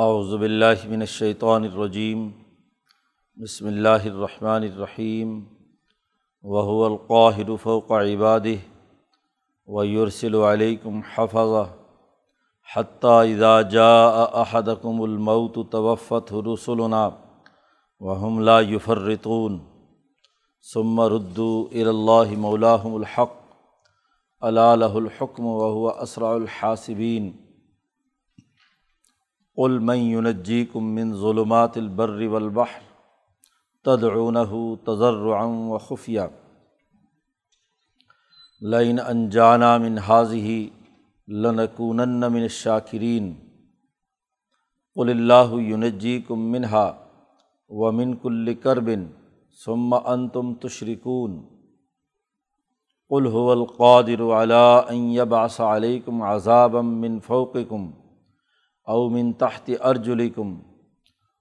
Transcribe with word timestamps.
اعوذ 0.00 0.32
باللہ 0.40 0.82
من 0.88 1.00
الشیطان 1.00 1.64
الرجیم، 1.64 2.28
بسم 3.36 3.66
اللہ 3.66 4.04
الرحمن 4.10 4.66
الرحیم 4.66 5.30
وهو 6.44 6.84
القاہر 6.84 7.48
فوق 7.62 7.90
عبادہ، 7.92 8.52
ویرسل 9.68 10.34
علیکم 10.50 11.00
حفظہ، 11.14 11.64
حتیٰ 12.76 13.16
اذا 13.32 13.50
جاء 13.72 14.12
احدکم 14.42 15.02
الموت 15.08 15.58
توفته 15.72 16.44
رسلنا 16.52 17.02
وهم 18.00 18.46
لا 18.50 18.60
يفرطون 18.60 19.58
ثم 20.64 21.00
ردوا 21.16 21.58
الى 21.72 21.90
اللہ 21.96 22.38
مولاهم 22.46 22.94
الحق، 23.02 23.36
الا 24.42 24.70
له 24.84 25.04
الحکم 25.04 25.52
وهو 25.56 25.98
اسرع 26.08 26.32
الحاسبین۔ 26.36 27.30
قل 29.60 29.80
من 29.88 29.98
ينجيكم 30.14 30.82
من 30.96 31.06
ظلمات 31.22 31.78
البر 31.78 32.28
والبحر 32.32 32.82
تدعونه 33.84 34.52
تضرعا 34.86 35.46
وخفيا 35.72 36.30
لئن 38.72 38.98
انجانا 39.12 39.78
من 39.78 39.98
هذه 39.98 40.70
لنكونن 41.28 42.32
من 42.32 42.44
الشاكرين 42.44 43.24
قل 44.96 45.10
الله 45.10 45.60
ينجيكم 45.60 46.38
منها 46.38 46.86
ومن 47.68 48.14
كل 48.14 48.52
كرب 48.52 48.88
ثم 49.64 49.94
انتم 49.94 50.54
تشركون 50.54 51.32
قل 53.10 53.26
هو 53.26 53.52
القادر 53.52 54.30
على 54.30 54.64
ان 54.90 54.96
يبعث 54.96 55.60
عليكم 55.60 56.22
عذابا 56.22 56.82
من 56.82 57.20
فوقكم 57.20 57.92
او 58.88 59.10
من 59.10 59.32
تحت 59.32 59.70
ارجلکم 59.84 60.60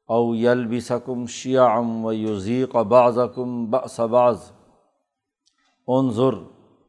او 0.07 0.35
یلبسکم 0.35 1.25
شیعم 1.25 2.05
و 2.05 2.13
یوزیق 2.13 2.75
بعضکم 2.75 3.65
بأس 3.65 3.99
بعض۔ 3.99 4.37
انظر 5.87 6.33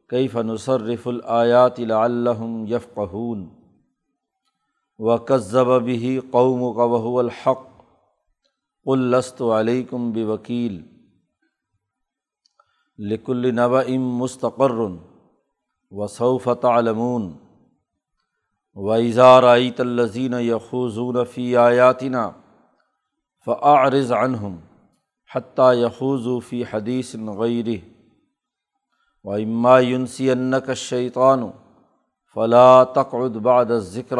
کیف 0.09 0.35
نصرف 0.35 1.07
الآیات 1.07 1.79
لعلہم 1.79 2.65
یفقہون۔ 2.67 3.49
و 4.99 5.17
کذب 5.17 5.83
به 5.85 6.19
قومک 6.31 6.77
وهو 6.77 7.19
الحق۔ 7.19 7.67
قل 8.83 8.99
لست 8.99 9.41
علیکم 9.41 10.11
بوکیل۔ 10.11 10.81
لکل 12.97 13.55
نبأ 13.55 13.97
مستقر۔ 13.97 14.79
وسوف 15.91 16.49
تعلمون 18.79 18.99
ویزار 18.99 19.43
عیت 19.55 19.79
الزین 19.79 20.33
یخوضون 20.33 21.23
فی 21.23 21.57
آیاتنا 21.57 22.31
فعارض 23.45 24.11
عنہم 24.11 24.57
حتیٰ 25.35 25.75
یخوضو 25.75 26.39
فی 26.39 26.63
حدیث 26.63 27.15
غیر 27.15 27.77
و 29.23 29.29
اما 29.29 29.79
یونسی 29.79 30.31
انک 30.31 30.73
شیطان 30.73 31.49
فلا 32.33 32.83
تقعد 32.83 33.31
بعد 33.31 33.79
ذکر 33.79 34.17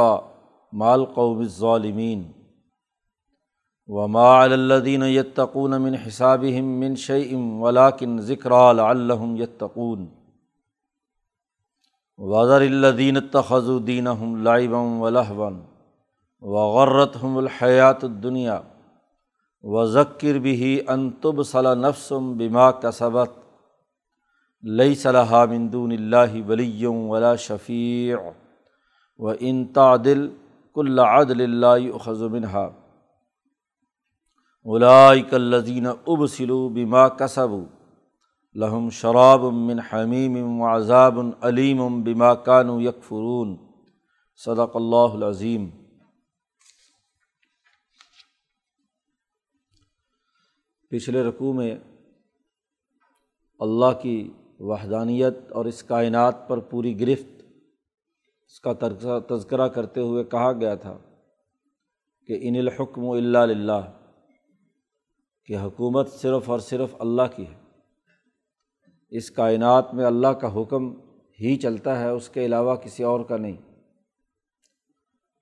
مال 0.74 1.06
قوم 1.06 1.44
ظالمین 1.44 2.34
الدین 12.20 12.28
وزر 12.28 12.62
الدین 12.62 13.18
تخذ 13.32 13.70
الدین 13.70 14.08
ہم 14.08 14.44
لائبم 14.44 15.02
و 15.02 15.10
لہبن 15.10 15.60
و 16.42 16.58
غرت 16.58 17.16
ہم 17.24 17.38
الحیات 17.38 18.04
الدنیا 18.04 18.62
و 19.64 19.86
ذکر 19.86 20.34
بھی 20.34 20.82
انتب 20.88 21.44
صلاح 21.44 21.74
نفسم 21.74 22.38
بما 22.38 22.72
کسبت 22.72 23.30
لئی 24.62 24.96
صلاح 24.96 25.46
مندون 25.46 25.92
اللہ 25.92 26.50
ولیم 26.50 27.10
ولا 27.10 27.36
شفیع 27.36 28.16
و 29.18 29.32
ان 29.40 29.66
تعدل 29.66 30.30
کل 30.74 31.00
عدل 31.00 31.42
اللہ 31.42 31.98
خز 31.98 32.24
منہا 32.24 32.70
اولائک 34.64 35.34
الذین 35.34 35.88
ابسلو 35.88 36.70
بما 36.70 37.08
کسبوا 37.08 37.79
لہم 38.56 38.90
شراب 38.90 39.40
من 39.40 39.80
حمیم 39.80 40.62
و 40.62 40.76
عذاب 40.76 41.20
علیم 41.42 42.02
بما 42.04 42.34
کانو 42.36 42.82
یکفرون۔ 42.82 43.58
صدق 44.36 44.76
اللہ 44.76 45.14
العظیم۔ 45.14 45.70
پچھلے 50.90 51.24
رقوع 51.24 51.54
میں 51.54 51.76
اللہ 53.60 54.00
کی 54.02 54.34
وحدانیت 54.60 55.52
اور 55.52 55.66
اس 55.66 55.84
کائنات 55.84 56.48
پر 56.48 56.60
پوری 56.60 57.00
گرفت، 57.00 57.44
اس 58.48 58.60
کا 58.62 58.74
تذکرہ 59.30 59.68
کرتے 59.68 60.02
ہوئے 60.02 60.24
کہا 60.24 60.52
گیا 60.52 60.76
تھا 60.76 60.98
کہ 62.28 62.40
ان 62.42 62.56
الحکم 62.56 63.04
و 63.04 63.14
اللہ 63.14 63.82
کہ 65.46 65.58
حکومت 65.58 66.12
صرف 66.12 66.50
اور 66.50 66.60
صرف 66.60 66.96
اللہ 67.00 67.36
کی 67.36 67.48
ہے۔ 67.48 67.69
اس 69.10 69.32
کائنات 69.32 69.94
میں 69.94 70.06
اللہ 70.06 70.28
کا 70.28 70.62
حکم 70.62 70.94
ہی 71.40 71.56
چلتا 71.56 72.00
ہے، 72.00 72.10
اس 72.10 72.30
کے 72.30 72.46
علاوہ 72.46 72.76
کسی 72.76 73.04
اور 73.04 73.20
کا 73.20 73.38
نہیں۔ 73.38 73.58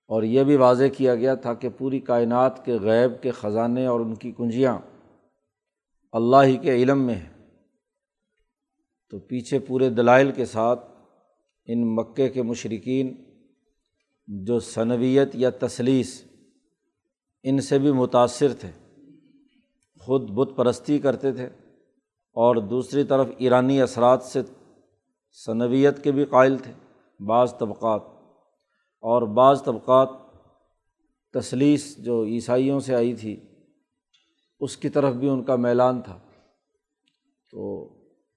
اور 0.07 0.23
یہ 0.23 0.43
بھی 0.43 0.55
واضح 0.55 0.83
کیا 0.97 1.15
گیا 1.15 1.35
تھا 1.35 1.53
کہ 1.53 1.69
پوری 1.69 1.99
کائنات 1.99 2.65
کے 2.65 2.73
غیب 2.73 3.21
کے 3.21 3.31
خزانے 3.31 3.85
اور 3.85 3.99
ان 3.99 4.15
کی 4.15 4.31
کنجیاں 4.31 4.77
اللہ 6.11 6.43
ہی 6.45 6.57
کے 6.57 6.71
علم 6.71 7.01
میں 7.01 7.15
ہیں۔ 7.15 7.47
تو 9.09 9.19
پیچھے 9.19 9.59
پورے 9.59 9.89
دلائل 9.89 10.31
کے 10.31 10.45
ساتھ 10.45 10.91
ان 11.65 11.95
مکے 11.95 12.29
کے 12.29 12.41
مشرقین 12.41 13.23
جو 14.27 14.59
صنویت 14.59 15.29
یا 15.33 15.49
تسلیس 15.49 16.23
ان 17.43 17.61
سے 17.61 17.79
بھی 17.79 17.91
متاثر 17.91 18.53
تھے۔ 18.53 18.71
خود 19.99 20.29
بت 20.29 20.57
پرستی 20.57 20.99
کرتے 20.99 21.31
تھے۔ 21.31 21.49
اور 22.37 22.55
دوسری 22.55 23.03
طرف 23.03 23.27
ایرانی 23.37 23.81
اثرات 23.81 24.23
سے 24.23 24.41
صنویت 25.45 26.03
کے 26.03 26.11
بھی 26.11 26.25
قائل 26.25 26.57
تھے، 26.57 26.71
بعض 27.19 27.57
طبقات۔ 27.57 28.01
اور 28.99 29.21
بعض 29.21 29.63
طبقات 29.63 30.09
تسلیس 31.33 31.97
جو 31.97 32.23
عیسائیوں 32.23 32.79
سے 32.79 32.95
آئی 32.95 33.15
تھی، 33.15 33.39
اس 34.59 34.77
کی 34.77 34.89
طرف 34.89 35.13
بھی 35.13 35.29
ان 35.29 35.43
کا 35.43 35.55
میلان 35.55 36.01
تھا۔ 36.01 36.19
تو 37.51 37.89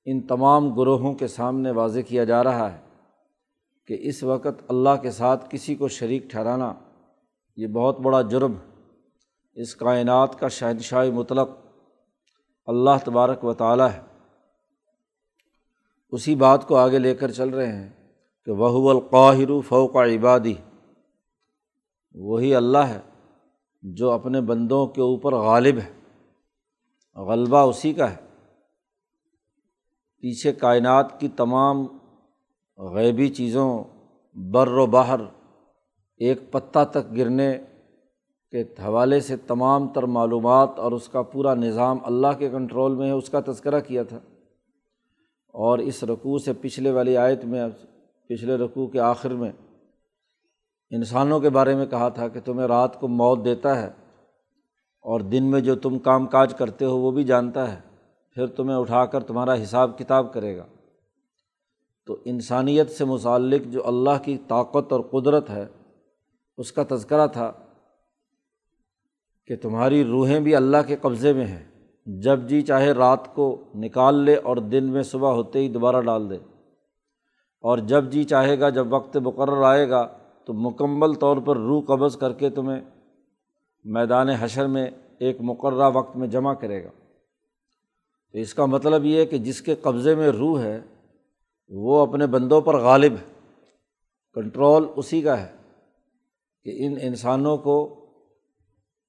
ان 0.05 0.21
تمام 0.21 0.75
گروہوں 0.75 1.15
کے 1.15 1.27
سامنے 1.27 1.71
واضح 1.71 2.01
کیا 2.09 2.25
جا 2.25 2.45
رہا 2.45 2.73
ہے 2.73 2.79
کہ 3.87 3.97
اس 4.01 4.23
وقت 4.23 4.63
اللہ 4.69 4.97
کے 5.03 5.11
ساتھ 5.11 5.47
کسی 5.51 5.75
کو 5.75 5.89
شریک 5.89 6.23
ٹھہرانا 6.31 6.75
یہ 7.57 7.67
بہت 7.67 8.01
بڑا 8.01 8.23
جرم 8.23 8.53
اس 9.55 9.77
کائنات 9.77 10.39
کا 10.39 10.49
شہنشاہ 10.49 11.11
مطلق 11.11 11.49
اللہ 12.67 12.91
تبارک 13.05 13.45
و 13.45 13.55
تعالیٰ 13.55 13.89
ہے۔ 13.91 14.01
اسی 16.11 16.35
بات 16.35 16.69
کو 16.69 16.77
آگے 16.77 16.99
لے 16.99 17.15
کر 17.15 17.31
چل 17.31 17.49
رہے 17.49 17.73
ہیں 17.73 17.89
کہ 18.45 18.53
وہ 18.53 18.91
القاہر 18.91 19.61
فوق 19.61 19.97
عبادی۔ 19.97 20.55
وہی 22.15 22.55
اللہ 22.55 22.79
ہے 22.79 23.01
جو 23.83 24.11
اپنے 24.11 24.41
بندوں 24.41 24.87
کے 24.87 25.01
اوپر 25.01 25.35
غالب 25.35 25.79
ہے۔ 25.79 26.01
غلبہ 27.21 27.59
اسی 27.59 27.93
کا 27.93 28.11
ہے۔ 28.11 28.17
پیچھے 30.19 30.53
کائنات 30.53 31.21
کی 31.21 31.29
تمام 31.29 31.87
غیبی 32.79 33.29
چیزوں، 33.29 33.85
بر 34.35 34.69
و 34.69 34.87
باہر 34.87 35.21
ایک 36.17 36.53
پتہ 36.53 36.79
تک 36.91 37.17
گرنے 37.17 37.59
کے 38.51 38.63
حوالے 38.63 39.21
سے 39.21 39.37
تمام 39.37 39.89
تر 39.89 40.03
معلومات 40.03 40.71
اور 40.77 40.93
اس 40.93 41.09
کا 41.09 41.23
پورا 41.23 41.55
نظام 41.55 41.99
اللہ 42.03 42.27
کے 42.39 42.51
کنٹرول 42.51 42.95
میں 42.95 43.07
ہے، 43.07 43.11
اس 43.11 43.31
کا 43.31 43.41
تذکرہ 43.47 43.81
کیا 43.81 44.03
تھا۔ 44.03 44.17
اور 45.49 45.79
اس 45.79 46.05
رقوع 46.05 46.39
سے 46.39 46.53
پچھلے 46.61 46.91
والی 46.91 47.17
آیت 47.17 47.45
میں، 47.45 47.69
پچھلے 48.29 48.57
رقوع 48.57 48.87
کے 48.87 49.01
آخر 49.01 49.31
میں 49.31 49.53
انسانوں 50.91 51.41
کے 51.41 51.51
بارے 51.51 51.75
میں 51.75 51.87
کہا 51.87 52.09
تھا 52.09 52.29
کہ 52.29 52.41
تمہیں 52.41 52.67
رات 52.67 53.01
کو 53.01 53.09
موت 53.09 53.45
دیتا 53.45 53.83
ہے 53.83 53.89
اور 55.03 55.21
دن 55.21 55.51
میں 55.51 55.61
جو 55.61 55.75
تم 55.75 55.99
کام 55.99 56.27
کاج 56.27 56.55
کرتے 56.55 56.85
ہو 56.85 56.97
وہ 56.97 57.11
بھی 57.11 57.25
جانتا 57.25 57.75
ہے۔ 57.75 57.81
پھر 58.35 58.47
تمہیں 58.47 58.77
اٹھا 58.77 59.07
کر 59.07 59.23
تمہارا 59.23 59.55
حساب 59.55 59.99
کتاب 59.99 60.33
کرے 60.33 60.57
گا۔ 60.57 60.67
تو 62.07 62.17
انسانیت 62.25 62.91
سے 62.91 63.05
متعلق 63.05 63.73
جو 63.73 63.87
اللہ 63.87 64.23
کی 64.23 64.39
طاقت 64.49 64.93
اور 64.93 65.01
قدرت 65.01 65.51
ہے، 65.51 65.67
اس 66.59 66.73
کا 66.73 66.83
تذکرہ 66.91 67.27
تھا۔ 67.27 67.53
کہ 69.51 69.57
تمہاری 69.57 70.05
روحیں 70.05 70.41
بھی 70.41 70.55
اللہ 70.55 70.77
کے 70.87 70.97
قبضے 70.97 71.33
میں 71.33 71.47
ہیں۔ 71.47 71.87
جب 72.07 72.49
جی 72.49 72.63
چاہے 72.63 72.93
رات 72.93 73.35
کو 73.35 73.65
نکال 73.75 74.15
لے 74.15 74.37
اور 74.37 74.57
دن 74.57 74.85
میں 74.85 75.03
صبح 75.03 75.33
ہوتے 75.33 75.59
ہی 75.59 75.69
دوبارہ 75.69 76.01
ڈال 76.01 76.31
دے۔ 76.31 76.35
اور 77.61 77.79
جب 77.79 78.05
جی 78.11 78.25
چاہے 78.25 78.61
گا 78.61 78.69
جب 78.69 78.93
وقت 78.93 79.17
مقرر 79.17 79.63
آئے 79.63 79.91
گا 79.91 80.19
تو 80.45 80.53
مکمل 80.53 81.15
طور 81.15 81.37
پر 81.37 81.57
روح 81.57 81.83
قبض 81.85 82.17
کر 82.17 82.33
کے 82.33 82.51
تمہیں 82.51 82.81
میدان 83.85 84.29
حشر 84.29 84.67
میں 84.67 84.91
ایک 85.19 85.37
مقررہ 85.41 85.91
وقت 85.95 86.17
میں 86.17 86.29
جمع 86.29 86.55
کرے 86.55 86.85
گا۔ 86.85 86.91
تو 88.33 88.39
اس 88.39 88.55
کا 88.55 88.65
مطلب 88.65 89.05
یہ 89.05 89.19
ہے 89.19 89.27
کہ 89.27 89.39
جس 89.39 89.63
کے 89.63 89.75
قبضے 89.75 90.15
میں 90.15 90.29
روح 90.29 90.61
ہے، 90.61 90.81
وہ 91.69 91.99
اپنے 91.99 92.27
بندوں 92.27 92.61
پر 92.61 92.77
غالب 92.77 93.13
ہے۔ 93.13 93.51
کنٹرول 94.35 94.87
اسی 94.97 95.23
کا 95.23 95.41
ہے 95.41 95.51
کہ 96.65 96.87
ان 96.87 96.95
انسانوں 97.03 97.57
کو 97.57 97.97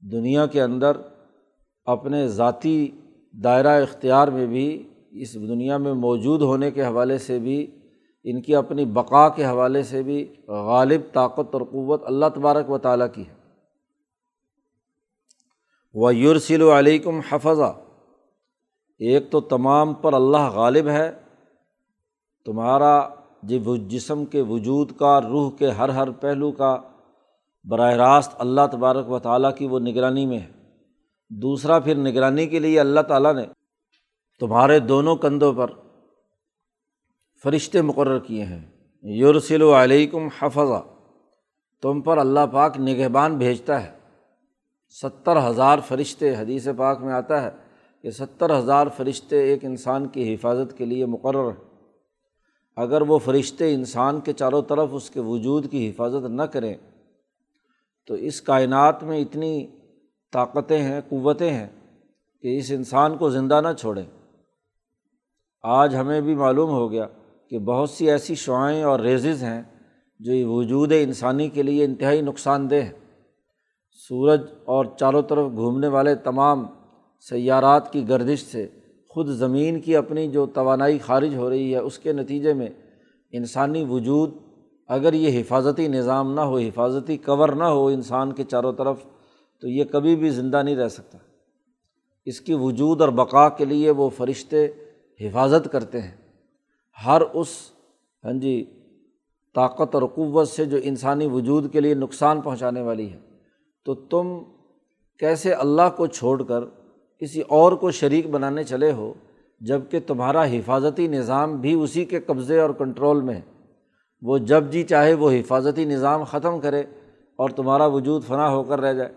دنیا 0.01 0.45
کے 0.45 0.61
اندر 0.61 0.97
اپنے 1.85 2.27
ذاتی 2.27 2.89
دائرہ 3.43 3.81
اختیار 3.81 4.27
میں 4.27 4.45
بھی، 4.45 4.87
اس 5.11 5.33
دنیا 5.33 5.77
میں 5.77 5.93
موجود 5.93 6.41
ہونے 6.41 6.71
کے 6.71 6.83
حوالے 6.83 7.17
سے 7.17 7.39
بھی، 7.39 7.79
ان 8.23 8.41
کی 8.41 8.55
اپنی 8.55 8.85
بقا 8.85 9.29
کے 9.29 9.45
حوالے 9.45 9.83
سے 9.83 10.03
بھی 10.03 10.35
غالب 10.47 11.01
طاقت 11.13 11.53
اور 11.53 11.61
قوت 11.61 12.01
اللہ 12.05 12.25
تبارک 12.35 12.69
و 12.69 12.77
تعالیٰ 12.77 13.07
کی 13.13 13.23
ہے۔ 13.27 13.33
وہ 15.93 16.15
یورسل 16.15 16.61
علیکم 16.61 17.19
حفظہ 17.29 17.73
ایک 18.99 19.31
تو 19.31 19.41
تمام 19.41 19.93
پر 19.93 20.13
اللہ 20.13 20.49
غالب 20.49 20.87
ہے۔ 20.87 21.11
تمہارا 22.45 23.09
جب 23.43 23.87
جسم 23.87 24.25
کے 24.25 24.41
وجود 24.41 24.91
کا، 24.97 25.21
روح 25.21 25.51
کے 25.51 25.69
ہر 25.69 25.89
ہر 25.89 26.11
پہلو 26.11 26.51
کا 26.51 26.77
براہ 27.63 27.93
راست 27.93 28.31
اللہ 28.39 28.61
تبارک 28.71 29.11
و 29.11 29.19
تعالیٰ 29.19 29.55
کی 29.55 29.67
وہ 29.67 29.79
نگرانی 29.79 30.25
میں 30.25 30.39
ہے۔ 30.39 30.51
دوسرا 31.29 31.79
پھر 31.79 31.95
نگرانی 31.95 32.47
کے 32.47 32.59
لیے 32.59 32.79
اللہ 32.79 32.99
تعالیٰ 32.99 33.33
نے 33.33 33.43
تمہارے 34.39 34.79
دونوں 34.79 35.15
کندھوں 35.15 35.53
پر 35.53 35.71
فرشتے 37.43 37.81
مقرر 37.81 38.19
کیے 38.19 38.43
ہیں۔ 38.43 38.65
یورسل 39.03 39.61
علیکم 39.61 40.27
حفظہ 40.39 40.83
تم 41.81 42.01
پر 42.01 42.17
اللہ 42.17 42.39
پاک 42.51 42.79
نگہبان 42.79 43.37
بھیجتا 43.37 43.83
ہے۔ 43.83 43.91
ستر 44.89 45.49
ہزار 45.49 45.79
فرشتے، 45.87 46.35
حدیث 46.35 46.67
پاک 46.77 47.01
میں 47.01 47.13
آتا 47.13 47.41
ہے 47.41 47.49
کہ 48.01 48.11
ستر 48.11 48.59
ہزار 48.59 48.87
فرشتے 48.97 49.39
ایک 49.39 49.65
انسان 49.65 50.07
کی 50.07 50.35
حفاظت 50.35 50.77
کے 50.77 50.85
لیے 50.85 51.05
مقرر 51.05 51.47
ہیں۔ 51.47 51.69
اگر 52.75 53.01
وہ 53.01 53.19
فرشتے 53.19 53.73
انسان 53.73 54.19
کے 54.19 54.33
چاروں 54.33 54.61
طرف 54.61 54.89
اس 54.91 55.09
کے 55.09 55.19
وجود 55.19 55.71
کی 55.71 55.89
حفاظت 55.89 56.29
نہ 56.29 56.41
کریں 56.41 56.75
تو 58.07 58.13
اس 58.13 58.41
کائنات 58.41 59.03
میں 59.03 59.17
اتنی 59.17 59.67
طاقتیں 60.33 60.81
ہیں، 60.81 61.01
قوتیں 61.09 61.51
ہیں 61.51 61.67
کہ 62.41 62.57
اس 62.57 62.71
انسان 62.71 63.17
کو 63.17 63.29
زندہ 63.29 63.61
نہ 63.61 63.73
چھوڑیں۔ 63.79 64.05
آج 65.63 65.95
ہمیں 65.95 66.21
بھی 66.21 66.35
معلوم 66.35 66.69
ہو 66.69 66.91
گیا 66.91 67.07
کہ 67.49 67.59
بہت 67.59 67.89
سی 67.89 68.11
ایسی 68.11 68.35
شعائیں 68.35 68.83
اور 68.83 68.99
ریزز 68.99 69.43
ہیں 69.43 69.61
جو 70.19 70.51
وجود 70.51 70.91
انسانی 71.01 71.49
کے 71.49 71.63
لیے 71.63 71.85
انتہائی 71.85 72.21
نقصان 72.21 72.69
دہ 72.69 72.75
ہیں۔ 72.75 72.91
سورج 74.07 74.41
اور 74.65 74.85
چاروں 74.99 75.21
طرف 75.21 75.51
گھومنے 75.51 75.87
والے 75.87 76.15
تمام 76.15 76.65
سیارات 77.29 77.93
کی 77.93 78.09
گردش 78.09 78.39
سے 78.39 78.67
خود 79.09 79.27
زمین 79.27 79.81
کی 79.81 79.95
اپنی 79.95 80.27
جو 80.27 80.45
توانائی 80.45 80.97
خارج 80.97 81.35
ہو 81.35 81.49
رہی 81.49 81.73
ہے، 81.73 81.79
اس 81.79 81.99
کے 81.99 82.13
نتیجے 82.13 82.53
میں 82.53 82.67
انسانی 83.31 83.85
وجود 83.89 84.33
اگر 84.87 85.13
یہ 85.13 85.39
حفاظتی 85.39 85.87
نظام 85.87 86.33
نہ 86.33 86.41
ہو، 86.41 86.57
حفاظتی 86.57 87.17
کور 87.17 87.49
نہ 87.49 87.63
ہو 87.63 87.87
انسان 87.87 88.31
کے 88.31 88.43
چاروں 88.43 88.73
طرف، 88.73 88.97
تو 89.61 89.67
یہ 89.67 89.83
کبھی 89.83 90.15
بھی 90.15 90.29
زندہ 90.29 90.63
نہیں 90.63 90.75
رہ 90.75 90.87
سکتا۔ 90.87 91.17
اس 92.25 92.41
کی 92.41 92.53
وجود 92.53 93.01
اور 93.01 93.09
بقا 93.09 93.49
کے 93.49 93.65
لیے 93.65 93.89
وہ 93.89 94.09
فرشتے 94.09 94.67
حفاظت 95.21 95.71
کرتے 95.71 96.01
ہیں۔ 96.01 96.15
ہر 97.05 97.21
اس 97.33 97.47
ہاں 98.25 98.33
جی 98.33 98.65
طاقت 99.55 99.95
اور 99.95 100.03
قوت 100.03 100.47
سے 100.47 100.65
جو 100.65 100.77
انسانی 100.83 101.25
وجود 101.25 101.71
کے 101.71 101.79
لیے 101.79 101.93
نقصان 101.93 102.41
پہنچانے 102.41 102.81
والی 102.81 103.11
ہے۔ 103.11 103.19
تو 103.85 103.95
تم 103.95 104.39
کیسے 105.19 105.53
اللہ 105.53 105.81
کو 105.97 106.07
چھوڑ 106.07 106.43
کر 106.43 106.59
کسی 107.19 107.41
اور 107.41 107.71
کو 107.71 107.91
شریک 107.91 108.29
بنانے 108.29 108.63
چلے 108.63 108.91
ہو 108.91 109.13
جبکہ 109.61 109.99
تمہارا 110.07 110.43
حفاظتی 110.43 111.07
نظام 111.07 111.61
بھی 111.61 111.73
اسی 111.73 112.05
کے 112.05 112.19
قبضے 112.19 112.59
اور 112.59 112.69
کنٹرول 112.69 113.21
میں 113.21 113.35
ہے؟ 113.35 113.41
وہ 114.21 114.37
جب 114.37 114.71
جی 114.71 114.83
چاہے 114.83 115.13
وہ 115.13 115.31
حفاظتی 115.31 115.85
نظام 115.85 116.23
ختم 116.23 116.59
کرے 116.59 116.83
اور 117.35 117.49
تمہارا 117.49 117.85
وجود 117.85 118.23
فنا 118.23 118.49
ہو 118.49 118.63
کر 118.63 118.81
رہ 118.81 118.93
جائے۔ 118.93 119.09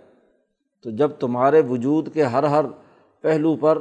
تو 0.84 0.90
جب 0.90 1.10
تمہارے 1.10 1.62
وجود 1.68 2.12
کے 2.14 2.22
ہر 2.22 2.42
ہر 2.42 2.64
پہلو 3.22 3.56
پر، 3.56 3.78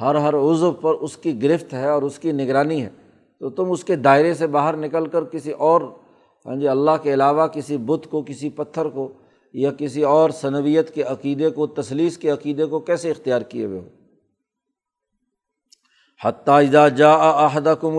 ہر 0.00 0.14
ہر 0.14 0.34
عضو 0.34 0.72
پر 0.72 0.94
اس 0.94 1.16
کی 1.16 1.42
گرفت 1.42 1.74
ہے 1.74 1.88
اور 1.88 2.02
اس 2.02 2.18
کی 2.18 2.32
نگرانی 2.32 2.82
ہے، 2.82 2.88
تو 3.38 3.50
تم 3.50 3.70
اس 3.70 3.84
کے 3.84 3.96
دائرے 3.96 4.34
سے 4.34 4.46
باہر 4.46 4.76
نکل 4.76 5.06
کر 5.06 5.24
کسی 5.24 5.50
اور 5.50 5.80
ہاں 6.46 6.56
جی 6.56 6.68
اللہ 6.68 6.90
کے 7.02 7.14
علاوہ 7.14 7.46
کسی 7.46 7.76
بت 7.76 8.06
کو، 8.10 8.22
کسی 8.22 8.48
پتھر 8.48 8.88
کو 8.88 9.08
یا 9.52 9.70
کسی 9.72 10.02
اور 10.02 10.30
صنویت 10.30 10.94
کے 10.94 11.02
عقیدے 11.02 11.50
کو 11.50 11.66
تصلیس 11.66 12.18
کے 12.18 12.30
عقیدے 12.30 12.64
کو 12.64 12.80
کیسے 12.80 13.10
اختیار 13.10 13.42
کیے 13.42 13.64
ہوئے 13.64 13.80
ہو؟ 13.80 13.88
حتیٰ 16.24 16.90
جا 16.90 17.14
عہدہ 17.46 17.74
کم 17.80 17.98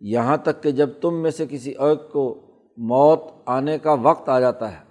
یہاں 0.00 0.36
تک 0.36 0.62
کہ 0.62 0.70
جب 0.70 0.90
تم 1.00 1.22
میں 1.22 1.30
سے 1.30 1.46
کسی 1.50 1.70
ایک 1.70 2.12
کو 2.12 2.40
موت 2.76 3.20
آنے 3.46 3.78
کا 3.78 3.92
وقت 3.92 4.28
آ 4.28 4.40
جاتا 4.40 4.72
ہے، 4.72 4.84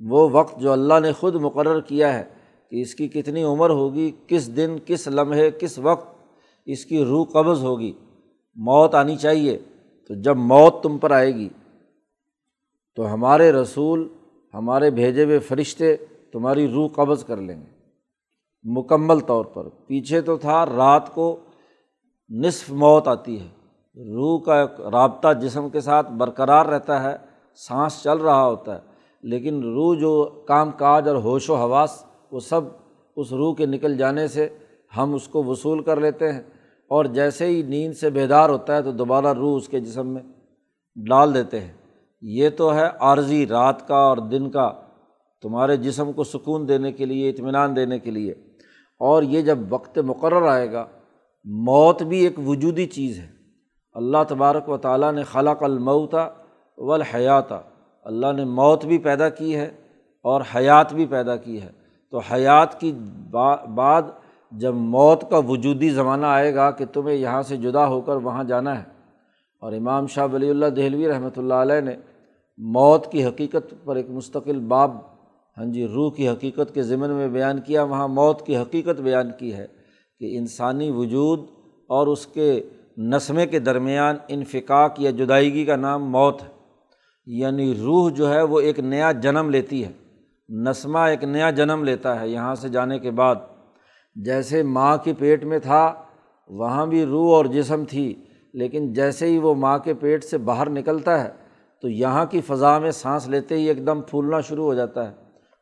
وہ 0.00 0.28
وقت 0.32 0.60
جو 0.60 0.72
اللہ 0.72 1.00
نے 1.02 1.12
خود 1.12 1.34
مقرر 1.34 1.80
کیا 1.80 2.18
ہے 2.18 2.24
کہ 2.70 2.80
اس 2.80 2.94
کی 2.94 3.08
کتنی 3.08 3.42
عمر 3.42 3.70
ہوگی، 3.70 4.10
کس 4.26 4.56
دن، 4.56 4.76
کس 4.86 5.08
لمحے، 5.08 5.50
کس 5.50 5.78
وقت 5.78 6.16
اس 6.66 6.84
کی 6.84 7.04
روح 7.04 7.24
قبض 7.32 7.62
ہوگی، 7.62 7.92
موت 8.54 8.94
آنی 8.94 9.16
چاہیے۔ 9.16 9.58
تو 10.08 10.14
جب 10.14 10.36
موت 10.36 10.82
تم 10.82 10.98
پر 10.98 11.10
آئے 11.10 11.34
گی، 11.34 11.48
تو 12.96 13.14
ہمارے 13.14 13.52
رسول، 13.52 14.08
ہمارے 14.54 14.90
بھیجے 14.90 15.24
ہوئے 15.24 15.38
فرشتے 15.38 15.96
تمہاری 16.32 16.68
روح 16.68 16.88
قبض 16.88 17.24
کر 17.24 17.36
لیں 17.36 17.60
گے۔ 17.60 17.72
مکمل 18.62 19.20
طور 19.20 19.44
پر، 19.44 19.68
پیچھے 19.68 20.20
تو 20.20 20.36
تھا، 20.36 20.66
رات 20.66 21.14
کو 21.14 21.36
نصف 22.28 22.70
موت 22.70 23.08
آتی 23.08 23.40
ہے۔ 23.40 23.61
روح 23.96 24.40
کا 24.40 24.66
رابطہ 24.92 25.28
جسم 25.32 25.68
کے 25.68 25.80
ساتھ 25.80 26.10
برقرار 26.10 26.66
رہتا 26.66 27.02
ہے، 27.02 27.16
سانس 27.54 28.02
چل 28.02 28.18
رہا 28.18 28.46
ہوتا 28.46 28.74
ہے، 28.74 28.80
لیکن 29.22 29.62
روح 29.62 29.94
جو 29.98 30.42
کام 30.48 30.70
کاج 30.70 31.08
اور 31.08 31.16
ہوش 31.16 31.50
و 31.50 31.54
حواس، 31.54 32.04
وہ 32.32 32.40
سب 32.40 32.60
اس 33.16 33.32
روح 33.32 33.54
کے 33.54 33.66
نکل 33.66 33.96
جانے 33.96 34.28
سے 34.28 34.48
ہم 34.96 35.14
اس 35.14 35.28
کو 35.28 35.44
وصول 35.44 35.82
کر 35.82 36.00
لیتے 36.00 36.32
ہیں۔ 36.32 36.42
اور 36.88 37.04
جیسے 37.04 37.46
ہی 37.46 37.62
نیند 37.62 37.94
سے 37.94 38.10
بیدار 38.10 38.48
ہوتا 38.48 38.76
ہے 38.76 38.82
تو 38.82 38.92
دوبارہ 38.92 39.34
روح 39.34 39.56
اس 39.56 39.68
کے 39.68 39.80
جسم 39.80 40.06
میں 40.06 40.22
ڈال 41.08 41.34
دیتے 41.34 41.60
ہیں۔ 41.60 41.72
یہ 42.22 42.48
تو 42.56 42.74
ہے 42.74 42.86
عارضی 43.00 43.46
رات 43.46 43.88
کا 43.88 43.96
اور 43.96 44.16
دن 44.16 44.50
کا 44.50 44.72
تمہارے 45.42 45.76
جسم 45.76 46.12
کو 46.12 46.24
سکون 46.24 46.68
دینے 46.68 46.92
کے 46.92 47.04
لیے، 47.04 47.30
اطمینان 47.30 47.76
دینے 47.76 47.98
کے 47.98 48.10
لیے۔ 48.10 48.32
اور 48.98 49.22
یہ 49.22 49.40
جب 49.40 49.58
وقت 49.68 49.98
مقرر 49.98 50.42
آئے 50.42 50.72
گا، 50.72 50.86
موت 51.44 52.02
بھی 52.02 52.18
ایک 52.18 52.38
وجودی 52.46 52.86
چیز 52.86 53.18
ہے۔ 53.18 53.41
اللہ 53.94 54.18
تبارک 54.28 54.68
و 54.68 54.76
تعالیٰ 54.76 55.12
نے 55.12 55.22
خلق 55.22 55.62
المعتا 55.62 56.28
والحیاتہ 56.78 57.62
اللہ 58.04 58.32
نے 58.32 58.44
موت 58.44 58.84
بھی 58.84 58.98
پیدا 58.98 59.28
کی 59.28 59.56
ہے 59.56 59.70
اور 60.22 60.40
حیات 60.56 60.94
بھی 60.94 61.06
پیدا 61.06 61.36
کی 61.36 61.62
ہے۔ 61.62 61.70
تو 62.10 62.18
حیات 62.18 62.80
کی 62.80 62.92
بعد 63.74 64.02
جب 64.52 64.74
موت 64.74 65.24
کا 65.30 65.38
وجودی 65.38 65.90
زمانہ 65.90 66.26
آئے 66.26 66.54
گا 66.54 66.70
کہ 66.70 66.84
تمہیں 66.92 67.16
یہاں 67.16 67.42
سے 67.42 67.56
جدا 67.56 67.86
ہو 67.86 68.00
کر 68.00 68.16
وہاں 68.16 68.44
جانا 68.44 68.78
ہے۔ 68.78 68.84
اور 69.60 69.72
امام 69.72 70.06
شاہ 70.06 70.26
ولی 70.32 70.50
اللہ 70.50 70.66
دہلوی 70.66 71.08
رحمۃ 71.08 71.36
اللہ 71.36 71.54
علیہ 71.54 71.80
نے 71.80 71.96
موت 72.58 73.06
کی 73.06 73.26
حقیقت 73.26 73.74
پر 73.84 73.96
ایک 73.96 74.06
مستقل 74.10 74.58
باب 74.58 74.90
ہاں 75.58 75.64
جی 75.64 75.88
روح 75.88 76.12
کی 76.12 76.28
حقیقت 76.28 76.74
کے 76.74 76.82
ضمن 76.82 77.10
میں 77.10 77.28
بیان 77.28 77.60
کیا۔ 77.60 77.82
وہاں 77.82 78.08
موت 78.08 78.46
کی 78.46 78.56
حقیقت 78.56 79.00
بیان 79.00 79.30
کی 79.38 79.54
ہے 79.54 79.66
کہ 80.20 80.38
انسانی 80.38 80.90
وجود 80.90 81.40
اور 81.86 82.06
اس 82.06 82.26
کے 82.26 82.62
نسمے 82.98 83.46
کے 83.46 83.58
درمیان 83.58 84.16
انفقاق 84.28 85.00
یا 85.00 85.10
جدائیگی 85.10 85.64
کا 85.64 85.76
نام 85.76 86.10
موت 86.10 86.42
ہے۔ 86.42 86.48
یعنی 87.26 87.74
روح 87.74 88.10
جو 88.10 88.32
ہے 88.32 88.42
وہ 88.42 88.60
ایک 88.60 88.80
نیا 88.80 89.12
جنم 89.12 89.50
لیتی 89.50 89.84
ہے۔ 89.84 89.92
نسمہ 90.48 90.98
ایک 90.98 91.24
نیا 91.24 91.50
جنم 91.50 91.84
لیتا 91.84 92.20
ہے 92.20 92.28
یہاں 92.28 92.54
سے 92.54 92.68
جانے 92.68 92.98
کے 92.98 93.10
بعد۔ 93.10 93.36
جیسے 94.14 94.62
ماں 94.62 94.96
کے 94.96 95.12
پیٹ 95.18 95.44
میں 95.44 95.58
تھا، 95.58 95.94
وہاں 96.48 96.86
بھی 96.86 97.04
روح 97.04 97.34
اور 97.34 97.44
جسم 97.44 97.84
تھی، 97.84 98.24
لیکن 98.54 98.92
جیسے 98.92 99.26
ہی 99.26 99.38
وہ 99.38 99.54
ماں 99.54 99.78
کے 99.78 99.94
پیٹ 99.94 100.24
سے 100.24 100.38
باہر 100.38 100.70
نکلتا 100.70 101.24
ہے، 101.24 101.30
تو 101.82 101.88
یہاں 101.88 102.26
کی 102.26 102.40
فضا 102.40 102.78
میں 102.78 102.90
سانس 102.90 103.28
لیتے 103.28 103.56
ہی 103.56 103.68
ایک 103.68 103.86
دم 103.86 104.00
پھولنا 104.00 104.40
شروع 104.40 104.64
ہو 104.64 104.74
جاتا 104.74 105.10
ہے۔ 105.10 105.14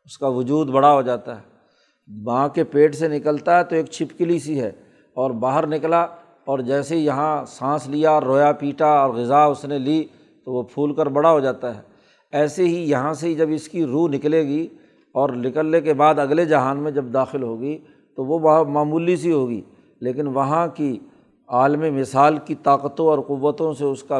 اس 0.05 0.17
کا 0.17 0.27
وجود 0.27 0.69
بڑا 0.69 0.93
ہو 0.93 1.01
جاتا 1.01 1.35
ہے۔ 1.35 1.51
ماں 2.07 2.49
کے 2.49 2.63
پیٹ 2.63 2.95
سے 2.95 3.07
نکلتا 3.07 3.57
ہے 3.57 3.63
تو 3.63 3.75
ایک 3.75 3.85
چھپکلی 3.85 4.39
سی 4.39 4.61
ہے 4.61 4.71
اور 5.13 5.31
باہر 5.31 5.67
نکلا 5.67 6.07
اور 6.45 6.59
جیسے 6.59 6.97
یہاں 6.97 7.45
سانس 7.45 7.87
لیا، 7.87 8.21
رویا 8.21 8.51
پیٹا 8.51 8.87
اور 8.87 9.09
غذا 9.09 9.43
اس 9.43 9.65
نے 9.65 9.79
لی 9.79 10.03
تو 10.45 10.53
وہ 10.53 10.63
پھول 10.63 10.95
کر 10.95 11.05
بڑا 11.05 11.31
ہو 11.31 11.39
جاتا 11.39 11.75
ہے۔ 11.75 11.81
ایسے 12.31 12.63
ہی 12.63 12.89
یہاں 12.89 13.13
سے 13.13 13.27
ہی 13.27 13.35
جب 13.35 13.49
اس 13.51 13.69
کی 13.69 13.85
روح 13.85 14.09
نکلے 14.09 14.47
گی 14.47 14.67
اور 15.11 15.29
نکلنے 15.29 15.81
کے 15.81 15.93
بعد 15.93 16.19
اگلے 16.19 16.45
جہان 16.45 16.77
میں 16.77 16.91
جب 16.91 17.05
داخل 17.13 17.43
ہوگی 17.43 17.77
تو 18.15 18.25
وہ 18.25 18.39
بہت 18.39 18.67
معمولی 18.67 19.15
سی 19.15 19.31
ہوگی۔ 19.31 19.61
لیکن 19.99 20.27
وہاں 20.27 20.67
کی 20.67 20.99
عالم 21.47 21.95
مثال 21.95 22.37
کی 22.45 22.55
طاقتوں 22.55 23.07
اور 23.07 23.19
قوتوں 23.19 23.73
سے 23.73 23.85
اس 23.85 24.03
کا 24.03 24.19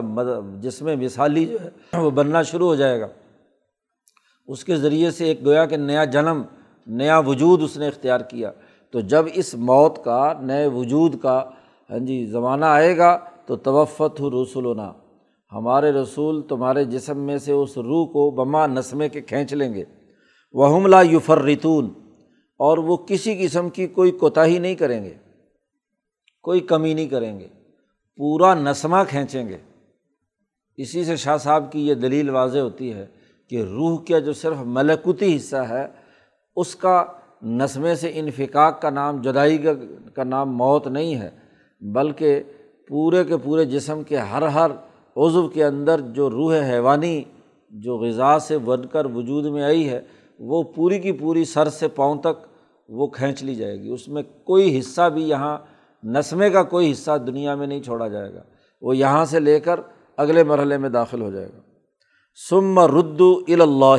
جسم 0.59 0.85
مثالی 0.99 1.45
جو 1.45 1.57
ہے، 1.61 1.97
وہ 1.97 2.11
بننا 2.11 2.41
شروع 2.41 2.67
ہو 2.67 2.75
جائے 2.75 3.01
گا۔ 3.01 3.07
اس 4.47 4.63
کے 4.63 4.75
ذریعے 4.75 5.11
سے 5.11 5.25
ایک 5.25 5.45
گویا 5.45 5.65
کہ 5.65 5.77
نیا 5.77 6.05
جنم، 6.05 6.41
نیا 6.87 7.19
وجود 7.19 7.63
اس 7.63 7.77
نے 7.77 7.87
اختیار 7.87 8.19
کیا۔ 8.19 8.51
تو 8.91 8.99
جب 8.99 9.25
اس 9.33 9.55
موت 9.55 10.03
کا، 10.03 10.33
نئے 10.41 10.67
وجود 10.67 11.15
کا 11.21 11.49
ہاں 11.91 11.99
جی 11.99 12.25
زمانہ 12.25 12.65
آئے 12.65 12.97
گا 12.97 13.19
تو 13.45 13.55
توفت 13.55 14.19
ہو 14.19 14.43
رسول 14.43 14.79
ہمارے 15.51 15.91
رسول 15.91 16.41
تمہارے 16.41 16.85
جسم 16.85 17.17
میں 17.17 17.37
سے 17.37 17.51
اس 17.51 17.77
روح 17.77 18.05
کو 18.07 18.31
بما 18.31 18.67
نسمے 18.67 19.09
کے 19.09 19.21
کھینچ 19.21 19.53
لیں 19.53 19.73
گے۔ 19.73 19.83
وہ 20.53 20.77
حملہ 20.77 20.95
یوفر 21.03 21.41
ریتون 21.41 21.89
اور 22.57 22.77
وہ 22.77 22.97
کسی 22.97 23.47
قسم 23.47 23.69
کی 23.69 23.87
کوئی 23.87 24.11
کوتاہی 24.11 24.59
نہیں 24.59 24.75
کریں 24.75 25.03
گے۔ 25.03 25.13
کوئی 26.41 26.59
کمی 26.59 26.93
نہیں 26.93 27.07
کریں 27.07 27.39
گے۔ 27.39 27.47
پورا 28.17 28.53
نسمہ 28.53 28.97
کھینچیں 29.09 29.49
گے۔ 29.49 29.57
اسی 30.77 31.03
سے 31.03 31.15
شاہ 31.15 31.37
صاحب 31.37 31.71
کی 31.71 31.87
یہ 31.87 31.93
دلیل 31.93 32.29
واضح 32.29 32.59
ہوتی 32.59 32.93
ہے 32.93 33.05
کہ 33.49 33.61
روح 33.61 33.97
کا 34.07 34.19
جو 34.19 34.33
صرف 34.33 34.57
ملکوتی 34.65 35.35
حصہ 35.35 35.55
ہے، 35.55 35.87
اس 36.55 36.75
کا 36.75 37.05
نسمے 37.43 37.95
سے 37.95 38.11
انفقاق 38.13 38.81
کا 38.81 38.89
نام، 38.89 39.21
جدائی 39.21 39.57
کا 40.15 40.23
نام 40.23 40.57
موت 40.57 40.87
نہیں 40.87 41.15
ہے۔ 41.15 41.40
بلکہ 41.81 42.43
پورے 42.87 43.23
کے 43.23 43.37
پورے 43.37 43.65
جسم 43.65 44.03
کے 44.03 44.17
ہر 44.17 44.41
ہر 44.41 44.71
عضو 45.15 45.47
کے 45.47 45.65
اندر 45.65 45.99
جو 45.99 46.29
روح 46.29 46.55
حیوانی 46.69 47.23
جو 47.69 47.97
غذا 47.97 48.39
سے 48.39 48.57
بن 48.57 48.85
کر 48.85 49.05
وجود 49.05 49.45
میں 49.45 49.63
آئی 49.63 49.89
ہے، 49.89 50.01
وہ 50.39 50.63
پوری 50.63 50.99
کی 50.99 51.11
پوری 51.11 51.45
سر 51.45 51.69
سے 51.69 51.87
پاؤں 51.87 52.15
تک 52.15 52.47
وہ 52.89 53.07
کھینچ 53.07 53.43
لی 53.43 53.55
جائے 53.55 53.81
گی۔ 53.81 53.89
اس 53.89 54.07
میں 54.07 54.23
کوئی 54.43 54.79
حصہ 54.79 55.09
بھی 55.09 55.29
یہاں 55.29 55.57
نسمے 56.03 56.49
کا 56.49 56.63
کوئی 56.63 56.91
حصہ 56.91 57.17
دنیا 57.17 57.55
میں 57.55 57.67
نہیں 57.67 57.83
چھوڑا 57.83 58.07
جائے 58.07 58.33
گا۔ 58.33 58.43
وہ 58.81 58.97
یہاں 58.97 59.25
سے 59.25 59.39
لے 59.39 59.59
کر 59.59 59.79
اگلے 60.17 60.43
مرحلے 60.43 60.77
میں 60.77 60.89
داخل 60.89 61.21
ہو 61.21 61.31
جائے 61.31 61.47
گا۔ 61.47 61.59
سم 62.49 62.79
ردو 62.79 63.41
الا 63.47 63.95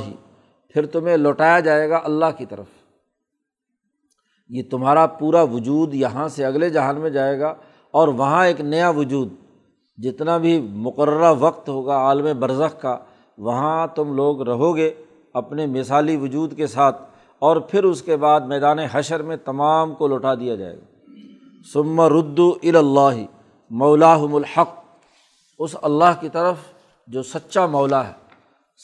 پھر 0.68 0.86
تمہیں 0.86 1.16
لوٹایا 1.16 1.60
جائے 1.60 1.90
گا 1.90 2.00
اللہ 2.04 2.26
کی 2.38 2.46
طرف۔ 2.46 2.66
یہ 4.48 4.62
تمہارا 4.70 5.06
پورا 5.06 5.42
وجود 5.42 5.94
یہاں 5.94 6.28
سے 6.28 6.44
اگلے 6.44 6.70
جہان 6.70 7.00
میں 7.00 7.10
جائے 7.10 7.40
گا۔ 7.40 7.54
اور 7.94 8.08
وہاں 8.08 8.46
ایک 8.46 8.60
نیا 8.60 8.88
وجود، 8.88 9.28
جتنا 9.98 10.36
بھی 10.38 10.60
مقررہ 10.60 11.32
وقت 11.38 11.68
ہوگا 11.68 11.96
عالم 11.96 12.38
برزخ 12.38 12.80
کا، 12.80 12.96
وہاں 13.38 13.86
تم 13.86 14.14
لوگ 14.16 14.42
رہو 14.42 14.76
گے 14.76 14.90
اپنے 15.34 15.66
مثالی 15.66 16.16
وجود 16.16 16.56
کے 16.56 16.66
ساتھ، 16.66 17.02
اور 17.42 17.56
پھر 17.56 17.84
اس 17.84 18.02
کے 18.02 18.16
بعد 18.16 18.40
میدان 18.40 18.78
حشر 18.78 19.22
میں 19.22 19.36
تمام 19.36 19.94
کو 19.94 20.06
لوٹا 20.06 20.34
دیا 20.34 20.54
جائے 20.54 20.76
گا۔ 20.76 20.84
سم 21.72 22.00
ردو 22.00 22.48
الا 22.62 23.10
مولاحم 23.70 24.34
الحق۔ 24.34 24.80
اس 25.58 25.76
اللہ 25.82 26.20
کی 26.20 26.28
طرف 26.28 26.56
جو 27.08 27.22
سچا 27.22 27.66
مولا 27.66 28.06
ہے، 28.08 28.12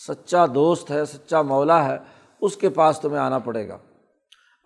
سچا 0.07 0.45
دوست 0.47 0.91
ہے، 0.91 1.05
سچا 1.05 1.43
مولا 1.43 1.85
ہے، 1.85 1.97
اس 2.41 2.57
کے 2.57 2.69
پاس 2.69 3.01
تمہیں 3.01 3.19
آنا 3.19 3.39
پڑے 3.39 3.69
گا۔ 3.69 3.79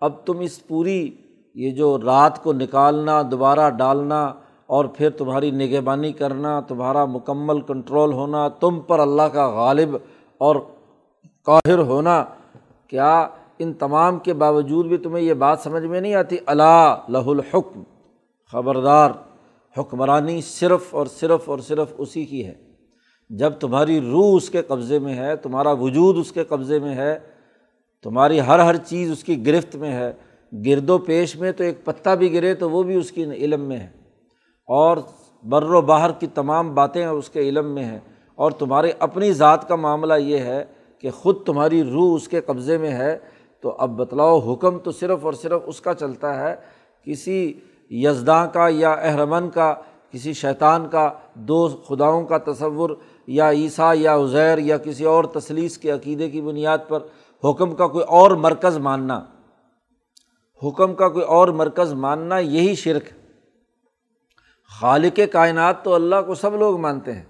اب 0.01 0.25
تم 0.25 0.39
اس 0.39 0.67
پوری 0.67 1.09
یہ 1.55 1.71
جو 1.71 1.97
رات 1.97 2.43
کو 2.43 2.53
نکالنا، 2.53 3.21
دوبارہ 3.31 3.69
ڈالنا 3.69 4.33
اور 4.65 4.85
پھر 4.85 5.09
تمہاری 5.09 5.51
نگہبانی 5.51 6.11
کرنا، 6.11 6.59
تمہارا 6.59 7.05
مکمل 7.05 7.61
کنٹرول 7.61 8.13
ہونا، 8.13 8.47
تم 8.47 8.79
پر 8.79 8.99
اللہ 8.99 9.21
کا 9.21 9.49
غالب 9.49 9.95
اور 10.37 10.55
قاہر 11.43 11.77
ہونا، 11.77 12.23
کیا 12.87 13.27
ان 13.59 13.73
تمام 13.73 14.19
کے 14.19 14.33
باوجود 14.33 14.85
بھی 14.85 14.97
تمہیں 14.97 15.23
یہ 15.23 15.33
بات 15.33 15.59
سمجھ 15.59 15.83
میں 15.83 16.01
نہیں 16.01 16.13
آتی؟ 16.13 16.37
اللہ 16.45 16.95
لہ 17.09 17.27
الحکم، 17.27 17.83
خبردار، 18.53 19.11
حکمرانی 19.77 20.41
صرف 20.41 20.95
اور 20.95 21.05
صرف 21.05 21.49
اور 21.49 21.59
صرف 21.59 21.93
اسی 21.97 22.25
کی 22.25 22.45
ہے۔ 22.45 22.53
جب 23.29 23.53
تمہاری 23.53 24.01
روح 24.01 24.35
اس 24.35 24.49
کے 24.49 24.61
قبضے 24.61 24.99
میں 24.99 25.15
ہے، 25.15 25.35
تمہارا 25.35 25.71
وجود 25.71 26.17
اس 26.17 26.31
کے 26.31 26.43
قبضے 26.43 26.79
میں 26.79 26.95
ہے، 26.95 27.19
تمہاری 28.03 28.41
ہر 28.41 28.59
ہر 28.59 28.75
چیز 28.75 29.11
اس 29.11 29.23
کی 29.23 29.45
گرفت 29.45 29.75
میں 29.75 29.91
ہے 29.91 30.13
گرد 30.65 30.89
و 30.89 30.97
پیش 30.97 31.35
میں 31.35 31.51
تو 31.51 31.63
ایک 31.63 31.85
پتا 31.85 32.15
بھی 32.15 32.33
گرے 32.33 32.53
تو 32.53 32.69
وہ 32.69 32.83
بھی 32.83 32.95
اس 32.95 33.11
کی 33.11 33.23
علم 33.23 33.61
میں 33.61 33.77
ہے۔ 33.77 33.87
اور 34.67 34.97
بر 35.43 35.63
و 35.63 35.81
باہر 35.81 36.11
کی 36.11 36.27
تمام 36.27 36.75
باتیں 36.75 37.05
اس 37.05 37.29
کے 37.29 37.39
علم 37.39 37.67
میں 37.67 37.85
ہیں۔ 37.85 37.99
اور 38.35 38.51
تمہارے 38.51 38.91
اپنی 38.99 39.33
ذات 39.33 39.67
کا 39.67 39.75
معاملہ 39.75 40.13
یہ 40.13 40.37
ہے 40.37 40.65
کہ 40.99 41.11
خود 41.11 41.43
تمہاری 41.45 41.83
روح 41.83 42.15
اس 42.15 42.27
کے 42.27 42.41
قبضے 42.41 42.77
میں 42.77 42.91
ہے۔ 42.91 43.17
تو 43.61 43.75
اب 43.79 43.89
بتلاؤ، 43.89 44.53
حکم 44.53 44.79
تو 44.79 44.91
صرف 44.91 45.25
اور 45.25 45.33
صرف 45.33 45.61
اس 45.65 45.81
کا 45.81 45.93
چلتا 45.93 46.39
ہے۔ 46.39 46.55
کسی 47.05 47.53
یزداں 47.89 48.47
کا 48.53 48.67
یا 48.69 48.91
احرمن 48.91 49.49
کا، 49.49 49.75
کسی 50.11 50.33
شیطان 50.33 50.87
کا، 50.89 51.11
دو 51.33 51.67
خداؤں 51.67 52.25
کا 52.25 52.37
تصور، 52.37 52.89
یا 53.27 53.51
عیسیٰ 53.51 53.95
یا 53.95 54.15
عزیر 54.15 54.57
یا 54.57 54.77
کسی 54.77 55.05
اور 55.05 55.23
تصلیس 55.23 55.77
کے 55.77 55.91
عقیدے 55.91 56.29
کی 56.29 56.41
بنیاد 56.41 56.77
پر 56.87 56.99
حکم 57.49 57.75
کا 57.75 57.87
کوئی 57.87 58.05
اور 58.05 58.31
مرکز 58.31 58.77
ماننا۔ 58.77 59.21
حکم 60.63 60.93
کا 60.93 61.09
کوئی 61.09 61.25
اور 61.25 61.47
مرکز 61.47 61.93
ماننا 61.93 62.37
یہی 62.37 62.75
شرک 62.75 63.03
ہے۔ 63.03 63.23
خالق 64.79 65.19
کائنات 65.31 65.83
تو 65.83 65.93
اللہ 65.93 66.15
کو 66.25 66.35
سب 66.35 66.55
لوگ 66.55 66.79
مانتے 66.79 67.13
ہیں۔ 67.13 67.23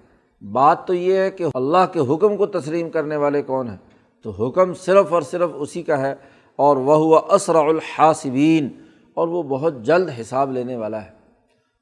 بات 0.51 0.87
تو 0.87 0.93
یہ 0.93 1.17
ہے 1.17 1.31
کہ 1.31 1.45
اللہ 1.53 1.93
کے 1.93 1.99
حکم 1.99 2.37
کو 2.37 2.45
تسلیم 2.45 2.89
کرنے 2.89 3.15
والے 3.15 3.41
کون 3.41 3.69
ہیں۔ 3.69 3.77
تو 4.23 4.29
حکم 4.29 4.73
صرف 4.73 5.13
اور 5.13 5.21
صرف 5.21 5.49
اسی 5.53 5.83
کا 5.83 5.97
ہے 5.97 6.15
اور 6.55 6.77
وہ 6.77 6.95
ہوا 6.95 7.21
اسرع 7.31 7.61
الحاصبین 7.61 8.69
اور 9.13 9.27
وہ 9.27 9.43
بہت 9.43 9.81
جلد 9.81 10.09
حساب 10.21 10.51
لینے 10.51 10.75
والا 10.75 11.05
ہے۔ 11.05 11.23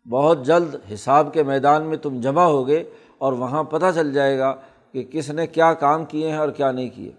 بہت 0.10 0.46
جلد 0.46 0.76
حساب 0.94 1.34
کے 1.34 1.44
میدان 1.44 1.84
میں 1.84 1.98
تم 1.98 2.20
جمع 2.22 2.44
ہوگے 2.44 2.84
اور 3.18 3.34
وہاں 3.34 3.64
پتہ 3.64 3.86
چل 3.96 4.14
جائے 4.14 4.40
گا 4.40 4.56
کہ 4.92 5.04
کس 5.04 5.30
نے 5.30 5.48
کیا 5.48 5.74
کام 5.74 6.06
کیے 6.06 6.32
ہیں 6.32 6.38
اور 6.38 6.50
کیا 6.50 6.72
نہیں 6.72 6.90
کیے۔ 6.90 7.12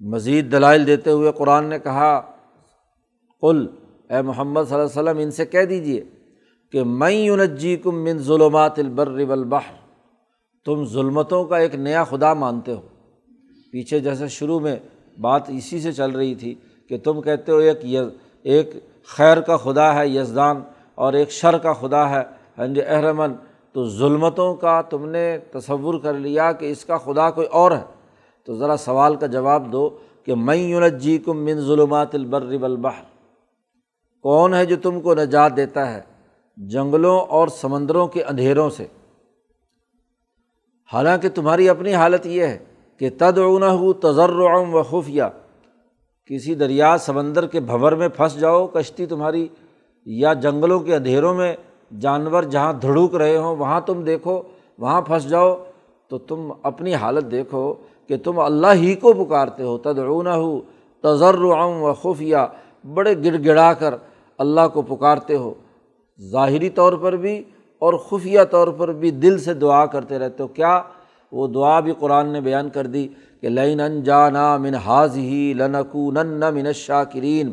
مزید 0.00 0.52
دلائل 0.52 0.86
دیتے 0.86 1.10
ہوئے 1.10 1.32
قرآن 1.32 1.64
نے 1.64 1.78
کہا، 1.78 2.20
قل، 3.40 3.66
اے 4.10 4.22
محمد 4.22 4.62
صلی 4.68 4.74
اللہ 4.74 5.00
علیہ 5.00 5.02
وسلم، 5.02 5.18
ان 5.18 5.30
سے 5.30 5.46
کہہ 5.46 5.64
دیجیے 5.64 6.04
کہ 6.72 6.84
میں 6.84 7.10
یونجی 7.10 7.76
کم 7.76 8.04
من 8.04 8.18
ظلمات 8.18 8.78
البر 8.78 9.20
والبحر، 9.28 9.74
تم 10.64 10.84
ظلمتوں 10.84 11.44
کا 11.44 11.56
ایک 11.58 11.74
نیا 11.74 12.04
خدا 12.04 12.34
مانتے 12.34 12.72
ہو۔ 12.72 12.80
پیچھے 13.72 14.00
جیسے 14.00 14.28
شروع 14.28 14.60
میں 14.60 14.76
بات 15.20 15.42
اسی 15.48 15.80
سے 15.80 15.92
چل 15.92 16.10
رہی 16.10 16.34
تھی 16.34 16.54
کہ 16.88 16.98
تم 16.98 17.20
کہتے 17.20 17.52
ہو، 17.52 17.56
ایک 17.56 17.78
ایک 18.42 18.70
خیر 19.06 19.40
کا 19.40 19.56
خدا 19.56 19.94
ہے، 19.94 20.08
یزدان، 20.08 20.62
اور 20.94 21.12
ایک 21.12 21.30
شر 21.30 21.58
کا 21.58 21.72
خدا 21.72 22.10
ہے۔ 22.10 22.22
ہاں 22.58 22.66
جی، 22.66 22.80
ہنج 22.80 22.80
احرمن 22.86 23.34
تو 23.72 23.88
ظلمتوں 23.88 24.54
کا 24.54 24.82
تم 24.82 25.08
نے 25.08 25.38
تصور 25.38 26.00
کر 26.02 26.14
لیا 26.14 26.52
کہ 26.52 26.66
اس 26.70 26.84
کا 26.84 26.96
خدا 26.96 27.30
کوئی 27.30 27.46
اور 27.46 27.72
ہے۔ 27.72 27.95
تو 28.46 28.54
ذرا 28.56 28.76
سوال 28.76 29.16
کا 29.16 29.26
جواب 29.26 29.72
دو 29.72 29.88
کہ 30.24 30.34
میں 30.34 30.56
یونجی 30.56 31.16
کم 31.18 31.44
من 31.44 31.60
ظلمات 31.66 32.14
البر 32.14 32.52
والبحر، 32.54 33.02
کون 34.24 34.54
ہے 34.54 34.64
جو 34.66 34.76
تم 34.82 35.00
کو 35.00 35.14
نجات 35.14 35.56
دیتا 35.56 35.90
ہے 35.92 36.00
جنگلوں 36.58 37.18
اور 37.28 37.48
سمندروں 37.48 38.06
کے 38.08 38.22
اندھیروں 38.22 38.68
سے؟ 38.70 38.86
حالانکہ 40.90 41.28
تمہاری 41.28 41.68
اپنی 41.68 41.94
حالت 41.94 42.26
یہ 42.26 42.46
ہے 42.46 42.58
کہ 43.00 43.10
تدعون 43.18 43.62
ہو 43.62 43.92
تجرعم 43.92 44.74
و 44.74 44.82
خفیہ، 44.82 45.22
کسی 46.30 46.54
دریا 46.54 46.96
سمندر 46.98 47.46
کے 47.46 47.60
بھور 47.60 47.92
میں 47.92 48.08
پھنس 48.08 48.38
جاؤ، 48.40 48.66
کشتی 48.66 49.06
تمہاری، 49.06 49.46
یا 50.06 50.32
جنگلوں 50.42 50.80
کے 50.80 50.94
اندھیروں 50.96 51.34
میں 51.34 51.54
جانور 52.00 52.42
جہاں 52.42 52.72
دھڑوک 52.72 53.14
رہے 53.14 53.36
ہوں، 53.36 53.56
وہاں 53.56 53.80
تم 53.80 54.02
دیکھو، 54.04 54.40
وہاں 54.78 55.00
پھنس 55.02 55.28
جاؤ 55.28 55.54
تو 56.08 56.18
تم 56.18 56.52
اپنی 56.62 56.94
حالت 56.94 57.30
دیکھو 57.30 57.74
کہ 58.08 58.16
تم 58.16 58.38
اللہ 58.38 58.72
ہی 58.74 58.94
کو 58.94 59.12
پکارتے 59.12 59.62
ہو 59.62 59.78
تدعون 59.78 60.26
ہو 60.26 60.60
تجرعم 61.02 61.82
و 61.82 61.92
خفیہ، 61.94 62.36
بڑے 62.84 63.14
گڑ 63.24 63.36
گڑا 63.44 63.72
کر 63.72 63.94
اللہ 64.38 64.68
کو 64.72 64.82
پکارتے 64.82 65.36
ہو۔ 65.36 65.54
ظاہری 66.20 66.68
طور 66.70 66.92
پر 66.92 67.16
بھی 67.16 67.42
اور 67.82 67.94
خفیہ 67.94 68.40
طور 68.50 68.68
پر 68.68 68.92
بھی 68.92 69.10
دل 69.10 69.38
سے 69.38 69.54
دعا 69.54 69.86
کرتے 69.86 70.18
رہتے 70.18 70.42
ہو۔ 70.42 70.48
کیا؟ 70.48 70.82
وہ 71.32 71.46
دعا 71.46 71.80
بھی 71.80 71.92
قرآن 71.98 72.28
نے 72.28 72.40
بیان 72.40 72.68
کر 72.70 72.86
دی 72.86 73.08
کہ 73.40 73.48
لین 73.48 73.80
انجانا 73.80 74.56
من 74.56 74.74
حاض 74.74 75.16
ہی 75.16 75.52
لنکو 75.56 76.10
نن 76.12 76.42
من 76.54 76.72
شاکرین 76.72 77.52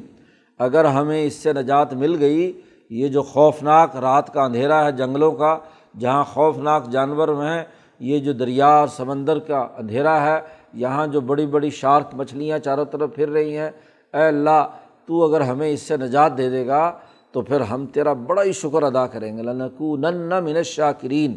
اگر 0.60 0.86
ہمیں 0.86 1.24
اس 1.24 1.34
سے 1.34 1.54
نجات 1.54 1.94
مل 1.94 2.16
گئی، 2.20 2.52
یہ 2.90 3.08
جو 3.08 3.22
خوفناک 3.22 3.96
رات 3.96 4.34
کا 4.34 4.44
اندھیرا 4.44 4.86
ہے 4.86 4.92
جنگلوں 4.92 5.32
کا، 5.32 5.58
جہاں 6.00 6.24
خوفناک 6.24 6.90
جانور 6.90 7.28
ہیں 7.28 7.64
یہ 8.00 8.20
جو 8.20 8.34
دریا 8.34 8.68
اور 8.68 8.88
سمندر 8.88 9.40
کا 9.40 9.68
اندھیرا 9.78 10.22
ہے، 10.26 10.40
یہاں 10.74 11.08
جو 11.08 11.22
بڑی 11.22 11.46
بڑی 11.46 11.70
شارک 11.70 12.16
مچھلیاں 12.16 12.60
چاروں 12.60 12.86
طرف 12.86 13.16
پھر 13.16 13.30
رہی 13.30 13.58
ہیں، 13.58 13.70
اے 14.14 14.24
اللہ، 14.28 14.66
تو 15.06 15.24
اگر 15.24 15.42
ہمیں 15.42 15.70
اس 15.70 15.82
سے 15.82 15.98
نجات 15.98 16.38
دے 16.38 16.50
دے 16.50 16.68
گا، 16.68 16.92
تو 17.32 17.42
پھر 17.42 17.62
ہم 17.62 17.86
تیرا 17.86 18.14
بڑا 18.14 18.44
ہی 18.44 18.52
شکر 18.52 18.84
ادا 18.84 19.08
کریں 19.08 19.38
گے۔ 19.38 19.44
لنکو 19.44 19.98
نن 19.98 20.34
من 20.44 20.64
شاکرین 20.64 21.36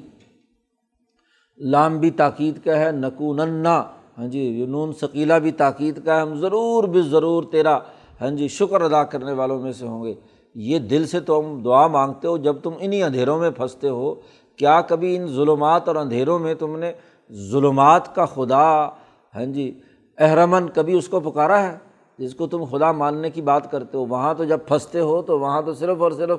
لام 1.60 1.98
بھی 1.98 2.10
تاکید 2.10 2.58
کا 2.64 2.78
ہے 2.78 2.90
نکو 2.92 3.34
ننا 3.34 3.82
ہاں 4.18 4.26
جی 4.26 4.66
نون 4.68 4.92
ثقیلا 5.00 5.38
بھی 5.38 5.52
تاکید 5.52 6.04
کا 6.04 6.16
ہے۔ 6.16 6.20
ہم 6.20 6.34
ضرور 6.34 6.84
بھی 6.84 7.02
ضرور 7.02 7.42
تیرا 7.52 7.78
ہاں 8.20 8.30
جی 8.30 8.48
شکر 8.48 8.80
ادا 8.80 9.04
کرنے 9.04 9.32
والوں 9.32 9.60
میں 9.60 9.72
سے 9.72 9.86
ہوں 9.86 10.04
گے۔ 10.04 10.14
یہ 10.54 10.78
دل 10.78 11.06
سے 11.06 11.20
تو 11.20 11.38
ہم 11.40 11.62
دعا 11.62 11.86
مانگتے 11.86 12.28
ہو 12.28 12.36
جب 12.36 12.56
تم 12.62 12.70
انہیں 12.78 13.02
اندھیروں 13.02 13.38
میں 13.38 13.50
پھنستے 13.50 13.88
ہو۔ 13.88 14.14
کیا 14.56 14.80
کبھی 14.80 15.16
ان 15.16 15.26
ظلمات 15.26 15.88
اور 15.88 15.96
اندھیروں 15.96 16.38
میں 16.38 16.54
تم 16.54 16.78
نے 16.78 16.92
ظلمات 17.32 18.14
کا 18.14 18.24
خدا 18.24 18.86
ہاں 19.34 19.44
جی 19.44 19.80
احرمن 20.18 20.68
کبھی 20.74 20.98
اس 20.98 21.08
کو 21.08 21.20
پکارا 21.20 21.62
ہے؟ 21.62 21.78
جس 22.18 22.34
کو 22.34 22.46
تم 22.46 22.64
خدا 22.64 22.92
ماننے 22.92 23.30
کی 23.30 23.42
بات 23.42 23.70
کرتے 23.70 23.98
ہو، 23.98 24.06
وہاں 24.06 24.34
تو 24.34 24.44
جب 24.44 24.58
پھنستے 24.68 25.00
ہو 25.00 25.22
تو 25.22 25.38
وہاں 25.38 25.62
تو 25.62 25.74
صرف 25.74 25.96
اور 26.02 26.10
صرف 26.10 26.38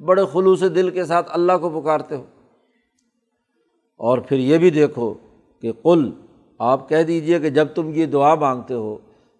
بڑے 0.00 0.22
خلوص 0.32 0.60
دل 0.60 0.90
کے 0.90 1.04
ساتھ 1.04 1.30
اللہ 1.32 1.52
کو 1.60 1.80
پکارتے 1.80 2.16
ہو۔ 2.16 2.22
اور 3.96 4.18
پھر 4.18 4.36
یہ 4.36 4.58
بھی 4.58 4.70
دیکھو 4.70 5.14
کہ 5.62 5.72
کل 5.82 6.10
آپ 6.58 6.88
کہہ 6.88 7.02
دیجیے 7.02 7.38
کہ 7.38 7.50
جب 7.50 7.68
تم 7.74 7.90
یہ 7.94 8.06
دعا 8.06 8.34
مانگتے 8.34 8.74
ہو، 8.74 8.96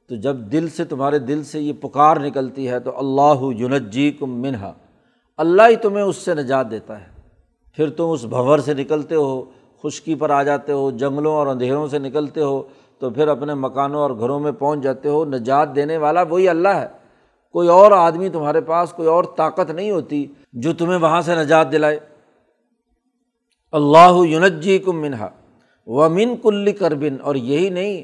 تو 0.08 0.16
جب 0.16 0.36
دل 0.36 0.68
سے، 0.68 0.84
تمہارے 0.84 1.18
دل 1.18 1.44
سے 1.44 1.60
یہ 1.60 1.72
پکار 1.72 2.16
نکلتی 2.16 2.68
ہے 2.68 2.80
تو 2.80 2.98
اللہ 2.98 3.44
یونجی 3.56 4.10
کم 4.10 4.42
منہا۔ 4.42 4.72
اللہ 5.36 5.62
ہی 5.68 5.76
تمہیں 5.76 6.04
اس 6.04 6.16
سے 6.16 6.34
نجات 6.34 6.70
دیتا 6.70 7.00
ہے۔ 7.00 7.17
پھر 7.78 7.90
تم 7.90 8.10
اس 8.10 8.24
بھور 8.24 8.58
سے 8.58 8.74
نکلتے 8.74 9.14
ہو، 9.14 9.44
خشکی 9.82 10.14
پر 10.14 10.30
آ 10.30 10.42
جاتے 10.42 10.72
ہو، 10.72 10.90
جنگلوں 10.90 11.32
اور 11.32 11.46
اندھیروں 11.46 11.88
سے 11.88 11.98
نکلتے 11.98 12.40
ہو، 12.40 12.62
تو 12.98 13.10
پھر 13.10 13.28
اپنے 13.28 13.54
مکانوں 13.54 14.00
اور 14.00 14.10
گھروں 14.10 14.40
میں 14.40 14.52
پہنچ 14.52 14.80
جاتے 14.80 15.08
ہو۔ 15.08 15.24
نجات 15.24 15.76
دینے 15.76 15.96
والا 15.96 16.22
وہی 16.22 16.48
اللہ 16.48 16.68
ہے۔ 16.68 16.86
کوئی 17.52 17.68
اور 17.68 17.92
آدمی 17.92 18.28
تمہارے 18.28 18.60
پاس 18.60 18.92
کوئی 18.92 19.08
اور 19.08 19.24
طاقت 19.36 19.70
نہیں 19.70 19.90
ہوتی 19.90 20.26
جو 20.52 20.72
تمہیں 20.72 20.98
وہاں 20.98 21.20
سے 21.20 21.34
نجات 21.34 21.72
دلائے۔ 21.72 21.98
اللہ 23.72 24.16
یونجی 24.24 24.78
کم 24.78 25.00
منہا 25.00 25.28
و 25.86 26.08
من 26.08 26.36
کل 26.36 26.72
کربن، 26.72 27.16
اور 27.22 27.34
یہی 27.34 27.68
نہیں، 27.68 28.02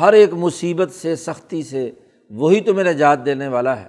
ہر 0.00 0.12
ایک 0.12 0.34
مصیبت 0.34 0.90
سے، 0.90 1.16
سختی 1.16 1.62
سے 1.62 1.90
وہی 2.30 2.60
تمہیں 2.60 2.92
نجات 2.92 3.26
دینے 3.26 3.48
والا 3.48 3.80
ہے۔ 3.80 3.88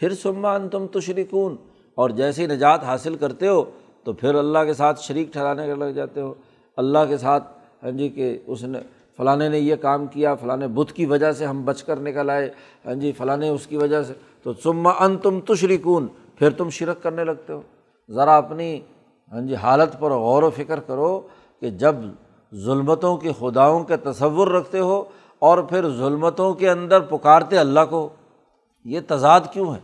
پھر 0.00 0.14
سمان 0.14 0.68
تم 0.68 0.86
تشریکون 0.86 1.56
اور 1.94 2.10
جیسے 2.10 2.46
نجات 2.46 2.84
حاصل 2.84 3.14
کرتے 3.14 3.48
ہو 3.48 3.64
تو 4.04 4.12
پھر 4.12 4.34
اللہ 4.34 4.58
کے 4.66 4.74
ساتھ 4.74 5.00
شریک 5.00 5.32
ٹھہرانے 5.32 5.66
کے 5.66 5.74
لگ 5.74 5.84
جاتے 5.84 6.20
ہو۔ 6.20 6.34
اللہ 6.76 6.98
کے 7.08 7.18
ساتھ 7.18 7.44
ہاں 7.82 7.90
جی 7.90 8.08
کہ 8.08 8.38
اس 8.46 8.64
نے 8.64 8.78
فلاں 9.16 9.36
نے 9.36 9.58
یہ 9.58 9.76
کام 9.76 10.06
کیا 10.06 10.34
فلاں 10.34 10.56
بت 10.56 10.92
کی 10.92 11.06
وجہ 11.06 11.32
سے 11.32 11.46
ہم 11.46 11.64
بچ 11.64 11.82
کر 11.82 12.00
نکل 12.00 12.30
آئے 12.30 12.50
ہاں 12.86 12.94
جی 12.94 13.12
فلاں 13.12 13.36
اس 13.36 13.66
کی 13.66 13.76
وجہ 13.76 14.02
سے۔ 14.02 14.12
تو 14.42 14.52
سما 14.52 14.90
ان 14.90 15.16
تم 15.16 15.40
تشریکون 15.40 16.06
پھر 16.36 16.50
تم 16.50 16.70
شرک 16.70 17.02
کرنے 17.02 17.24
لگتے 17.24 17.52
ہو۔ 17.52 17.60
ذرا 18.10 18.36
اپنی 18.36 18.80
ہاں 19.32 19.40
جی 19.40 19.54
حالت 19.54 19.98
پر 19.98 20.10
غور 20.10 20.42
و 20.42 20.50
فکر 20.50 20.80
کرو 20.80 21.20
کہ 21.60 21.70
جب 21.70 21.94
ظلمتوں 22.54 23.16
کے 23.16 23.30
خداؤں 23.38 23.84
کے 23.84 23.96
تصور 23.96 24.48
رکھتے 24.48 24.78
ہو 24.78 25.04
اور 25.38 25.58
پھر 25.58 25.88
ظلمتوں 25.88 26.54
کے 26.54 26.70
اندر 26.70 27.00
پکارتے 27.00 27.58
اللہ 27.58 27.80
کو، 27.90 28.08
یہ 28.84 29.00
تضاد 29.06 29.40
کیوں 29.52 29.74
ہے؟ 29.74 29.80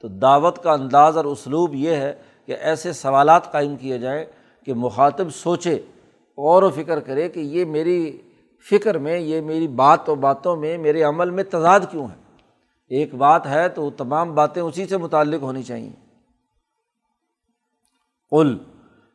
تو 0.00 0.08
دعوت 0.08 0.62
کا 0.62 0.72
انداز 0.72 1.16
اور 1.16 1.24
اسلوب 1.24 1.74
یہ 1.74 1.90
ہے 1.90 2.14
کہ 2.48 2.56
ایسے 2.60 2.92
سوالات 2.92 3.50
قائم 3.52 3.76
کیے 3.76 3.98
جائیں 3.98 4.24
کہ 4.66 4.74
مخاطب 4.74 5.30
سوچے 5.34 5.74
غور 6.38 6.62
و 6.62 6.70
فکر 6.70 7.00
کرے 7.00 7.28
کہ 7.28 7.40
یہ 7.40 7.64
میری 7.64 8.00
فکر 8.66 8.98
میں، 8.98 9.18
یہ 9.18 9.40
میری 9.40 9.68
بات 9.68 10.08
و 10.08 10.14
باتوں 10.14 10.56
میں، 10.56 10.76
میرے 10.78 11.02
عمل 11.02 11.30
میں 11.30 11.44
تضاد 11.44 11.80
کیوں 11.90 12.06
ہے؟ 12.08 12.16
ایک 12.90 13.14
بات 13.14 13.46
ہے 13.46 13.68
تو 13.68 13.90
تمام 13.90 14.34
باتیں 14.34 14.62
اسی 14.62 14.86
سے 14.86 14.96
متعلق 14.96 15.42
ہونی 15.42 15.62
چاہئیں 15.62 15.92
قل، 18.32 18.56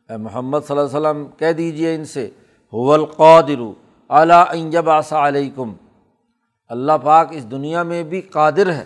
اے 0.09 0.17
محمد 0.17 0.59
صلی 0.67 0.77
اللہ 0.77 0.89
علیہ 0.89 0.99
وسلم، 0.99 1.25
کہہ 1.37 1.51
دیجیے 1.51 1.95
ان 1.95 2.05
سے 2.05 2.29
القادر 2.73 3.61
اعلیٰ 4.09 4.43
انجب 4.51 4.89
آسا 4.89 5.27
علیکم 5.27 5.73
اللہ 6.71 6.97
پاک 7.03 7.27
اس 7.31 7.51
دنیا 7.51 7.83
میں 7.83 8.03
بھی 8.03 8.21
قادر 8.21 8.71
ہے، 8.73 8.85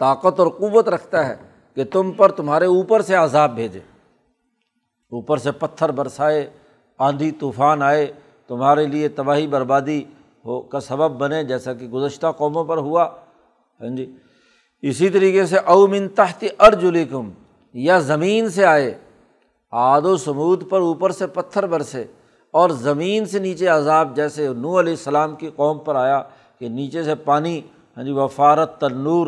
طاقت 0.00 0.40
اور 0.40 0.48
قوت 0.48 0.88
رکھتا 0.88 1.28
ہے۔ 1.28 1.36
کہ 1.76 1.84
تم 1.84 2.12
پر 2.12 2.32
تمہارے 2.32 2.66
اوپر 2.66 3.02
سے 3.02 3.14
عذاب 3.14 3.54
بھیجے۔ 3.54 3.80
اوپر 5.10 5.36
سے 5.36 5.52
پتھر 5.52 5.90
برسائے، 5.90 6.50
آندھی 6.98 7.30
طوفان 7.30 7.82
آئے، 7.82 8.12
تمہارے 8.46 8.86
لیے 8.86 9.08
تباہی 9.08 9.46
بربادی 9.46 10.04
ہو 10.44 10.60
کا 10.60 10.80
سبب 10.80 11.10
بنے، 11.10 11.44
جیسا 11.44 11.72
کہ 11.72 11.88
گزشتہ 11.88 12.26
قوموں 12.36 12.64
پر 12.64 12.76
ہوا۔ 12.76 13.04
ہاں 13.80 13.96
جی۔ 13.96 14.16
اسی 14.82 15.08
طریقے 15.08 15.46
سے 15.46 15.58
اومن 15.58 16.08
تحت 16.08 16.44
ارجلیکم 16.58 17.30
یا 17.74 17.98
زمین 17.98 18.48
سے 18.48 18.64
آئے۔ 18.64 18.94
آد 19.70 20.02
و 20.02 20.16
سمود 20.16 20.70
پر 20.70 20.80
اوپر 20.80 21.10
سے 21.10 21.26
پتھر 21.26 21.66
برسے 21.66 22.04
اور 22.50 22.70
زمین 22.70 23.24
سے 23.24 23.38
نیچے 23.38 23.66
عذاب، 23.66 24.16
جیسے 24.16 24.48
نو 24.48 24.80
علیہ 24.80 24.92
السلام 24.92 25.36
کی 25.36 25.50
قوم 25.56 25.78
پر 25.78 25.94
آیا 25.94 26.22
کہ 26.58 26.68
نیچے 26.68 27.02
سے 27.02 27.14
پانی 27.14 27.60
ہاں 27.96 28.04
جی 28.04 28.10
وفارت 28.10 28.80
تنور 28.80 29.26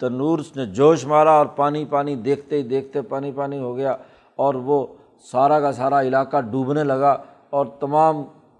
تنور 0.00 0.38
نے 0.56 0.66
جوش 0.66 1.04
مارا 1.04 1.30
اور 1.30 1.46
پانی 1.46 1.84
پانی 1.84 2.16
دیکھتے 2.16 2.56
ہی 2.56 2.62
دیکھتے 2.62 3.02
پانی 3.02 3.32
پانی 3.32 3.58
ہو 3.58 3.76
گیا 3.76 3.96
اور 4.36 4.54
وہ 4.54 4.86
سارا 5.32 5.60
کا 5.60 5.72
سارا 5.72 6.02
علاقہ 6.02 6.40
ڈوبنے 6.40 6.84
لگا 6.84 7.16
اور 7.50 7.66
تمام 7.66 8.16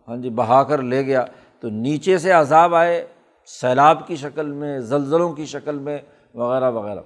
ہاں 0.09 0.17
جی 0.17 0.31
بہا 0.31 0.63
کر 0.63 0.83
لے 0.83 1.07
گیا۔ 1.07 1.25
تو 1.61 1.69
نیچے 1.69 2.19
سے 2.19 2.31
عذاب 2.31 2.75
آئے، 2.75 3.07
سیلاب 3.47 4.07
کی 4.07 4.17
شکل 4.17 4.53
میں، 4.53 4.79
زلزلوں 4.79 5.33
کی 5.33 5.47
شکل 5.47 5.79
میں، 5.79 5.99
وغیرہ 6.35 6.71
وغیرہ۔ 6.71 7.01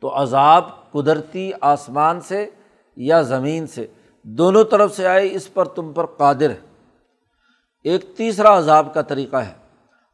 تو 0.00 0.22
عذاب 0.22 0.92
قدرتی 0.92 1.50
آسمان 1.60 2.20
سے 2.20 2.50
یا 2.96 3.22
زمین 3.22 3.66
سے، 3.66 3.86
دونوں 4.22 4.64
طرف 4.64 4.96
سے 4.96 5.06
آئے، 5.06 5.28
اس 5.32 5.54
پر 5.54 5.64
تم 5.64 5.92
پر 5.92 6.06
قادر 6.06 6.50
ہے۔ 6.50 6.60
ایک 7.84 8.16
تیسرا 8.16 8.58
عذاب 8.58 8.94
کا 8.94 9.02
طریقہ 9.02 9.36
ہے۔ 9.36 9.52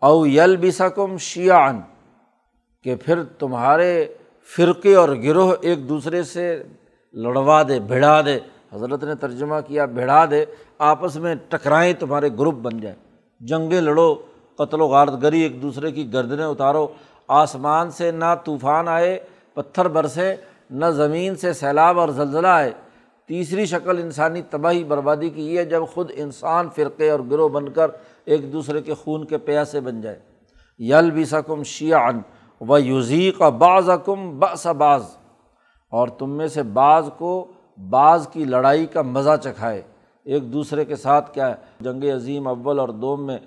او 0.03 0.27
یل 0.27 0.57
بسکم 0.57 1.17
شیان 1.17 1.81
کہ 2.85 2.97
پھر 2.97 3.23
تمہارے 3.25 4.07
فرقے 4.57 4.95
اور 4.95 5.09
گروہ 5.09 5.55
ایک 5.61 5.89
دوسرے 5.89 6.23
سے 6.23 6.63
لڑوا 7.13 7.63
دے، 7.63 7.81
بھڑا 7.81 8.21
دے۔ 8.21 8.39
حضرت 8.73 9.05
نے 9.05 9.15
ترجمہ 9.15 9.55
کیا، 9.67 9.85
بھڑا 9.85 10.25
دے، 10.31 10.45
آپس 10.79 11.17
میں 11.17 11.35
ٹکرائیں، 11.49 11.93
تمہارے 11.99 12.29
گروپ 12.39 12.55
بن 12.55 12.81
جائیں۔ 12.81 12.97
جنگیں 13.41 13.81
لڑو، 13.81 14.15
قتل 14.55 14.81
و 14.81 14.87
غارت 14.87 15.23
گری، 15.23 15.41
ایک 15.41 15.63
دوسرے 15.63 15.93
کی 15.93 16.13
گردنیں 16.13 16.45
اتارو۔ 16.45 16.87
آسمان 17.29 17.91
سے 17.91 18.11
نہ 18.11 18.35
طوفان 18.45 18.89
آئے، 18.89 19.21
پتھر 19.55 19.89
برسے، 19.89 20.37
نہ 20.71 20.87
زمین 20.87 21.35
سے 21.35 21.53
سیلاب 21.53 22.01
اور 22.01 22.09
زلزلہ 22.09 22.47
آئے۔ 22.47 22.71
تیسری 23.27 23.65
شکل 23.65 23.99
انسانی 23.99 24.43
تباہی، 24.43 24.85
بربادی 24.85 25.29
کی 25.29 25.55
یہ 25.55 25.63
جب 25.63 25.83
خود 25.93 26.11
انسان، 26.15 26.69
فرقے 26.75 27.11
اور 27.11 27.21
گروہ 27.31 27.49
بن 27.49 27.69
کر 27.69 27.87
ایک 28.25 28.53
دوسرے 28.53 28.83
کے 28.83 28.95
خون 28.95 29.25
کے 29.25 29.39
پیاسے 29.39 29.81
بن 29.81 30.01
جائے۔ 30.01 30.19
یل 30.79 31.11
بھی 31.11 31.25
سکم 31.25 31.63
شیان 31.63 32.21
و 32.69 32.79
یوزی 32.79 33.31
کا 33.39 33.49
بعض 33.49 33.91
کم 34.05 34.39
بس 34.39 34.67
بعض۔ 34.67 35.03
اور 35.91 36.09
تم 36.09 36.31
میں 36.31 36.47
سے 36.47 36.63
بعض 36.63 37.09
کو 37.19 37.47
بعض 37.91 38.29
کی 38.29 38.45
لڑائی 38.45 38.87
کا 38.87 39.03
مزہ 39.03 39.37
چکھائے۔ 39.43 39.83
ایک 40.25 40.53
دوسرے 40.53 40.85
کے 40.85 40.97
ساتھ 40.97 41.35
کیا 41.35 41.49
ہے؟ 41.49 41.55
جنگ 41.81 42.05
عظیم 42.05 42.49
اول 42.49 42.79
اور 42.79 42.89
دوم 42.89 43.27
میں 43.27 43.39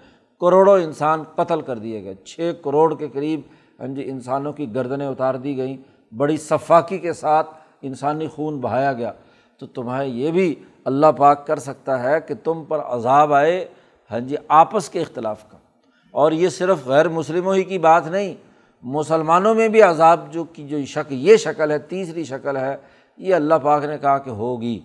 کروڑوں 0.42 0.80
انسان 0.80 1.24
قتل 1.36 1.62
کر 1.62 1.78
دیے 1.78 2.04
گئے۔ 2.04 2.14
چھ 2.14 2.52
کروڑ 2.64 2.96
کے 2.96 3.08
قریب 3.08 3.42
ہاں 3.80 3.88
جی 3.88 4.10
انسانوں 4.10 4.54
کی 4.54 4.76
گردنیں 4.76 5.08
اتار 5.08 5.36
دی 5.36 5.58
گئیں۔ 5.58 5.78
بڑی 6.16 6.38
صفاقی 6.38 6.98
کے 6.98 7.14
ساتھ 7.14 7.48
انسانی 7.82 8.28
خون 8.28 8.60
بہایا 8.60 8.94
گیا۔ 8.94 9.12
تو 9.58 9.68
تمہیں 9.68 10.06
یہ 10.06 10.32
بھی 10.32 10.56
اللہ 10.86 11.08
پاک 11.18 11.48
کر 11.48 11.60
سکتا 11.60 12.04
ہے 12.04 12.22
کہ 12.22 12.34
تم 12.44 12.64
پر 12.64 12.80
عذاب 12.80 13.34
آئے 13.34 13.68
ہاں 14.12 14.20
جی 14.20 14.36
آپس 14.48 14.90
کے 14.90 15.02
اختلاف 15.02 15.50
کا۔ 15.50 15.58
اور 16.12 16.32
یہ 16.32 16.50
صرف 16.50 16.88
غیر 16.88 17.10
مسلموں 17.10 17.56
ہی 17.56 17.64
کی 17.64 17.80
بات 17.80 18.08
نہیں 18.08 18.34
مسلمانوں 18.86 19.56
میں 19.56 19.68
بھی 19.68 19.82
عذاب 19.82 20.34
جو 20.34 20.44
کی 20.44 20.68
جو 20.68 20.86
شکل 20.86 21.16
یہ 21.16 21.38
شکل 21.38 21.72
ہے، 21.72 21.80
تیسری 21.80 22.24
شکل 22.24 22.58
ہے، 22.58 22.78
یہ 23.18 23.36
اللہ 23.36 23.54
پاک 23.64 23.84
نے 23.84 23.98
کہا 23.98 24.18
کہ 24.18 24.30
ہوگی۔ 24.30 24.80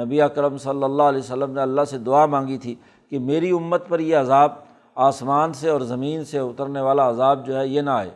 نبی 0.00 0.20
اکرم 0.20 0.58
صلی 0.58 0.84
اللہ 0.84 1.02
علیہ 1.02 1.18
وسلم 1.18 1.52
نے 1.52 1.60
اللہ 1.60 1.84
سے 1.84 1.98
دعا 1.98 2.26
مانگی 2.26 2.58
تھی 2.58 2.74
کہ 3.10 3.18
میری 3.18 3.50
امت 3.50 3.88
پر 3.88 4.00
یہ 4.00 4.16
عذاب 4.16 4.52
آسمان 4.94 5.52
سے 5.52 5.68
اور 5.68 5.80
زمین 5.80 6.24
سے 6.24 6.38
اترنے 6.38 6.80
والا 6.80 7.10
عذاب 7.10 7.46
جو 7.46 7.58
ہے 7.58 7.68
یہ 7.68 7.80
نہ 7.80 7.90
آئے۔ 7.90 8.10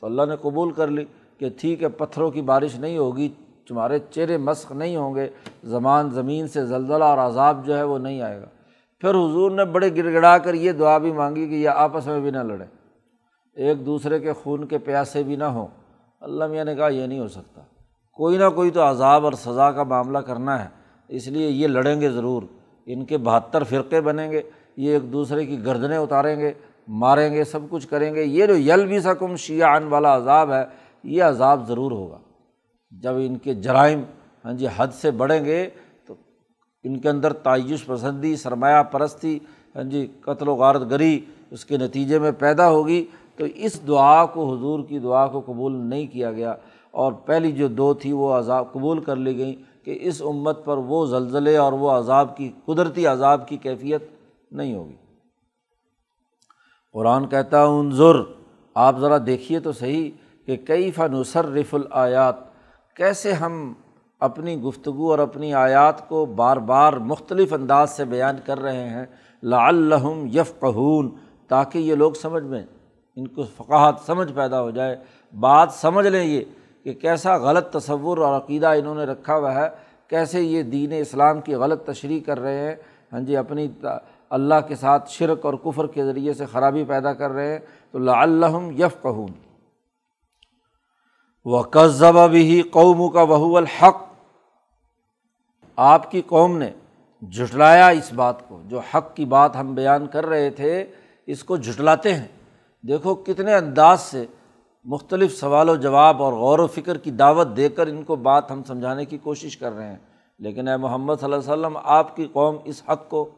تو 0.00 0.06
اللہ 0.06 0.22
نے 0.28 0.36
قبول 0.42 0.72
کر 0.72 0.86
لی 0.86 1.04
کہ 1.38 1.48
ٹھیک 1.60 1.82
ہے، 1.82 1.88
پتھروں 1.88 2.30
کی 2.30 2.42
بارش 2.42 2.74
نہیں 2.74 2.98
ہوگی، 2.98 3.28
تمہارے 3.68 3.98
چہرے 4.10 4.36
مسق 4.36 4.72
نہیں 4.72 4.96
ہوں 4.96 5.14
گے، 5.14 5.28
زمان 5.64 6.10
زمین 6.10 6.48
سے 6.48 6.66
زلزلہ 6.66 7.04
اور 7.04 7.18
عذاب 7.18 7.66
جو 7.66 7.76
ہے 7.76 7.82
وہ 7.82 7.98
نہیں 7.98 8.22
آئے 8.22 8.40
گا۔ 8.40 8.46
پھر 9.00 9.10
حضور 9.10 9.50
نے 9.50 9.64
بڑے 9.64 9.90
گڑ 9.96 10.12
گڑا 10.12 10.38
کر 10.38 10.54
یہ 10.54 10.72
دعا 10.72 10.98
بھی 10.98 11.12
مانگی 11.12 11.48
کہ 11.48 11.54
یہ 11.54 11.68
آپس 11.68 12.06
میں 12.06 12.20
بھی 12.20 12.30
نہ 12.30 12.38
لڑیں۔ 12.38 12.75
ایک 13.56 13.86
دوسرے 13.86 14.20
کے 14.20 14.32
خون 14.32 14.66
کے 14.66 14.78
پیاسے 14.78 15.22
بھی 15.22 15.36
نہ 15.36 15.44
ہوں۔ 15.44 15.66
اللہ 16.20 16.46
میاں 16.46 16.64
نے 16.64 16.74
کہا، 16.74 16.88
یہ 16.88 17.06
نہیں 17.06 17.20
ہو 17.20 17.28
سکتا۔ 17.28 17.62
کوئی 18.12 18.38
نہ 18.38 18.44
کوئی 18.54 18.70
تو 18.70 18.90
عذاب 18.90 19.24
اور 19.24 19.32
سزا 19.32 19.72
کا 19.72 19.82
معاملہ 19.82 20.18
کرنا 20.18 20.64
ہے۔ 20.64 20.68
اس 21.08 21.28
لیے 21.28 21.48
یہ 21.48 21.66
لڑیں 21.66 22.00
گے 22.00 22.10
ضرور۔ 22.10 22.42
ان 22.86 23.04
کے 23.04 23.18
بہتر 23.18 23.64
فرقے 23.64 24.00
بنیں 24.00 24.32
گے۔ 24.32 24.42
یہ 24.76 24.92
ایک 24.92 25.12
دوسرے 25.12 25.46
کی 25.46 25.64
گردنیں 25.64 25.98
اتاریں 25.98 26.40
گے، 26.40 26.52
ماریں 26.88 27.34
گے، 27.34 27.44
سب 27.44 27.60
کچھ 27.70 27.88
کریں 27.88 28.14
گے۔ 28.14 28.22
یہ 28.22 28.46
جو 28.46 28.56
یل 28.56 28.86
بھی 28.86 29.00
سکم 29.00 29.36
شیعہ 29.36 29.80
والا 29.88 30.16
عذاب 30.16 30.52
ہے، 30.52 30.64
یہ 31.04 31.22
عذاب 31.22 31.68
ضرور 31.68 31.92
ہوگا۔ 31.92 32.18
جب 32.90 33.12
ان 33.16 33.38
کے 33.38 33.54
جرائم 33.54 34.02
ہاں 34.44 34.52
جی 34.52 34.66
حد 34.76 34.88
سے 34.92 35.10
بڑھیں 35.10 35.44
گے، 35.44 35.70
تو 36.06 36.14
ان 36.84 36.98
کے 36.98 37.08
اندر 37.08 37.32
تعیش 37.32 37.86
پسندی 37.86 38.36
سرمایہ 38.36 38.82
پرستی 38.82 39.38
ہاں 39.76 39.82
جی 39.82 40.06
قتل 40.20 40.48
و 40.48 40.54
غارت 40.54 40.90
گری 40.90 41.20
اس 41.50 41.64
کے 41.64 41.76
نتیجے 41.76 42.18
میں 42.18 42.32
پیدا 42.32 42.70
ہوگی۔ 42.70 43.06
تو 43.36 43.44
اس 43.54 43.86
دعا 43.86 44.26
کو 44.26 44.54
حضور 44.54 44.80
کی 44.84 44.98
دعا 44.98 45.26
کو 45.26 45.40
قبول 45.40 45.72
نہیں 45.72 46.06
کیا 46.06 46.32
گیا 46.32 46.54
اور 46.90 47.12
پہلی 47.12 47.52
جو 47.52 47.68
دو 47.68 47.94
تھی 47.94 48.12
وہ 48.12 48.32
عذاب 48.32 48.72
قبول 48.72 49.00
کر 49.00 49.16
لی 49.16 49.36
گئیں 49.38 49.84
کہ 49.84 49.98
اس 50.00 50.22
امت 50.22 50.64
پر 50.64 50.76
وہ 50.76 51.06
زلزلے 51.06 51.56
اور 51.56 51.72
وہ 51.72 51.90
عذاب 51.90 52.36
کی 52.36 52.52
قدرتی 52.64 53.06
عذاب 53.06 53.48
کی 53.48 53.56
کیفیت 53.56 54.02
نہیں 54.50 54.74
ہوگی۔ 54.74 54.96
قرآن 56.92 57.28
کہتا 57.28 57.66
عنظر 57.66 58.14
آپ 58.74 58.98
ذرا 58.98 59.18
دیکھیے 59.26 59.60
تو 59.60 59.72
صحیح 59.72 60.10
کہ 60.46 60.56
کئی 60.56 60.90
فنصر 60.90 61.44
رف 61.44 61.74
الیات 61.74 62.34
کیسے 62.96 63.32
ہم 63.32 63.72
اپنی 64.20 64.60
گفتگو 64.62 65.10
اور 65.10 65.18
اپنی 65.18 65.54
آیات 65.54 66.08
کو 66.08 66.26
بار 66.26 66.56
بار 66.56 66.92
مختلف 66.92 67.52
انداز 67.52 67.90
سے 67.90 68.04
بیان 68.04 68.36
کر 68.44 68.60
رہے 68.60 68.88
ہیں 68.88 69.04
لا 69.42 69.68
الحم 69.68 70.26
یف 70.34 70.64
تاکہ 71.48 71.78
یہ 71.78 71.94
لوگ 71.94 72.12
سمجھ 72.12 72.42
میں 72.42 72.62
ان 73.16 73.26
کو 73.26 73.44
فقاہت 73.56 74.00
سمجھ 74.06 74.32
پیدا 74.32 74.60
ہو 74.62 74.70
جائے، 74.70 74.96
بات 75.34 75.72
سمجھ 75.72 76.06
لیں 76.06 76.24
یہ 76.24 76.40
کہ 76.84 76.92
کیسا 76.92 77.36
غلط 77.36 77.70
تصور 77.72 78.18
اور 78.18 78.36
عقیدہ 78.36 78.66
انہوں 78.68 78.94
نے 78.94 79.04
رکھا 79.04 79.36
ہوا 79.36 79.54
ہے، 79.54 79.68
کیسے 80.08 80.40
یہ 80.40 80.62
دین 80.62 80.92
اسلام 80.92 81.40
کی 81.40 81.54
غلط 81.54 81.86
تشریح 81.86 82.20
کر 82.26 82.40
رہے 82.40 82.58
ہیں 82.60 82.74
ہاں 83.12 83.20
جی 83.20 83.36
اپنی 83.36 83.66
اللہ 84.30 84.60
کے 84.68 84.74
ساتھ 84.74 85.10
شرک 85.10 85.46
اور 85.46 85.54
کفر 85.54 85.86
کے 85.86 86.04
ذریعے 86.04 86.32
سے 86.34 86.46
خرابی 86.46 86.84
پیدا 86.84 87.12
کر 87.12 87.30
رہے 87.30 87.52
ہیں، 87.52 87.58
تو 87.92 87.98
لعلہم 87.98 88.70
یف 88.70 89.00
قہون 89.02 89.32
وہ 91.44 91.62
قصب 91.62 92.18
بھی 92.30 92.62
قوم 92.62 93.08
کا 93.08 93.24
بہو 93.24 93.56
الحق۔ 93.56 94.04
آپ 95.78 96.10
کی 96.10 96.22
قوم 96.26 96.56
نے 96.58 96.70
جھٹلایا 97.22 97.86
اس 97.88 98.12
بات 98.12 98.48
کو، 98.48 98.60
جو 98.64 98.80
حق 98.94 99.14
کی 99.16 99.24
بات 99.24 99.56
ہم 99.56 99.74
بیان 99.74 100.06
کر 100.06 100.26
رہے 100.26 100.50
تھے، 100.50 100.84
اس 101.26 101.44
کو 101.44 101.56
جھٹلاتے 101.56 102.14
ہیں۔ 102.14 102.26
دیکھو 102.82 103.14
کتنے 103.14 103.54
انداز 103.54 104.00
سے 104.00 104.26
مختلف 104.84 105.38
سوال 105.38 105.68
و 105.68 105.76
جواب 105.76 106.22
اور 106.22 106.32
غور 106.32 106.58
و 106.58 106.66
فکر 106.66 106.98
کی 106.98 107.10
دعوت 107.10 107.48
دے 107.56 107.68
کر 107.68 107.86
ان 107.86 108.04
کو 108.04 108.16
بات 108.16 108.50
ہم 108.50 108.64
سمجھانے 108.64 109.04
کی 109.04 109.18
کوشش 109.18 109.56
کر 109.56 109.72
رہے 109.72 109.86
ہیں۔ 109.86 109.96
لیکن 110.38 110.68
اے 110.68 110.76
محمد 110.76 111.14
صلی 111.20 111.32
اللہ 111.32 111.52
علیہ 111.52 111.66
وسلم، 111.66 111.78
آپ 111.84 112.16
کی 112.16 112.26
قوم 112.32 112.56
اس 112.64 112.82
حق 112.88 113.08
کو 113.08 113.30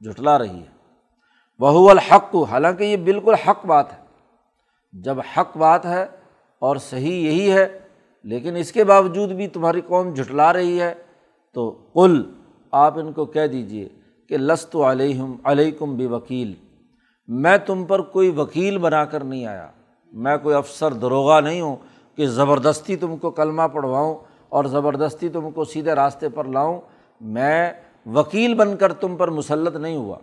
جھٹلا 0.00 0.38
رہی 0.38 0.60
ہے۔ 0.60 0.82
بہو 1.58 1.90
الحق 1.90 2.30
کو 2.30 2.42
حالانکہ 2.42 2.84
یہ 2.84 2.96
بالکل 2.96 3.34
حق 3.34 3.66
بات 3.66 3.92
ہے۔ 3.92 3.98
جب 4.92 5.16
حق 5.20 5.56
بات 5.56 5.86
ہے 5.86 6.02
اور 6.58 6.76
صحیح 6.76 7.30
یہی 7.30 7.52
ہے، 7.52 7.78
لیکن 8.22 8.56
اس 8.56 8.72
کے 8.72 8.84
باوجود 8.84 9.30
بھی 9.30 9.48
تمہاری 9.48 9.80
قوم 9.80 10.14
جھٹلا 10.14 10.52
رہی 10.52 10.80
ہے، 10.80 10.94
تو 11.54 11.70
کل 11.70 12.22
آپ 12.70 12.98
ان 12.98 13.12
کو 13.12 13.24
کہہ 13.24 13.46
دیجیے 13.46 13.88
کہ 14.28 14.36
لست 14.38 14.76
علیہم 14.76 15.36
علیکم 15.44 15.96
بھی 15.96 16.06
وکیل 16.06 16.54
میں 17.28 17.58
تم 17.58 17.84
پر 17.84 18.02
کوئی 18.02 18.30
وکیل 18.30 18.78
بنا 18.78 19.04
کر 19.04 19.24
نہیں 19.24 19.46
آیا۔ 19.46 19.68
میں 20.12 20.36
کوئی 20.36 20.54
افسر 20.54 20.92
دروغہ 20.92 21.40
نہیں 21.40 21.60
ہوں 21.60 21.76
کہ 22.16 22.26
زبردستی 22.26 22.96
تم 22.96 23.16
کو 23.16 23.30
کلمہ 23.30 23.62
پڑھواؤں 23.72 24.14
اور 24.48 24.64
زبردستی 24.64 25.28
تم 25.28 25.50
کو 25.50 25.64
سیدھے 25.64 25.92
راستے 25.92 26.28
پر 26.28 26.44
لاؤں۔ 26.44 26.80
میں 27.20 27.72
وکیل 28.06 28.54
بن 28.54 28.76
کر 28.76 28.92
تم 28.92 29.16
پر 29.16 29.28
مسلط 29.28 29.76
نہیں 29.76 29.96
ہوا۔ 29.96 30.18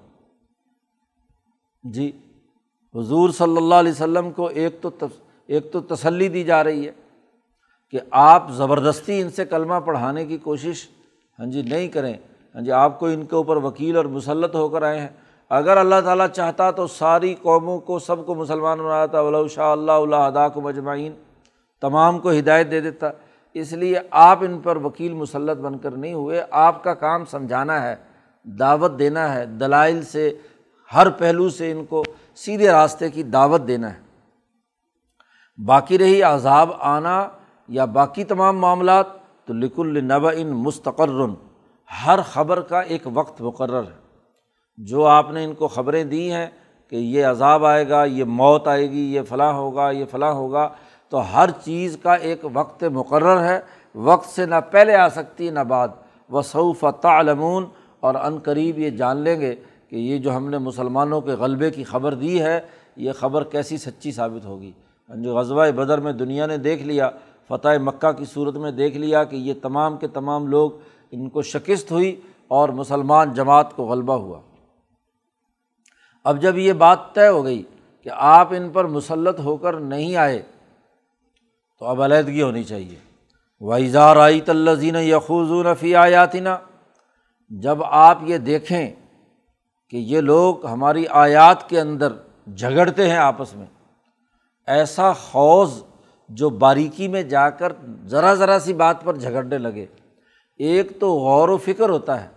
جی 1.83 2.12
حضور 2.95 3.29
صلی 3.29 3.57
اللہ 3.57 3.75
علیہ 3.75 3.91
وسلم 3.91 4.31
کو 4.31 4.45
ایک 4.45 4.81
تو 4.81 4.89
ایک 5.47 5.71
تو 5.71 5.79
تسلی 5.79 6.27
دی 6.27 6.43
جا 6.43 6.63
رہی 6.63 6.88
ہے 6.88 6.91
کہ 7.91 7.99
آپ 8.12 8.51
زبردستی 8.51 9.21
ان 9.21 9.29
سے 9.29 9.45
کلمہ 9.45 9.79
پڑھانے 9.85 10.25
کی 10.25 10.38
کوشش 10.38 10.88
ہاں 11.39 11.45
جی 11.45 11.62
نہیں 11.62 11.88
کریں۔ 11.88 12.13
ہاں 12.55 12.62
جی 12.62 12.71
آپ 12.71 12.99
کو 12.99 13.05
ان 13.05 13.25
کے 13.25 13.35
اوپر 13.35 13.57
وکیل 13.57 13.97
اور 13.97 14.05
مسلط 14.05 14.55
ہو 14.55 14.69
کر 14.69 14.81
آئے 14.81 15.01
ہیں۔ 15.01 15.09
اگر 15.49 15.77
اللہ 15.77 15.95
تعالیٰ 16.05 16.27
چاہتا 16.27 16.71
تو 16.71 16.88
ساری 16.88 17.35
قوموں 17.41 17.79
کو 17.79 17.99
سب 17.99 18.25
کو 18.25 18.35
مسلمان 18.35 18.79
بنایا 18.79 19.05
تھا 19.05 19.21
ولا 19.21 19.47
شاء 19.47 19.71
اللہ 19.71 19.91
اللہ 19.91 20.15
ادا 20.15 20.47
کو 20.47 20.62
مجمعین 20.62 21.13
تمام 21.81 22.19
کو 22.19 22.31
ہدایت 22.31 22.71
دے 22.71 22.81
دیتا۔ 22.81 23.09
اس 23.53 23.73
لیے 23.73 23.95
آپ 24.12 24.39
ان 24.41 24.59
پر 24.59 24.75
وکیل 24.75 25.13
مسلط 25.13 25.57
بن 25.57 25.77
کر 25.77 25.91
نہیں 25.91 26.13
ہوئے۔ 26.13 26.45
آپ 26.51 26.83
کا 26.83 26.93
کام 26.93 27.25
سمجھانا 27.25 27.83
ہے، 27.83 27.95
دعوت 28.43 28.99
دینا 28.99 29.33
ہے۔ 29.33 29.45
دلائل 29.45 30.03
سے، 30.03 30.38
ہر 30.95 31.09
پہلو 31.09 31.49
سے 31.49 31.71
ان 31.71 31.85
کو 31.85 32.03
سیدھے 32.35 32.71
راستے 32.71 33.09
کی 33.09 33.23
دعوت 33.23 33.62
دینا 33.67 33.93
ہے۔ 33.93 33.99
باقی 35.65 35.97
رہی 35.97 36.21
عذاب 36.21 36.69
آنا 36.79 37.27
یا 37.67 37.85
باقی 37.85 38.23
تمام 38.23 38.57
معاملات، 38.57 39.05
تو 39.45 39.53
لک 39.53 39.79
النب 39.79 40.27
ان 40.27 40.47
مستقر۔ 40.47 41.09
ہر 42.05 42.19
خبر 42.25 42.62
کا 42.62 42.79
ایک 42.79 43.01
وقت 43.13 43.41
مقرر 43.41 43.83
ہے۔ 43.83 44.09
جو 44.79 45.05
آپ 45.05 45.31
نے 45.31 45.43
ان 45.43 45.53
کو 45.53 45.67
خبریں 45.67 46.03
دی 46.03 46.31
ہیں 46.31 46.47
کہ 46.87 46.95
یہ 46.95 47.25
عذاب 47.25 47.65
آئے 47.65 47.89
گا، 47.89 48.03
یہ 48.03 48.23
موت 48.23 48.67
آئے 48.67 48.91
گی، 48.91 49.15
یہ 49.15 49.21
فلاں 49.29 49.53
ہوگا، 49.53 49.91
یہ 49.91 50.05
فلاں 50.11 50.33
ہوگا، 50.33 50.69
تو 51.09 51.19
ہر 51.33 51.49
چیز 51.63 51.97
کا 52.03 52.13
ایک 52.13 52.45
وقت 52.53 52.83
مقرر 52.83 53.43
ہے۔ 53.43 53.59
وقت 53.95 54.29
سے 54.29 54.45
نہ 54.45 54.55
پہلے 54.71 54.95
آ 54.95 55.09
سکتی، 55.09 55.49
نہ 55.49 55.59
بعد۔ 55.59 55.87
وصوف 56.31 56.85
تعلمون، 57.01 57.65
اور 57.99 58.15
عن 58.15 58.37
قریب 58.37 58.79
یہ 58.79 58.89
جان 58.89 59.17
لیں 59.17 59.41
گے 59.41 59.55
کہ 59.89 59.95
یہ 59.95 60.17
جو 60.17 60.35
ہم 60.35 60.49
نے 60.49 60.57
مسلمانوں 60.57 61.21
کے 61.21 61.31
غلبے 61.31 61.71
کی 61.71 61.83
خبر 61.83 62.13
دی 62.13 62.41
ہے، 62.41 62.59
یہ 62.95 63.11
خبر 63.11 63.43
کیسی 63.43 63.77
سچی 63.77 64.11
ثابت 64.11 64.45
ہوگی۔ 64.45 64.71
جو 65.09 65.35
غزوہ 65.35 65.71
بدر 65.71 65.99
میں 65.99 66.13
دنیا 66.13 66.45
نے 66.45 66.57
دیکھ 66.57 66.83
لیا، 66.83 67.09
فتح 67.47 67.69
مکہ 67.81 68.11
کی 68.11 68.25
صورت 68.25 68.55
میں 68.55 68.71
دیکھ 68.71 68.97
لیا 68.97 69.23
کہ 69.23 69.35
یہ 69.35 69.53
تمام 69.61 69.97
کے 69.97 70.07
تمام 70.07 70.47
لوگ 70.47 70.71
ان 71.11 71.29
کو 71.29 71.41
شکست 71.41 71.91
ہوئی 71.91 72.21
اور 72.47 72.69
مسلمان 72.69 73.33
جماعت 73.33 73.75
کو 73.75 73.85
غلبہ 73.85 74.13
ہوا۔ 74.13 74.39
اب 76.29 76.41
جب 76.41 76.57
یہ 76.57 76.73
بات 76.73 77.13
طے 77.15 77.27
ہو 77.27 77.43
گئی 77.45 77.61
کہ 78.05 78.09
آپ 78.13 78.53
ان 78.53 78.69
پر 78.69 78.85
مسلط 78.87 79.39
ہو 79.39 79.57
کر 79.57 79.73
نہیں 79.73 80.15
آئے، 80.15 80.41
تو 81.81 81.85
اب 81.85 82.01
علیحدگی 82.01 82.41
ہونی 82.41 82.63
چاہیے۔ 82.63 82.95
وائزار 83.61 84.17
آئی 84.17 84.41
تلزین 84.41 84.95
یخوضون 84.95 85.67
فی 85.79 85.95
آیاتنا 85.95 86.57
جب 87.51 87.83
آپ 87.83 88.17
یہ 88.23 88.37
دیکھیں 88.37 88.91
کہ 89.89 89.97
یہ 89.97 90.21
لوگ 90.21 90.65
ہماری 90.65 91.05
آیات 91.07 91.67
کے 91.69 91.79
اندر 91.79 92.13
جھگڑتے 92.55 93.09
ہیں 93.09 93.17
آپس 93.17 93.55
میں، 93.55 93.65
ایسا 94.67 95.11
حوض 95.11 95.81
جو 96.29 96.49
باریکی 96.49 97.07
میں 97.07 97.23
جا 97.23 97.49
کر 97.49 97.71
ذرا 98.05 98.33
ذرا 98.33 98.57
سی 98.59 98.73
بات 98.73 99.03
پر 99.03 99.15
جھگڑنے 99.15 99.57
لگے۔ 99.57 99.85
ایک 100.59 100.99
تو 100.99 101.13
غور 101.13 101.49
و 101.49 101.57
فکر 101.57 101.89
ہوتا 101.89 102.23
ہے 102.23 102.27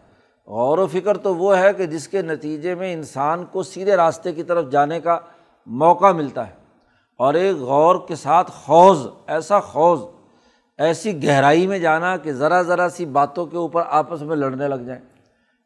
غور 0.47 0.79
و 0.79 0.87
فکر 0.87 1.17
تو 1.17 1.35
وہ 1.37 1.59
ہے 1.59 1.73
کہ 1.73 1.87
جس 1.87 2.09
کے 2.09 2.23
نتیجے 2.23 2.75
میں 2.75 2.93
انسان 2.93 3.45
کو 3.45 3.63
سیدھے 3.63 3.97
راستے 3.97 4.33
کی 4.33 4.43
طرف 4.43 4.71
جانے 4.71 5.01
کا 5.01 5.19
موقع 5.67 6.13
ملتا 6.13 6.47
ہے 6.47 6.53
اور 7.17 7.35
ایک 7.35 7.57
غور 7.57 7.97
کے 8.09 8.15
ساتھ 8.15 8.51
حوض 8.69 9.07
ایسا 9.27 9.59
حوض 9.59 10.01
ایسی 10.79 11.23
گہرائی 11.23 11.67
میں 11.67 11.79
جانا 11.79 12.17
کہ 12.17 12.33
ذرا 12.33 12.63
ذرا 12.63 12.89
سی 12.89 13.07
باتوں 13.07 13.47
کے 13.47 13.57
اوپر 13.57 13.83
آپس 13.89 14.23
میں 14.23 14.37
لڑنے 14.37 14.69
لگ 14.69 14.83
جائیں۔ 14.87 15.01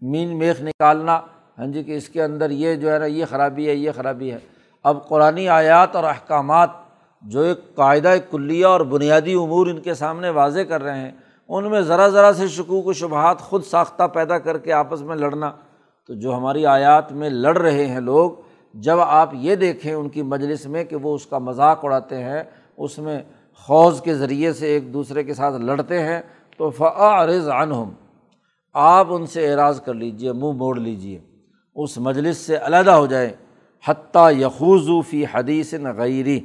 مین 0.03 0.39
میخ 0.39 0.61
نکالنا 0.61 1.21
ہاں 1.59 1.67
جی 1.67 1.83
کہ 1.83 1.97
اس 1.97 2.09
کے 2.09 2.23
اندر 2.23 2.51
یہ 2.51 2.75
جو 2.75 2.93
ہے 2.93 2.99
نا، 2.99 3.05
یہ 3.05 3.25
خرابی 3.31 3.69
ہے، 3.69 3.75
یہ 3.75 3.91
خرابی 3.97 4.33
ہے۔ 4.33 4.39
اب 4.85 5.09
قرآن 5.09 5.49
آیات 5.49 5.97
اور 5.97 6.05
احکامات 6.05 6.71
جو 7.23 7.41
ایک 7.41 7.75
قاعدہ 7.75 8.15
کلیہ 8.31 8.67
اور 8.67 8.81
بنیادی 8.81 9.35
امور 9.35 9.67
ان 9.67 9.81
کے 9.81 9.95
سامنے 9.95 10.31
واضح 10.31 10.61
کر 10.61 10.83
رہے 10.83 10.99
ہیں 10.99 11.13
ان 11.49 11.71
میں 11.71 11.81
ذرا 11.81 12.09
ذرا 12.09 12.33
سے 12.33 12.49
شکوک 12.49 12.87
و 12.87 12.93
شبہات 12.93 13.41
خود 13.41 13.65
ساختہ 13.65 14.03
پیدا 14.03 14.39
کر 14.39 14.59
کے 14.59 14.73
آپس 14.73 15.01
میں 15.01 15.17
لڑنا۔ 15.17 15.53
تو 16.07 16.15
جو 16.15 16.35
ہماری 16.35 16.67
آیات 16.67 17.13
میں 17.13 17.31
لڑ 17.31 17.59
رہے 17.59 17.87
ہیں 17.87 18.01
لوگ، 18.01 18.31
جب 18.75 19.01
آپ 19.01 19.31
یہ 19.33 19.55
دیکھیں 19.55 19.95
ان 19.95 20.09
کی 20.09 20.23
مجلس 20.23 20.67
میں 20.67 20.85
کہ 20.85 20.97
وہ 20.97 21.15
اس 21.15 21.27
کا 21.27 21.39
مذاق 21.39 21.85
اڑاتے 21.85 22.25
ہیں، 22.25 22.43
اس 22.77 22.99
میں 22.99 23.23
حوض 23.69 24.01
کے 24.03 24.15
ذریعے 24.15 24.53
سے 24.53 24.67
ایک 24.67 24.93
دوسرے 24.93 25.25
کے 25.25 25.35
ساتھ 25.35 25.55
لڑتے 25.55 26.03
ہیں، 26.03 26.23
تو 26.57 26.71
فعارض 26.71 27.49
عنہم 27.49 27.91
آپ 28.75 29.07
ان 29.11 29.27
سے 29.27 29.53
اعراض 29.53 29.81
کر 29.81 29.95
لیجیے 29.95 30.33
منہ 30.33 30.53
موڑ 30.53 30.79
لیجیے 30.79 31.21
اس 31.75 31.99
مجلس 31.99 32.37
سے 32.37 32.57
علیحدہ 32.57 32.91
ہو 32.91 33.07
جائیں۔ 33.07 33.31
حتیٰ 33.89 34.33
یخوضو 34.33 35.03
فی 35.03 35.25
حدیث 35.35 35.75
غیری۔ 35.97 36.41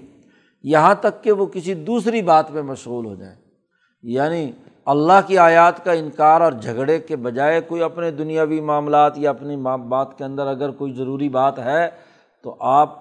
یہاں 0.63 0.95
تک 0.95 1.23
کہ 1.23 1.31
وہ 1.31 1.45
کسی 1.45 1.73
دوسری 1.73 2.21
بات 2.21 2.51
میں 2.51 2.61
مشغول 2.61 3.05
ہو 3.05 3.15
جائیں۔ 3.15 3.35
یعنی 4.03 4.51
اللہ 4.85 5.27
کی 5.27 5.37
آیات 5.37 5.85
کا 5.85 5.91
انکار 5.91 6.41
اور 6.41 6.51
جھگڑے 6.51 6.99
کے 6.99 7.15
بجائے 7.15 7.61
کوئی 7.61 7.83
اپنے 7.83 8.11
دنیاوی 8.11 8.61
معاملات 8.61 9.17
یا 9.17 9.29
اپنی 9.29 9.55
بات 9.89 10.17
کے 10.17 10.23
اندر 10.23 10.47
اگر 10.47 10.71
کوئی 10.71 10.93
ضروری 10.93 11.29
بات 11.29 11.59
ہے 11.59 11.89
تو 12.43 12.55
آپ 12.59 12.99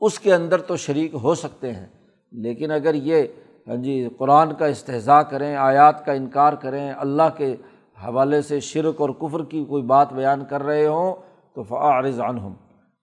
اس 0.00 0.18
کے 0.18 0.34
اندر 0.34 0.60
تو 0.60 0.76
شریک 0.76 1.14
ہو 1.14 1.34
سکتے 1.34 1.72
ہیں۔ 1.72 1.86
لیکن 2.32 2.70
اگر 2.70 2.94
یہ 2.94 3.22
ہاں 3.68 3.76
جی 3.76 4.08
قرآن 4.18 4.54
کا 4.54 4.66
استحضاء 4.66 5.20
کریں، 5.20 5.56
آیات 5.56 6.06
کا 6.06 6.12
انکار 6.12 6.52
کریں، 6.52 6.92
اللہ 6.92 7.22
کے 7.36 7.56
حوالے 8.04 8.42
سے 8.42 8.60
شرک 8.60 9.00
اور 9.00 9.10
کفر 9.10 9.44
کی 9.44 9.64
کوئی 9.64 9.82
بات 9.82 10.12
بیان 10.12 10.44
کر 10.44 10.62
رہے 10.62 10.86
ہوں 10.86 11.14
تو 11.54 11.62
فعارض 11.62 12.20
عنہم۔ 12.20 12.52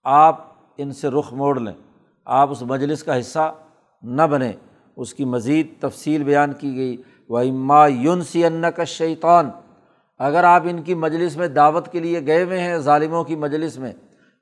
آپ 0.03 0.45
ان 0.77 0.91
سے 0.91 1.07
رخ 1.09 1.33
موڑ 1.33 1.59
لیں۔ 1.59 1.73
آپ 2.25 2.51
اس 2.51 2.61
مجلس 2.61 3.03
کا 3.03 3.19
حصہ 3.19 3.53
نہ 4.01 4.21
بنیں۔ 4.21 4.53
اس 4.97 5.13
کی 5.13 5.25
مزید 5.25 5.67
تفصیل 5.79 6.23
بیان 6.23 6.53
کی 6.53 6.75
گئی۔ 6.75 6.97
وہ 7.29 7.39
اما 7.39 7.85
یون 7.87 8.21
سی 8.23 8.43
کا 8.75 8.83
شیطان 8.83 9.49
اگر 10.19 10.43
آپ 10.43 10.63
ان 10.69 10.81
کی 10.83 10.93
مجلس 10.95 11.35
میں 11.37 11.47
دعوت 11.47 11.91
کے 11.91 11.99
لیے 11.99 12.25
گئے 12.25 12.43
ہوئے 12.43 12.59
ہیں، 12.59 12.77
ظالموں 12.77 13.23
کی 13.23 13.35
مجلس 13.35 13.77
میں، 13.77 13.91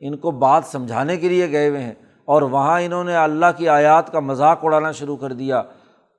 ان 0.02 0.18
کو 0.18 0.32
بات 0.32 0.66
سمجھانے 0.66 1.18
کے 1.18 1.30
لیے 1.30 1.52
گئے 1.52 1.70
ہوئے 1.70 1.82
ہیں 1.84 1.94
اور 2.28 2.42
وہاں 2.42 2.80
انہوں 2.82 3.04
نے 3.04 3.16
اللہ 3.16 3.46
کی 3.58 3.70
آیات 3.70 4.12
کا 4.12 4.20
مذاق 4.20 4.64
اڑانا 4.64 4.92
شروع 4.92 5.16
کر 5.18 5.34
دیا 5.34 5.58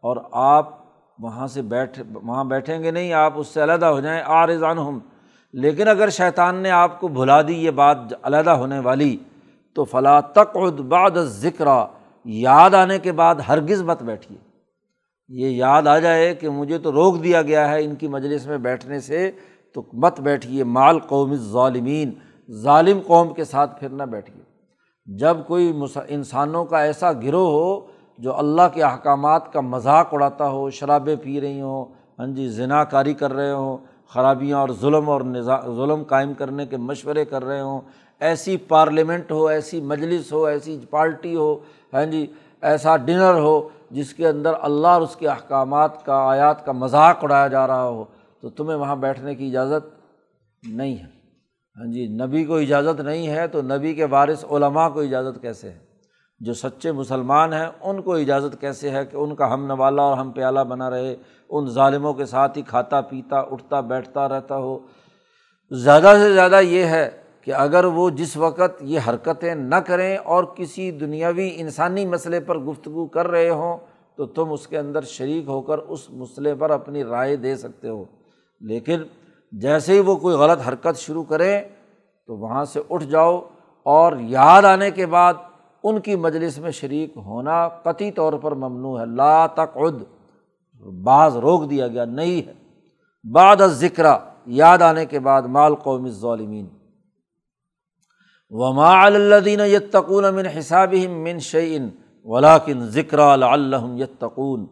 اور 0.05 0.17
آپ 0.33 0.69
وہاں 1.19 1.47
سے 1.47 1.63
بیٹھ، 1.63 2.01
وہاں 2.15 2.45
بیٹھیں 2.45 2.83
گے 2.83 2.91
نہیں، 2.91 3.13
آپ 3.13 3.33
اس 3.37 3.49
سے 3.49 3.63
علیحدہ 3.63 3.87
ہو 3.87 4.01
جائیں 4.01 4.21
آرزان 4.27 4.79
ہم 4.79 4.99
لیکن 5.55 5.89
اگر 5.89 6.11
شیطان 6.11 6.57
نے 6.57 6.71
آپ 6.71 6.99
کو 7.01 7.09
بھلا 7.09 7.41
دی 7.43 7.55
یہ 7.65 7.71
بات 7.71 7.99
علیحدہ 8.23 8.51
ہونے 8.51 8.79
والی، 8.79 9.17
تو 9.77 9.85
فلاں 9.85 10.21
تک 10.35 10.57
بعد 10.89 11.17
ذکر 11.41 11.69
یاد 12.27 12.75
آنے 12.75 12.99
کے 12.99 13.13
بعد 13.13 13.35
ہرگز 13.49 13.83
مت 13.83 14.03
بیٹھیے۔ 14.03 14.39
یہ 15.31 15.49
یاد 15.49 15.87
آ 15.87 15.99
جائے 15.99 16.35
کہ 16.35 16.49
مجھے 16.49 16.79
تو 16.79 16.93
روک 16.93 17.23
دیا 17.23 17.43
گیا 17.43 17.69
ہے 17.71 17.83
ان 17.85 17.95
کی 17.95 18.09
مجلس 18.09 18.47
میں 18.47 18.59
بیٹھنے 18.59 18.99
سے، 19.01 19.31
تو 19.75 19.83
مت 19.93 20.21
بیٹھیے 20.21 20.65
مال 20.65 20.99
قوم 21.09 21.35
ظالمین 21.53 22.11
ظالم 22.49 23.01
قوم 23.07 23.33
کے 23.35 23.45
ساتھ 23.45 23.79
پھر 23.81 23.89
نہ 23.89 24.03
بیٹھیے۔ 24.11 24.43
جب 25.09 25.37
کوئی 25.47 25.73
انسانوں 26.09 26.65
کا 26.65 26.81
ایسا 26.81 27.13
گروہ 27.25 27.51
ہو 27.51 27.81
جو 28.19 28.37
اللہ 28.39 28.69
کے 28.75 28.83
احکامات 28.83 29.53
کا 29.53 29.61
مذاق 29.61 30.15
اڑاتا 30.15 30.49
ہو، 30.49 30.69
شرابیں 30.71 31.15
پی 31.23 31.41
رہی 31.41 31.61
ہوں 31.61 31.85
ہاں 32.19 32.27
جی 32.27 32.49
ذنا 32.49 32.83
کاری 32.85 33.15
کر 33.15 33.33
رہے 33.33 33.51
ہوں، 33.51 33.77
خرابیاں 34.15 34.59
اور 34.59 34.69
ظلم 34.81 35.09
اور 35.11 35.21
ظلم 35.77 36.03
قائم 36.09 36.33
کرنے 36.35 36.67
کے 36.67 36.77
مشورے 36.77 37.25
کر 37.25 37.45
رہے 37.45 37.61
ہوں، 37.61 37.81
ایسی 38.21 38.57
پارلیمنٹ 38.69 39.33
ہو، 39.33 39.47
ایسی 39.47 39.81
مجلس 39.83 40.33
ہو، 40.33 40.45
ایسی 40.47 40.79
پارٹی 40.91 41.35
ہو 41.37 41.55
ہاں 41.93 42.05
جی 42.07 42.27
ایسا 42.63 42.97
ڈنر 42.97 43.39
ہو 43.41 43.61
جس 43.91 44.15
کے 44.15 44.29
اندر 44.29 44.53
اللہ 44.63 44.89
اور 44.89 45.03
اس 45.03 45.17
کے 45.17 45.29
احکامات 45.29 46.05
کا، 46.05 46.15
آیات 46.15 46.65
کا 46.65 46.73
مذاق 46.73 47.19
اڑایا 47.23 47.49
جا 47.49 47.67
رہا 47.67 47.89
ہو، 47.89 48.05
تو 48.41 48.51
تمہیں 48.51 48.79
وہاں 48.79 48.97
بیٹھنے 48.97 49.35
کی 49.35 49.47
اجازت 49.47 49.87
نہیں 50.63 50.97
ہے۔ 50.97 51.17
ہاں 51.77 51.93
جی 51.93 52.07
نبی 52.07 52.45
کو 52.45 52.57
اجازت 52.57 53.01
نہیں 53.01 53.29
ہے 53.29 53.49
تو 53.49 53.63
نبی 53.63 53.95
کے 53.95 54.05
وارث 54.05 54.45
علماء 54.51 54.89
کو 54.89 55.01
اجازت 55.01 55.43
کیسے 55.43 55.71
ہے؟ 55.71 55.79
جو 56.41 56.55
سچے 56.55 56.93
مسلمان 56.93 57.53
ہیں، 57.53 57.67
ان 57.81 58.03
کو 58.03 58.15
اجازت 58.15 58.61
کیسے 58.61 58.91
ہے 58.91 59.05
کہ 59.05 59.17
ان 59.17 59.35
کا 59.35 59.55
ہم 59.55 59.67
نوالا 59.67 60.03
اور 60.03 60.19
ہم 60.19 60.31
پیالہ 60.31 60.61
بنا 60.61 60.91
رہے، 60.91 61.17
ان 61.51 61.67
ظالموں 61.67 62.15
کے 62.15 62.25
ساتھ 62.25 62.59
ہی 62.59 62.63
کھاتا 62.63 63.01
پیتا، 63.01 63.39
اٹھتا 63.39 63.81
بیٹھتا 63.81 64.29
رہتا 64.29 64.57
ہو؟ 64.57 64.79
زیادہ 65.71 66.15
سے 66.19 66.33
زیادہ 66.33 66.61
یہ 66.63 66.85
ہے 66.85 67.11
کہ 67.47 67.55
اگر 67.55 67.85
وہ 67.85 68.11
جس 68.11 68.37
وقت 68.37 68.83
یہ 68.83 69.01
حرکتیں 69.09 69.55
نہ 69.55 69.75
کریں 69.75 70.17
اور 70.17 70.45
کسی 70.45 70.91
دنیاوی 70.91 71.51
انسانی 71.55 72.07
مسئلے 72.07 72.41
پر 72.41 72.59
گفتگو 72.59 73.07
کر 73.07 73.29
رہے 73.29 73.51
ہوں، 73.51 73.79
تو 74.17 74.27
تم 74.27 74.53
اس 74.53 74.67
کے 74.67 74.79
اندر 74.79 75.03
شریک 75.03 75.49
ہو 75.49 75.61
کر 75.61 75.79
اس 75.79 76.11
مسئلے 76.11 76.55
پر 76.55 76.71
اپنی 76.71 77.05
رائے 77.05 77.37
دے 77.37 77.57
سکتے 77.57 77.89
ہو۔ 77.89 78.05
لیکن 78.61 79.03
جیسے 79.53 79.93
ہی 79.93 80.01
وہ 80.01 80.17
کوئی 80.17 80.37
غلط 80.37 80.69
حرکت 80.69 80.99
شروع 80.99 81.25
کریں 81.25 81.63
تو 82.27 82.37
وہاں 82.37 82.65
سے 82.65 82.81
اٹھ 82.91 83.05
جاؤ 83.05 83.41
اور 83.83 84.13
یاد 84.21 84.63
آنے 84.63 84.91
کے 84.91 85.07
بعد 85.07 85.35
ان 85.83 86.01
کی 86.01 86.17
مجلس 86.17 86.59
میں 86.59 86.71
شریک 86.71 87.17
ہونا 87.17 87.69
قطعی 87.69 88.11
طور 88.11 88.33
پر 88.33 88.53
ممنوع 88.53 89.01
ہے۔ 89.01 89.07
لا 89.07 89.47
تقعد، 89.47 90.03
بعض 91.03 91.37
روک 91.37 91.71
دیا 91.71 91.89
گیا، 91.89 92.05
نہیں 92.05 92.49
ہے۔ 92.49 92.53
بعد 93.33 93.57
ذکر 93.67 94.05
یاد 94.47 94.79
آنے 94.79 95.07
کے 95.07 95.19
بعد 95.21 95.43
مال 95.43 95.75
قوم 95.75 96.09
ظالمین 96.09 96.67
وما 98.51 99.05
الدین 99.05 99.61
یتقون 99.61 100.35
من 100.35 100.47
حساب 100.59 100.95
من 100.95 101.39
شعین 101.39 101.89
ولاکن 102.25 102.87
ذکر 102.87 103.19
الحم 103.19 103.97
یتقون 103.97 104.67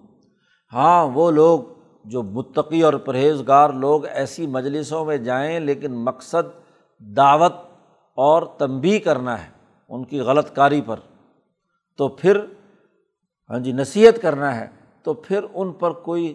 ہاں 0.73 1.09
وہ 1.15 1.31
لوگ 1.31 1.61
جو 2.05 2.23
متقی 2.23 2.83
اور 2.83 2.93
پرہیزگار 2.93 3.71
لوگ 3.71 4.05
ایسی 4.07 4.47
مجلسوں 4.47 5.05
میں 5.05 5.17
جائیں، 5.17 5.61
لیکن 5.61 5.93
مقصد 5.93 6.51
دعوت 7.01 7.53
اور 8.15 8.43
تنبی 8.43 8.99
کرنا 8.99 9.43
ہے 9.43 9.49
ان 9.89 10.05
کی 10.05 10.21
غلط 10.21 10.55
کاری 10.55 10.81
پر۔ 10.87 10.97
تو 11.97 12.09
پھر 12.09 12.41
ہاں 13.51 13.59
جی 13.59 13.73
نصیحت 13.73 14.23
کرنا 14.23 14.61
ہے، 14.61 14.67
تو 15.03 15.15
پھر 15.15 15.41
ان 15.55 15.73
پر 15.73 15.91
کوئی 15.91 16.35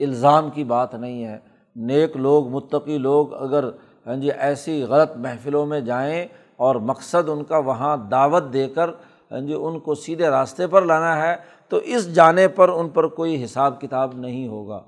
الزام 0.00 0.50
کی 0.50 0.64
بات 0.64 0.94
نہیں 0.94 1.24
ہے۔ 1.24 1.38
نیک 1.76 2.16
لوگ، 2.16 2.48
متقی 2.48 2.98
لوگ 2.98 3.34
اگر 3.34 3.64
ہاں 4.06 4.16
جی 4.16 4.30
ایسی 4.32 4.82
غلط 4.82 5.16
محفلوں 5.16 5.66
میں 5.66 5.80
جائیں 5.80 6.26
اور 6.60 6.76
مقصد 6.88 7.28
ان 7.28 7.42
کا 7.44 7.58
وہاں 7.66 7.96
دعوت 8.10 8.52
دے 8.52 8.68
کر 8.68 8.90
ہاں 9.30 9.40
جی 9.40 9.54
ان 9.54 9.78
کو 9.80 9.94
سیدھے 9.94 10.28
راستے 10.30 10.66
پر 10.66 10.82
لانا 10.82 11.16
ہے، 11.16 11.34
تو 11.70 11.76
اس 11.76 12.14
جانے 12.14 12.46
پر 12.48 12.68
ان 12.68 12.88
پر 12.88 13.06
کوئی 13.18 13.42
حساب 13.44 13.80
کتاب 13.80 14.14
نہیں 14.16 14.48
ہوگا۔ 14.48 14.80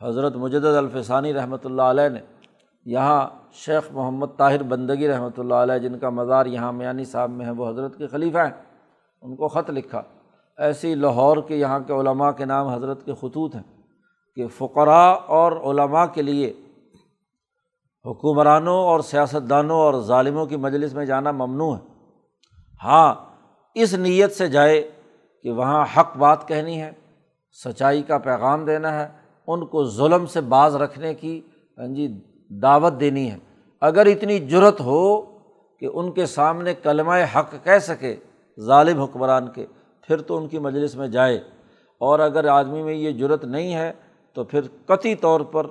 حضرت 0.00 0.36
مجد 0.36 0.64
الفسانی 0.64 1.32
رحمۃ 1.34 1.64
اللہ 1.64 1.82
علیہ 1.82 2.08
نے 2.08 2.20
یہاں 2.86 3.20
شیخ 3.54 3.90
محمد 3.92 4.36
طاہر 4.36 4.62
بندگی 4.62 5.08
رحمۃ 5.08 5.38
اللہ 5.38 5.54
علیہ، 5.54 5.78
جن 5.78 5.98
کا 5.98 6.10
مزار 6.10 6.46
یہاں 6.46 6.72
میانی 6.72 7.04
صاحب 7.04 7.30
میں 7.30 7.46
ہے، 7.46 7.50
وہ 7.50 7.68
حضرت 7.68 7.96
کے 7.98 8.06
خلیفہ 8.06 8.38
ہیں، 8.38 8.52
ان 9.22 9.36
کو 9.36 9.48
خط 9.48 9.70
لکھا۔ 9.70 10.02
ایسی 10.58 10.94
لاہور 10.94 11.36
کے 11.46 11.56
یہاں 11.56 11.78
کے 11.86 11.92
علماء 11.92 12.30
کے 12.30 12.44
نام 12.44 12.68
حضرت 12.68 13.04
کے 13.04 13.14
خطوط 13.20 13.54
ہیں 13.54 13.62
کہ 14.36 14.46
فقراء 14.58 15.12
اور 15.36 15.52
علماء 15.70 16.04
کے 16.14 16.22
لیے 16.22 16.52
حکمرانوں 18.06 18.76
اور 18.76 19.00
سیاستدانوں 19.00 19.76
اور 19.76 20.02
ظالموں 20.02 20.46
کی 20.46 20.56
مجلس 20.56 20.94
میں 20.94 21.06
جانا 21.06 21.30
ممنوع 21.30 21.76
ہے۔ 21.76 21.82
ہاں 22.84 23.14
اس 23.74 23.94
نیت 23.94 24.32
سے 24.32 24.48
جائے 24.48 24.90
کہ 25.42 25.50
وہاں 25.50 25.84
حق 25.96 26.16
بات 26.16 26.48
کہنی 26.48 26.82
ہے، 26.82 26.92
سچائی 27.64 28.02
کا 28.02 28.18
پیغام 28.18 28.64
دینا 28.64 29.00
ہے، 29.00 29.08
ان 29.46 29.66
کو 29.66 29.84
ظلم 29.84 30.26
سے 30.26 30.40
باز 30.40 30.76
رکھنے 30.76 31.14
کی 31.14 31.40
ہاں 31.78 31.86
جی 31.86 32.20
دعوت 32.50 33.00
دینی 33.00 33.30
ہے۔ 33.30 33.38
اگر 33.80 34.06
اتنی 34.06 34.38
جرت 34.38 34.80
ہو 34.80 35.20
کہ 35.80 35.88
ان 35.94 36.12
کے 36.12 36.26
سامنے 36.26 36.74
کلمہ 36.74 37.12
حق 37.36 37.54
کہہ 37.64 37.78
سکے 37.78 38.16
ظالم 38.60 39.00
حکمران 39.00 39.48
کے، 39.48 39.66
پھر 40.06 40.20
تو 40.20 40.36
ان 40.36 40.48
کی 40.48 40.58
مجلس 40.58 40.96
میں 40.96 41.08
جائے۔ 41.08 41.36
اور 41.98 42.18
اگر 42.18 42.44
آدمی 42.44 42.82
میں 42.82 42.94
یہ 42.94 43.12
جرت 43.12 43.44
نہیں 43.44 43.74
ہے، 43.74 43.92
تو 44.34 44.44
پھر 44.44 44.60
قطعی 44.86 45.14
طور 45.14 45.40
پر 45.40 45.66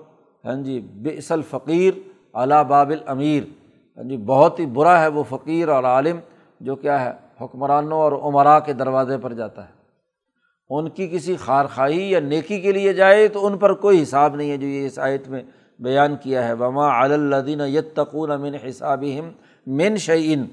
ہاں 0.45 0.55
جی 0.55 0.79
بس 0.79 1.31
الفقیر 1.31 2.12
علا 2.33 2.61
بابل 2.61 2.97
امیر 3.05 3.43
ہاں 3.97 4.03
جی 4.03 4.17
بہت 4.17 4.59
ہی 4.59 4.65
برا 4.65 5.01
ہے 5.01 5.07
وہ 5.07 5.23
فقیر 5.29 5.69
اور 5.69 5.83
عالم 5.83 6.19
جو 6.59 6.75
کیا 6.75 7.05
ہے، 7.05 7.11
حکمرانوں 7.41 7.97
اور 7.97 8.11
عمرا 8.11 8.59
کے 8.59 8.73
دروازے 8.73 9.17
پر 9.17 9.33
جاتا 9.33 9.65
ہے۔ 9.65 9.73
ان 10.69 10.89
کی 10.89 11.07
کسی 11.07 11.35
خارخواہی 11.35 12.11
یا 12.11 12.19
نیکی 12.19 12.61
کے 12.61 12.71
لیے 12.71 12.93
جائے 12.93 13.27
تو 13.27 13.45
ان 13.45 13.57
پر 13.57 13.73
کوئی 13.73 14.03
حساب 14.03 14.35
نہیں 14.35 14.51
ہے 14.51 14.57
جو 14.57 14.67
یہ 14.67 14.85
اس 14.85 14.99
آیت 14.99 15.27
میں 15.27 15.43
بیان 15.79 16.15
کیا 16.15 16.47
ہے۔ 16.47 16.53
وما 16.53 17.05
علدین 17.05 17.61
یتقون 17.61 18.31
امن 18.31 18.55
حساب 18.69 19.03
من 19.67 19.97
شعین 19.97 20.45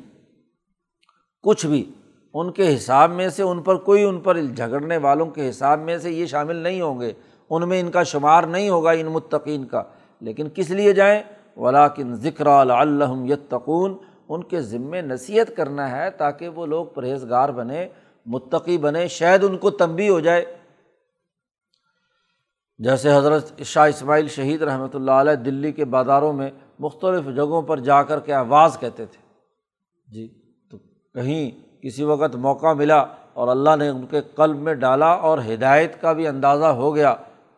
کچھ 1.43 1.67
بھی 1.67 1.91
ان 2.35 2.53
کے 2.53 2.77
حساب 2.77 3.11
میں 3.11 3.29
سے، 3.29 3.43
ان 3.43 3.63
پر 3.63 3.77
کوئی 3.77 4.05
ان 4.05 4.21
پر 4.21 4.41
جھگڑنے 4.41 4.97
والوں 4.97 5.27
کے 5.27 5.51
حساب 5.51 5.81
میں 5.81 5.99
سے 5.99 6.11
یہ 6.11 6.27
شامل 6.27 6.57
نہیں 6.57 6.81
ہوں 6.81 7.01
گے۔ 7.01 7.13
ان 7.51 7.69
میں 7.69 7.81
ان 7.81 7.91
کا 7.91 8.03
شمار 8.03 8.43
نہیں 8.43 8.69
ہوگا 8.69 8.91
ان 8.91 9.07
متقین 9.07 9.65
کا۔ 9.65 9.83
لیکن 10.21 10.49
کس 10.55 10.71
لیے 10.71 10.93
جائیں؟ 10.93 11.23
ولاکن 11.61 12.15
ذکر 12.15 12.47
الم 12.47 13.25
یتقون 13.27 13.97
ان 14.29 14.43
کے 14.45 14.61
ذمے 14.61 15.01
نصیحت 15.03 15.57
کرنا 15.57 15.91
ہے 15.91 16.11
تاکہ 16.11 16.49
وہ 16.49 16.67
لوگ 16.67 16.87
پرہیزگار 16.87 17.49
بنے، 17.49 17.87
متقی 18.27 18.79
بنے، 18.79 19.07
شاید 19.09 19.45
ان 19.45 19.57
کو 19.59 19.71
تنبی 19.71 20.09
ہو 20.09 20.21
جائے۔ 20.21 20.45
جیسے 22.81 23.15
حضرت 23.17 23.63
شاہ 23.63 23.89
اسماعیل 23.89 24.29
شہید 24.29 24.63
رحمۃ 24.63 24.95
اللہ 24.95 25.19
علیہ 25.23 25.35
دلی 25.35 25.73
کے 25.73 25.85
بازاروں 25.85 26.33
میں 26.33 26.51
مختلف 26.79 27.25
جگہوں 27.37 27.63
پر 27.63 27.81
جا 27.81 28.03
کر 28.03 28.21
کے 28.21 28.33
آواز 28.35 28.79
کہتے 28.81 29.07
تھے۔ 29.07 29.19
جی 30.09 30.29
تو 30.71 30.79
کہیں 31.15 31.51
کسی 31.83 32.05
وقت 32.05 32.37
موقع 32.37 32.73
ملا 32.73 32.99
اور 33.33 33.49
اللہ 33.49 33.77
نے 33.79 33.89
ان 33.89 34.07
کے 34.07 34.21
قلب 34.35 34.57
میں 34.57 34.75
ڈالا 34.75 35.11
اور 35.27 35.39
ہدایت 35.53 36.01
کا 36.01 36.13
بھی 36.13 36.27
اندازہ 36.27 36.71
ہو 36.79 36.95
گیا، 36.95 37.15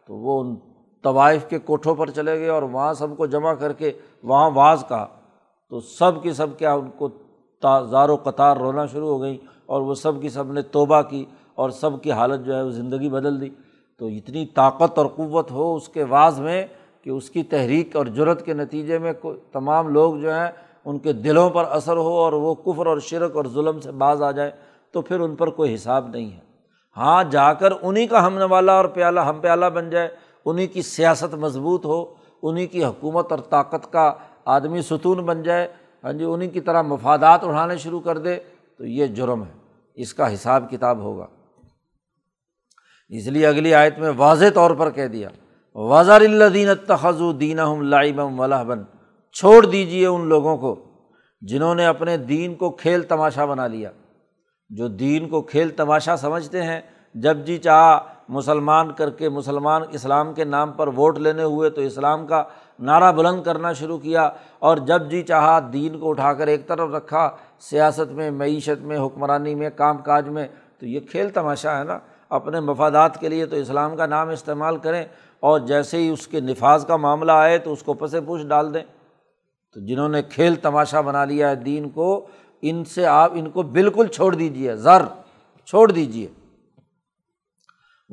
تو 0.07 0.17
وہ 0.17 0.41
ان 0.41 0.55
طوائف 1.03 1.47
کے 1.47 1.59
کوٹھوں 1.59 1.95
پر 1.95 2.11
چلے 2.11 2.39
گئے 2.39 2.49
اور 2.49 2.63
وہاں 2.63 2.93
سب 2.93 3.17
کو 3.17 3.27
جمع 3.27 3.55
کر 3.55 3.73
کے 3.73 3.93
وہاں 4.23 4.51
واز 4.55 4.85
کہا 4.89 5.07
تو 5.71 5.81
سب 5.81 6.23
کی 6.23 6.33
سب 6.33 6.47
کیا 6.59 6.75
ان 6.75 6.91
کو 6.91 7.09
زار 7.91 8.09
و 8.09 8.17
قطار 8.17 8.57
رونا 8.57 8.87
شروع 8.87 9.09
ہو 9.09 9.23
گئیں 9.23 9.37
اور 9.67 9.81
وہ 9.81 9.95
سب 9.95 10.23
کی 10.23 10.29
سب 10.29 10.53
نے 10.53 10.63
توبہ 10.63 11.03
کی 11.03 11.25
اور 11.55 11.71
سب 11.71 12.03
کی 12.03 12.13
حالت 12.13 12.47
جو 12.47 12.57
ہے 12.57 12.63
وہ 12.63 12.71
زندگی 12.71 13.09
بدل 13.09 13.41
دی۔ 13.41 13.49
تو 13.99 14.07
اتنی 14.07 14.47
طاقت 14.47 14.99
اور 14.99 15.07
قوت 15.07 15.51
ہو 15.51 15.75
اس 15.75 15.89
کے 15.89 16.05
بعض 16.05 16.41
میں 16.41 16.67
کہ 17.03 17.11
اس 17.11 17.31
کی 17.31 17.43
تحریک 17.43 17.97
اور 17.97 18.07
جرت 18.07 18.45
کے 18.45 18.55
نتیجے 18.55 18.99
میں 18.99 19.13
تمام 19.53 19.89
لوگ 19.89 20.17
جو 20.17 20.35
ہیں 20.35 20.51
ان 20.85 20.99
کے 20.99 21.13
دلوں 21.13 21.51
پر 21.51 21.65
اثر 21.65 21.97
ہو 21.97 22.17
اور 22.19 22.33
وہ 22.33 22.55
کفر 22.55 22.87
اور 22.87 22.99
شرک 22.99 23.37
اور 23.37 23.45
ظلم 23.45 23.81
سے 23.81 23.91
باز 23.93 24.23
آ 24.23 24.31
جائے 24.31 24.51
تو 24.93 25.03
پھر 25.03 25.21
ان 25.21 25.37
پر 25.37 25.51
کوئی 25.51 25.75
حساب 25.75 26.09
نہیں 26.09 26.33
ہے۔ 26.33 26.41
ہاں 26.97 27.25
جا 27.25 27.53
کر 27.53 27.73
انہیں 27.83 28.07
کا 28.07 28.27
ہم 28.27 28.39
نوالا 28.39 28.73
اور 28.73 28.85
پیالہ 28.85 29.21
ہم 29.21 29.41
پیالہ 29.41 29.67
بن 29.67 29.91
جائے 29.91 30.09
انہیں 30.45 30.67
کی 30.67 30.83
سیاست 30.83 31.35
مضبوط 31.35 31.85
ہو 31.85 32.15
انہیں 32.43 32.67
کی 32.67 32.85
حکومت 32.85 33.33
اور 33.33 33.41
طاقت 33.41 33.93
کا 33.93 34.13
آدمی 34.45 34.83
ستون 34.83 35.25
بن 35.25 35.43
جائے 35.43 35.69
ہاں 36.05 36.13
جی 36.13 36.25
انہیں 36.25 36.51
کی 36.51 36.61
طرح 36.61 36.83
مفادات 36.83 37.45
اڑھانے 37.45 37.77
شروع 37.77 38.01
کر 38.01 38.19
دے، 38.19 38.37
تو 38.79 38.87
یہ 38.87 39.07
جرم 39.07 39.43
ہے۔ 39.43 39.53
اس 39.95 40.15
کا 40.15 40.35
حساب 40.35 40.71
کتاب 40.71 40.99
ہوگا۔ 40.99 41.27
اس 43.09 43.27
لیے 43.27 43.47
اگلی 43.47 43.75
آیت 43.75 43.99
میں 43.99 44.11
واضح 44.17 44.45
طور 44.55 44.71
پر 44.71 44.91
کہہ 44.91 45.07
دیا 45.07 45.29
وزار 45.75 46.21
الدین 46.21 46.69
تخذ 46.87 47.23
دین 47.41 47.87
لائبم 47.87 48.41
ولاح 48.41 48.65
چھوڑ 49.33 49.67
دیجیے 49.67 50.07
ان 50.07 50.29
لوگوں 50.29 50.57
کو 50.57 50.85
جنہوں 51.41 51.75
نے 51.75 51.87
اپنے 51.87 52.17
دین 52.17 52.55
کو 52.55 52.71
کھیل 52.71 53.03
تماشا 53.03 53.45
بنا 53.45 53.67
لیا۔ 53.67 53.91
جو 54.71 54.89
دین 54.89 55.29
کو 55.29 55.43
کھیل 55.43 55.69
تماشا 55.69 56.17
سمجھتے 56.17 56.63
ہیں، 56.63 56.81
جب 57.15 57.37
جی 57.39 57.59
چاہ 57.59 58.12
مسلمان 58.29 58.93
کر 58.93 59.11
کے 59.11 59.29
مسلمان 59.29 59.83
اسلام 59.91 60.35
کے 60.35 60.45
نام 60.45 60.73
پر 60.73 60.89
ووٹ 60.89 61.19
لینے 61.19 61.43
ہوئے 61.43 61.71
تو 61.71 61.81
اسلام 61.81 62.27
کا 62.27 62.43
نعرہ 62.79 63.13
بلند 63.13 63.43
کرنا 63.43 63.73
شروع 63.73 63.99
کیا 63.99 64.31
اور 64.59 64.77
جب 64.77 65.11
جی 65.11 65.23
چاہا 65.23 65.59
دین 65.73 65.99
کو 65.99 66.11
اٹھا 66.11 66.33
کر 66.33 66.47
ایک 66.47 66.69
طرف 66.69 66.91
رکھا، 66.91 67.31
سیاست 67.61 68.13
میں، 68.13 68.31
معیشت 68.31 68.83
میں، 68.83 68.99
حکمرانی 68.99 69.55
میں، 69.55 69.71
کام 69.77 69.99
کاج 69.99 70.29
میں، 70.29 70.47
تو 70.79 70.87
یہ 70.87 71.01
کھیل 71.01 71.29
تماشا 71.29 71.79
ہے 71.79 71.85
نا؟ 71.85 71.99
اپنے 72.29 72.61
مفادات 72.61 73.21
کے 73.21 73.29
لیے 73.29 73.47
تو 73.47 73.57
اسلام 73.57 73.97
کا 73.97 74.07
نام 74.07 74.29
استعمال 74.29 74.77
کریں 74.77 75.05
اور 75.41 75.61
جیسے 75.61 75.97
ہی 75.97 76.09
اس 76.09 76.27
کے 76.27 76.41
نفاذ 76.41 76.87
کا 76.87 76.97
معاملہ 76.97 77.33
آئے 77.33 77.59
تو 77.59 77.73
اس 77.73 77.83
کو 77.83 77.95
پس 77.95 78.15
پوچھ 78.27 78.47
ڈال 78.47 78.75
دیں۔ 78.75 78.83
تو 79.75 79.81
جنہوں 79.81 80.09
نے 80.09 80.23
کھیل 80.23 80.55
تماشا 80.55 81.01
بنا 81.01 81.25
لیا 81.25 81.51
ہے 81.51 81.55
دین 81.55 81.89
کو، 81.89 82.27
ان 82.63 82.85
سے 82.85 83.07
آپ 83.07 83.33
ان 83.35 83.51
کو 83.51 83.63
بالکل 83.63 84.07
چھوڑ 84.07 84.35
دیجیے 84.35 84.77
ذر 84.77 85.03
چھوڑ 85.67 85.91
دیجیے 85.91 86.27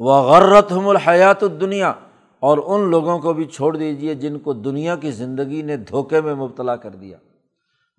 وہ 0.02 0.22
غرت 0.22 0.72
ہم 0.72 0.88
الحیات 0.88 1.44
الدنیا 1.44 1.94
اور 2.40 2.58
ان 2.66 2.90
لوگوں 2.90 3.20
کو 3.20 3.34
بھی 3.34 3.46
چھوڑ 3.46 3.78
دیجیے 3.78 4.16
جن 4.16 4.40
کو 4.40 4.54
دنیا 4.54 4.96
کی 4.96 5.12
زندگی 5.12 5.62
نے 5.62 5.78
دھوکے 5.78 6.22
میں 6.22 6.36
مبتلا 6.36 6.76
کر 6.76 6.90
دیا۔ 6.90 7.18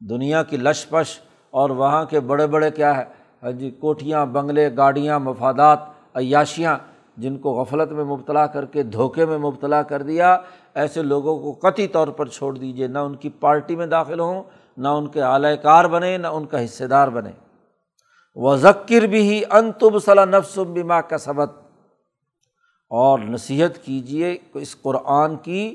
دنیا 0.00 0.42
کی 0.42 0.56
لش 0.56 0.88
پش 0.88 1.20
اور 1.50 1.70
وہاں 1.70 2.04
کے 2.04 2.20
بڑے 2.20 2.46
بڑے 2.46 2.70
کیا 2.70 2.96
ہے؟ 2.96 3.04
ہاں 3.42 3.52
جی 3.52 3.70
کوٹھیاں، 3.70 4.26
بنگلے، 4.26 4.76
گاڑیاں، 4.76 5.18
مفادات، 5.18 5.78
عیاشیاں، 6.14 6.78
جن 7.16 7.38
کو 7.38 7.52
غفلت 7.52 7.92
میں 7.92 8.04
مبتلا 8.04 8.46
کر 8.46 8.64
کے 8.64 8.82
دھوکے 8.82 9.26
میں 9.26 9.38
مبتلا 9.38 9.82
کر 9.82 10.02
دیا۔ 10.02 10.38
ایسے 10.74 11.02
لوگوں 11.02 11.38
کو 11.38 11.68
قطعی 11.68 11.86
طور 11.86 12.08
پر 12.08 12.26
چھوڑ 12.26 12.56
دیجیے 12.58 12.86
نہ 12.86 12.98
ان 12.98 13.14
کی 13.14 13.28
پارٹی 13.28 13.76
میں 13.76 13.86
داخل 13.86 14.20
ہوں، 14.20 14.42
نہ 14.76 14.88
ان 14.88 15.06
کے 15.06 15.22
اعلی 15.22 15.56
کار 15.56 15.84
بنے 15.84 16.18
نہ 16.18 16.26
ان 16.26 16.46
کا 16.46 16.64
حصے 16.64 16.86
دار 16.86 17.08
بنے 17.08 17.30
و 18.34 18.56
ذکر 18.56 19.00
بھی 19.00 19.20
ہی 19.20 19.42
انتب 19.50 20.02
صلاح 20.04 20.24
نفس 20.24 20.58
بما 20.58 21.00
کا 21.00 21.18
سبق 21.18 21.69
اور 22.90 23.18
نصیحت 23.18 23.84
کیجیے 23.84 24.38
اس 24.54 24.76
قرآن 24.82 25.36
کی 25.36 25.74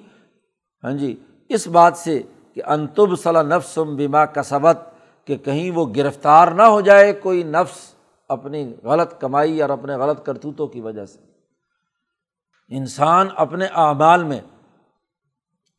ہاں 0.84 0.92
جی 0.92 1.24
اس 1.50 1.68
بات 1.68 1.98
سے 1.98 2.22
کہ 2.54 2.62
انتب 2.66 3.20
صلاح 3.20 3.44
نفس 3.44 3.78
بما 3.78 4.26
کا 4.26 4.44
سبق 4.44 4.90
کہ 5.28 5.36
کہیں 5.36 5.72
وہ 5.72 5.86
گرفتار 5.96 6.48
نہ 6.48 6.62
ہو 6.62 6.82
جائے 6.82 7.14
کوئی 7.14 7.44
نفس 7.44 7.96
اپنی 8.30 8.74
غلط 8.84 9.20
کمائی 9.20 9.62
اور 9.62 9.70
اپنے 9.70 9.96
غلط 9.96 10.26
کرتوتوں 10.26 10.68
کی 10.68 10.82
وجہ 10.82 11.06
سے۔ 11.06 11.20
انسان 12.70 13.28
اپنے 13.36 13.66
اعمال 13.66 14.24
میں 14.24 14.40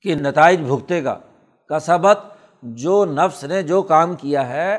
کہ 0.03 0.15
نتائج 0.15 0.61
بھگتے 0.61 1.05
گا۔ 1.05 1.19
کا 1.69 1.79
سبق 1.79 2.27
جو 2.63 3.05
نفس 3.05 3.45
نے 3.45 3.63
جو 3.63 3.83
کام 3.83 4.15
کیا 4.15 4.49
ہے، 4.49 4.79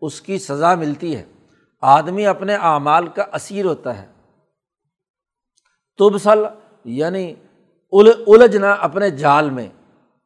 اس 0.00 0.20
کی 0.20 0.38
سزا 0.38 0.74
ملتی 0.74 1.16
ہے۔ 1.16 1.24
آدمی 1.80 2.26
اپنے 2.26 2.54
اعمال 2.54 3.06
کا 3.06 3.24
اسیر 3.32 3.64
ہوتا 3.64 4.02
ہے۔ 4.02 4.17
تبسل 5.98 6.44
یعنی 6.84 7.34
الجھنا 7.92 8.72
اپنے 8.72 9.10
جال 9.10 9.50
میں۔ 9.50 9.68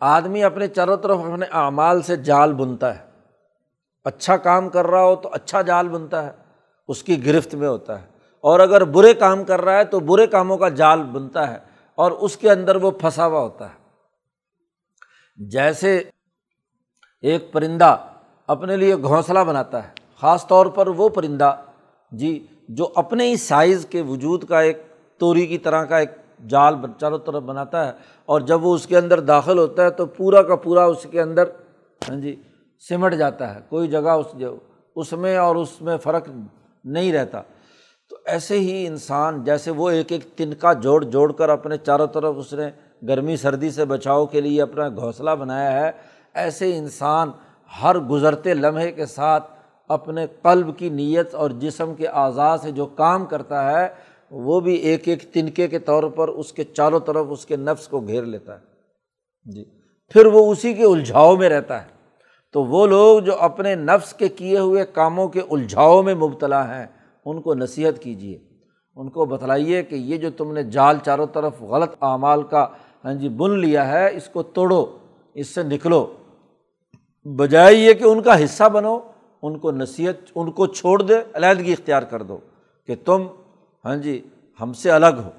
آدمی 0.01 0.45
اپنے 0.45 0.69
چاروں 0.69 0.97
طرف 0.97 1.19
اپنے 1.19 1.47
اعمال 1.53 2.03
سے 2.03 2.17
جال 2.17 2.53
بنتا 2.53 2.99
ہے۔ 2.99 3.05
اچھا 4.05 4.37
کام 4.37 4.69
کر 4.69 4.87
رہا 4.87 5.03
ہو 5.03 5.17
تو 5.17 5.29
اچھا 5.33 5.63
جال 5.63 5.89
بنتا 5.89 6.27
ہے، 6.27 6.31
اس 6.89 7.03
کی 7.03 7.27
گرفت 7.27 7.55
میں 7.55 7.69
ہوتا 7.69 8.03
ہے۔ 8.03 8.07
اور 8.41 8.61
اگر 8.61 8.85
برے 8.85 9.15
کام 9.15 9.45
کر 9.45 9.61
رہا 9.61 9.77
ہے 9.77 9.85
تو 9.85 10.01
برے 10.01 10.27
کاموں 10.27 10.59
کا 10.59 10.69
جال 10.69 11.03
بنتا 11.03 11.51
ہے 11.51 11.59
اور 11.95 12.11
اس 12.11 12.37
کے 12.37 12.51
اندر 12.51 12.77
وہ 12.77 12.91
پھنسا 12.91 13.27
ہوا 13.27 13.41
ہوتا 13.41 13.69
ہے۔ 13.69 13.83
جیسے 15.37 16.03
ایک 17.21 17.53
پرندہ 17.53 17.97
اپنے 18.47 18.77
لیے 18.77 18.97
گھونسلہ 18.97 19.39
بناتا 19.39 19.85
ہے، 19.85 19.89
خاص 20.21 20.47
طور 20.47 20.67
پر 20.67 20.87
وہ 20.87 21.09
پرندہ 21.09 21.57
جی 22.13 22.47
جو 22.69 22.93
اپنے 22.95 23.29
ہی 23.29 23.37
سائز 23.37 23.87
کے 23.91 24.03
وجود 24.03 24.45
کا 24.45 24.61
ایک 24.61 24.83
توری 25.23 25.47
کی 25.47 25.59
طرح 25.59 25.85
کا 25.85 25.99
ایک 25.99 26.11
جال 26.49 26.75
چاروں 26.99 27.19
طرف 27.19 27.43
بناتا 27.43 27.87
ہے 27.87 27.93
اور 28.29 28.41
جب 28.41 28.65
وہ 28.65 28.75
اس 28.75 28.87
کے 28.87 28.97
اندر 28.99 29.21
داخل 29.21 29.59
ہوتا 29.59 29.85
ہے 29.85 29.91
تو 29.91 30.07
پورا 30.17 30.43
کا 30.43 30.57
پورا 30.57 30.85
اس 30.85 31.07
کے 31.11 31.21
اندر 31.23 31.49
ہاں 32.03 32.17
جی 32.21 32.35
سمٹ 32.89 33.15
جاتا 33.15 33.55
ہے، 33.55 33.61
کوئی 33.69 33.89
جگہ 33.89 34.11
اس 34.11 34.27
جو 34.39 34.57
اس 34.97 35.13
میں 35.13 35.37
اور 35.37 35.57
اس 35.57 35.81
میں 35.83 35.97
فرق 35.97 36.29
نہیں 36.85 37.13
رہتا۔ 37.13 37.43
تو 38.11 38.17
ایسے 38.25 38.59
ہی 38.59 38.87
انسان، 38.87 39.43
جیسے 39.45 39.71
وہ 39.71 39.91
ایک 39.91 40.13
ایک 40.13 40.25
تنکا 40.37 40.73
جوڑ 40.85 41.03
جوڑ 41.05 41.31
کر 41.33 41.49
اپنے 41.49 41.77
چاروں 41.77 42.07
طرف 42.07 42.35
اس 42.39 42.53
نے 42.53 42.69
گرمی، 43.09 43.37
سردی 43.37 43.71
سے 43.71 43.85
بچاؤ 43.85 44.27
کے 44.27 44.41
لیے 44.41 44.63
اپنا 44.63 44.89
گھونسلہ 44.89 45.31
بنایا 45.31 45.73
ہے، 45.73 45.91
ایسے 46.35 46.77
انسان 46.79 47.31
ہر 47.83 47.99
گزرتے 48.11 48.55
لمحے 48.55 48.91
کے 48.93 49.07
ساتھ 49.07 49.51
اپنے 49.91 50.27
قلب 50.43 50.77
کی 50.77 50.89
نیت 50.91 51.35
اور 51.35 51.51
جسم 51.61 51.95
کے 51.95 52.07
اعضاء 52.07 52.55
سے 52.63 52.71
جو 52.71 52.87
کام 53.01 53.25
کرتا 53.27 53.71
ہے 53.71 53.87
وہ 54.33 54.61
بھی 54.61 54.75
ایک 54.75 55.09
ایک 55.09 55.33
تنکے 55.33 55.69
کے 55.69 55.79
طور 55.79 56.03
پر 56.03 56.29
اس 56.29 56.53
کے 56.53 56.65
چاروں 56.65 57.01
طرف 57.01 57.27
اس 57.31 57.47
کے 57.47 57.57
نفس 57.57 57.89
کو 57.89 58.01
گھیر 58.01 58.23
لیتا 58.23 58.55
ہے۔ 58.55 58.61
جی۔ 59.51 59.65
پھر 60.09 60.27
وہ 60.27 60.53
اسی 60.53 60.75
کے 60.75 60.85
الجھاؤ 60.85 61.37
میں 61.37 61.49
رہتا 61.49 61.83
ہے۔ 61.83 61.87
تو 62.53 62.65
وہ 62.65 62.87
لوگ 62.87 63.21
جو 63.21 63.37
اپنے 63.39 63.75
نفس 63.75 64.15
کے 64.15 64.29
کیے 64.29 64.59
ہوئے 64.59 64.85
کاموں 64.93 65.29
کے 65.29 65.41
الجھاؤ 65.51 66.03
میں 66.03 66.15
مبتلا 66.15 66.79
ہیں، 66.79 66.87
ان 67.25 67.43
کو 67.43 67.55
نصیحت 67.55 68.03
کیجیے۔ 68.03 68.39
ان 68.97 69.11
کو 69.11 69.25
بتلائیے 69.25 69.83
کہ 69.83 69.95
یہ 69.95 70.17
جو 70.17 70.31
تم 70.31 70.53
نے 70.53 70.63
جال 70.63 70.97
چاروں 71.05 71.27
طرف 71.27 71.63
غلط 71.63 71.91
اعمال 72.01 72.43
کا 72.43 72.67
ہاں 73.05 73.15
جی 73.15 73.29
بن 73.29 73.59
لیا 73.59 73.89
ہے، 73.89 74.17
اس 74.17 74.29
کو 74.29 74.43
توڑو، 74.43 74.99
اس 75.35 75.49
سے 75.49 75.63
نکلو۔ 75.63 76.07
بجائے 77.25 77.75
یہ 77.75 77.93
کہ 77.93 78.05
ان 78.05 78.23
کا 78.23 78.45
حصہ 78.45 78.69
بنو، 78.69 78.99
ان 79.43 79.59
کو 79.59 79.71
نصیحت، 79.71 80.15
ان 80.35 80.51
کو 80.51 80.67
چھوڑ 80.67 81.03
دے، 81.03 81.15
علیحدگی 81.33 81.73
اختیار 81.73 82.03
کر 82.03 82.23
دو 82.23 82.39
کہ 82.87 82.95
تم 83.05 83.27
ہاں 83.85 83.97
جی 83.97 84.29
ہم 84.61 84.73
سے 84.73 84.91
الگ 84.91 85.21
ہو۔ 85.25 85.31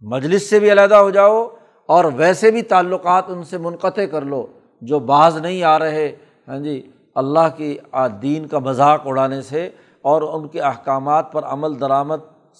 مجلس 0.00 0.50
سے 0.50 0.58
بھی 0.58 0.72
علیحدہ 0.72 0.94
ہو 0.94 1.10
جاؤ 1.10 1.48
اور 1.86 2.04
ویسے 2.04 2.50
بھی 2.50 2.62
تعلقات 2.62 3.24
ان 3.28 3.44
سے 3.44 3.58
منقطع 3.58 4.04
کر 4.04 4.22
لو، 4.22 4.46
جو 4.80 4.98
بعض 4.98 5.36
نہیں 5.36 5.62
آ 5.62 5.78
رہے۔ 5.78 6.16
ہاں 6.48 6.58
جی 6.58 6.90
اللہ 7.14 7.56
کی 7.56 7.78
دین 8.22 8.46
کا 8.46 8.58
مذاق 8.58 9.06
اڑانے 9.06 9.42
سے 9.42 9.70
اور 10.02 10.22
ان 10.22 10.48
کے 10.48 10.60
احکامات 10.60 11.32
پر 11.32 11.44
عمل 11.44 11.80
درآمد 11.80 12.16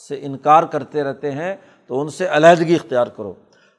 سے 0.08 0.18
انکار 0.22 0.62
کرتے 0.62 1.02
رہتے 1.02 1.30
ہیں، 1.30 1.56
تو 1.86 2.00
ان 2.00 2.08
سے 2.08 2.26
علیحدگی 2.30 2.74
اختیار 2.74 3.06
کرو۔ 3.06 3.34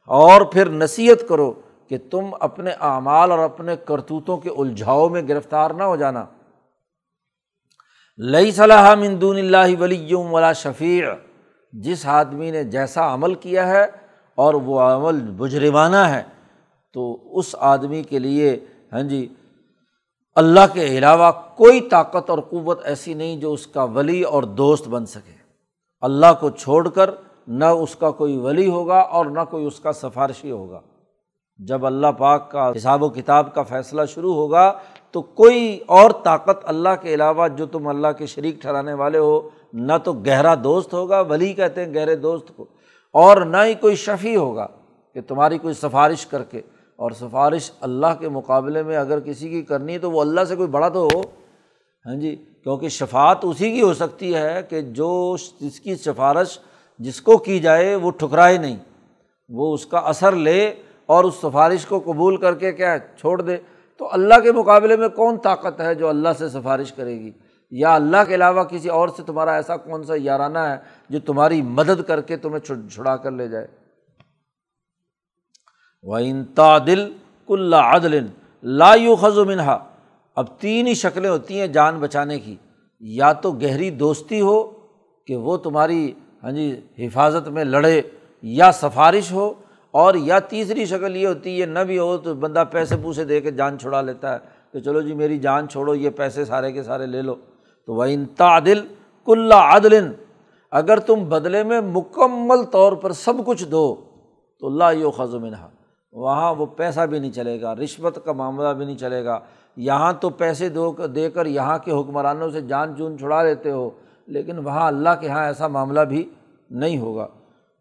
اور 0.08 0.42
پھر 0.42 0.70
نصیحت 0.70 1.30
کرو 1.30 1.54
کہ 1.90 1.98
تم 2.12 2.26
اپنے 2.40 2.72
اعمال 2.72 3.32
اور 3.32 3.40
اپنے 3.40 3.76
کرتوتوں 3.76 4.38
کے 4.38 4.50
الجھاؤ 4.58 5.10
میں 5.10 5.22
گرفتار 5.28 5.72
نہ 5.72 5.84
ہو 5.84 5.96
جانا۔ 5.96 6.26
لئی 8.18 8.52
صلاح 8.52 8.94
مندون 8.96 9.38
اللہ 9.38 9.80
ولی 9.80 10.14
ولا 10.14 10.54
شفیع۔ 10.54 11.10
جس 11.74 12.06
آدمی 12.06 12.52
نے 12.52 12.64
جیسا 12.64 13.14
عمل 13.14 13.34
کیا 13.34 13.68
ہے 13.68 13.86
اور 14.36 14.54
وہ 14.54 14.80
عمل 14.80 15.20
بجرمانہ 15.32 15.96
ہے، 15.96 16.24
تو 16.94 17.18
اس 17.38 17.56
آدمی 17.60 18.04
کے 18.04 18.20
لیے 18.20 18.60
ہاں 18.94 19.02
جی 19.02 19.28
اللہ 20.36 20.74
کے 20.74 20.86
علاوہ 20.86 21.32
کوئی 21.32 21.82
طاقت 21.82 22.30
اور 22.30 22.40
قوت 22.40 22.80
ایسی 22.86 23.14
نہیں 23.14 23.38
جو 23.38 23.54
اس 23.54 23.68
کا 23.68 23.84
ولی 23.84 24.22
اور 24.22 24.44
دوست 24.44 24.88
بن 24.88 25.06
سکے۔ 25.06 25.36
اللہ 26.02 26.34
کو 26.40 26.50
چھوڑ 26.50 26.90
کر 26.90 27.10
نہ 27.48 27.66
اس 27.66 27.96
کا 27.96 28.12
کوئی 28.12 28.38
ولی 28.38 28.70
ہوگا 28.70 29.00
اور 29.00 29.26
نہ 29.26 29.40
کوئی 29.50 29.66
اس 29.66 29.80
کا 29.80 29.94
سفارشی 29.94 30.52
ہوگا۔ 30.52 30.82
جب 31.58 31.86
اللہ 31.86 32.08
پاک 32.18 32.52
کا 32.52 32.72
حساب 32.78 33.04
و 33.04 33.10
کتاب 33.10 33.54
کا 33.54 33.64
فیصلہ 33.64 34.02
شروع 34.06 34.34
ہوگا 34.34 34.74
تو 35.16 35.22
کوئی 35.22 35.80
اور 35.98 36.12
طاقت 36.24 36.64
اللہ 36.66 36.96
کے 37.02 37.14
علاوہ 37.14 37.48
جو 37.58 37.66
تم 37.66 37.88
اللہ 37.88 38.12
کے 38.18 38.26
شریک 38.26 38.62
ٹھہرانے 38.62 38.94
والے 38.94 39.18
ہو، 39.18 39.50
نہ 39.74 39.98
تو 40.04 40.14
گہرا 40.26 40.54
دوست 40.64 40.94
ہوگا، 40.94 41.20
ولی 41.30 41.52
کہتے 41.54 41.84
ہیں 41.86 41.94
گہرے 41.94 42.16
دوست 42.16 42.56
کو، 42.56 42.66
اور 43.16 43.42
نہ 43.46 43.58
ہی 43.66 43.74
کوئی 43.82 43.96
شفیع 43.96 44.38
ہوگا 44.38 44.66
کہ 45.16 45.22
تمہاری 45.28 45.58
کوئی 45.58 45.74
سفارش 45.74 46.26
کر 46.26 46.44
کے، 46.44 46.62
اور 47.00 47.12
سفارش 47.12 47.70
اللہ 47.82 48.20
کے 48.20 48.30
مقابلے 48.30 48.84
میں 48.84 48.98
اگر 48.98 49.20
کسی 49.20 49.50
کی 49.50 49.62
کرنی 49.62 49.94
ہے 49.94 50.00
تو 50.00 50.12
وہ 50.12 50.22
اللہ 50.22 50.44
سے 50.46 50.56
کوئی 50.56 50.68
بڑا 50.70 50.90
تو 50.90 51.04
ہو۔ 51.04 51.22
ہاں 52.06 52.16
جی 52.16 52.36
کیونکہ 52.36 52.90
شفات 52.90 53.46
اسی 53.46 53.72
کی 53.72 53.82
ہو 53.82 53.94
سکتی 53.94 54.34
ہے 54.36 54.62
کہ 54.70 54.82
جو 54.82 55.36
جس 55.62 55.80
کی 55.80 55.96
سفارش 55.96 56.58
جس 57.00 57.22
کو 57.22 57.38
کی 57.38 57.60
جائے 57.60 57.96
وہ 57.96 58.12
ٹھکرائے 58.12 58.58
نہیں، 58.58 58.76
وہ 59.50 59.74
اس 59.74 59.86
کا 59.86 59.98
اثر 60.12 60.36
لے 60.38 60.60
اور 61.06 61.24
اس 61.24 61.36
سفارش 61.42 61.86
کو 61.86 62.00
قبول 62.06 62.38
کر 62.38 62.54
کے 62.56 62.72
کیا 62.74 62.96
چھوڑ 63.18 63.42
دے۔ 63.42 63.58
تو 64.00 64.10
اللہ 64.12 64.40
کے 64.44 64.52
مقابلے 64.52 64.98
میں 64.98 65.10
کون 65.10 65.38
طاقت 65.38 65.82
ہے 65.82 65.96
جو 65.96 66.08
اللہ 66.08 66.30
سے 66.38 66.50
سفارش 66.50 66.92
کرے 66.94 67.20
گی؟ 67.20 67.32
یا 67.72 67.96
اللہ 67.96 68.18
کے 68.28 68.36
علاوہ 68.36 68.64
کسی 68.64 68.90
اور 68.90 69.10
سے 69.10 69.24
تمہارا 69.24 69.56
ایسا 69.56 69.78
کون 69.78 70.04
سا 70.04 70.14
یارانہ 70.18 70.60
ہے 70.60 70.78
جو 71.10 71.20
تمہاری 71.20 71.62
مدد 71.62 72.04
کر 72.08 72.22
کے 72.22 72.38
تمہیں 72.38 72.90
چھڑا 72.90 73.16
کر 73.18 73.32
لے 73.32 73.48
جائے؟ 73.48 73.68
و 76.04 76.16
انتا 76.16 76.78
دل 76.78 77.14
کل 77.48 77.74
عدل 77.74 78.26
لا 78.64 78.94
یو 78.96 79.16
خز 79.16 79.38
و 79.38 79.46
منہا 79.46 79.78
اب 80.36 80.46
تین 80.60 80.88
ہی 80.88 80.94
شکلیں 80.94 81.30
ہوتی 81.30 81.60
ہیں 81.60 81.68
جان 81.68 82.00
بچانے 82.00 82.40
کی۔ 82.40 82.56
یا 83.00 83.34
تو 83.34 83.52
گہری 83.52 83.90
دوستی 83.90 84.42
ہو 84.42 84.72
کہ 85.28 85.36
وہ 85.36 85.58
تمہاری 85.58 86.12
ہاں 86.44 86.52
جی 86.52 86.82
حفاظت 87.00 87.48
میں 87.48 87.64
لڑے، 87.64 88.02
یا 88.42 88.72
سفارش 88.72 89.32
ہو 89.32 89.54
اور 89.96 90.14
یا 90.14 90.40
تیسری 90.40 90.86
شکل 90.86 91.16
یہ 91.16 91.28
ہوتی 91.28 91.62
ہے، 91.62 91.66
نہ 91.66 91.80
بھی 91.80 92.00
ہو 92.00 92.18
تو 92.18 92.34
بندہ 92.34 92.64
پیسے 92.72 92.96
پوسے 93.04 93.26
دے 93.26 93.42
کے 93.42 93.52
جان 93.52 93.80
چھڑا 93.80 94.02
لیتا 94.02 94.34
ہے۔ 94.34 94.38
کہ 94.74 94.80
چلو 94.80 95.02
جی 95.02 95.14
میری 95.14 95.40
جان 95.40 95.68
چھوڑو، 95.68 95.96
یہ 95.96 96.10
پیسے 96.10 96.46
سارے 96.46 96.72
کے 96.72 96.84
سارے 96.84 97.06
لے 97.06 97.22
لو۔ 97.22 97.36
تو 97.86 97.94
وہ 97.94 98.04
انتا 98.04 98.60
دل 98.60 98.88
کل 99.26 99.52
عدل، 99.52 100.12
اگر 100.72 100.98
تم 100.98 101.26
بدلے 101.30 101.64
میں 101.64 101.82
مکمل 101.82 102.64
طور 102.64 102.94
پر 102.94 103.12
سب 103.12 103.34
کچھ 103.46 103.66
دو، 103.66 103.96
تو 104.60 104.68
اللہ 104.68 104.84
یو 104.94 105.12
خز 105.12 105.36
منہا۔ 105.36 105.70
وہاں 106.12 106.56
وہ 106.56 106.66
پیسہ 106.66 107.02
بھی 107.02 107.20
نہیں 107.20 107.32
چلے 107.32 107.62
گا، 107.62 107.76
رشوت 107.76 108.26
کا 108.26 108.32
معاملہ 108.32 108.74
بھی 108.74 108.86
نہیں 108.86 108.98
چلے 108.98 109.26
گا۔ 109.26 109.40
یہاں 109.76 110.14
تو 110.14 110.30
پیسے 110.30 110.70
دو، 110.70 110.92
دے 110.92 111.30
کر 111.30 111.46
یہاں 111.46 111.78
کے 111.78 111.92
حکمرانوں 111.92 112.50
سے 112.50 112.62
جان 112.62 112.96
چون 112.98 113.18
چھڑا 113.18 113.44
لیتے 113.44 113.72
ہو، 113.72 113.90
لیکن 114.28 114.60
وہاں 114.60 114.88
اللہ 114.88 115.10
کے 115.20 115.28
یہاں 115.28 115.46
ایسا 115.46 115.68
معاملہ 115.68 116.02
بھی 116.02 116.30
نہیں 116.70 116.98
ہوگا۔ 116.98 117.28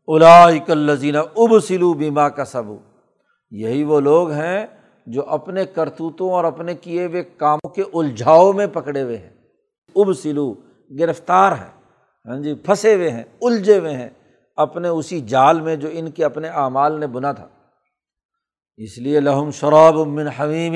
الزینہ 0.09 1.18
اب 1.18 1.62
سلو 1.62 1.92
بیما 1.92 2.28
کا 2.28 2.44
سب 2.44 2.62
یہی 3.50 3.84
وہ 3.84 4.00
لوگ 4.00 4.30
ہیں 4.30 4.66
جو 5.07 5.28
اپنے 5.28 5.64
کرتوتوں 5.64 6.30
اور 6.30 6.44
اپنے 6.44 6.74
کیے 6.74 7.07
ہوئے 7.07 7.22
کاموں 7.22 7.68
کے 7.68 7.82
الجھاؤ 7.94 8.52
میں 8.52 8.66
پکڑے 8.66 9.02
ہوئے 9.02 9.18
ہیں۔ 9.18 9.30
اب 9.96 10.12
سلو 10.12 10.55
گرفتار 11.00 11.52
ہیں 11.52 11.70
ہاں 12.26 12.36
جی 12.42 12.55
پھنسے 12.55 12.94
ہوئے 12.94 13.11
ہیں، 13.11 13.22
الجھے 13.42 13.78
ہوئے 13.78 13.96
ہیں۔ 13.96 14.09
اپنے 14.57 14.88
اسی 14.88 15.20
جال 15.20 15.61
میں 15.61 15.76
جو 15.76 15.88
ان 15.92 16.11
کے 16.11 16.24
اپنے 16.24 16.48
اعمال 16.48 17.00
نے 17.00 17.07
بنا 17.07 17.32
تھا۔ 17.32 17.48
اس 18.76 18.98
لیے 18.98 19.20
لہم 19.20 19.50
شراب 19.50 19.94
من 19.94 20.28
حمیم، 20.28 20.74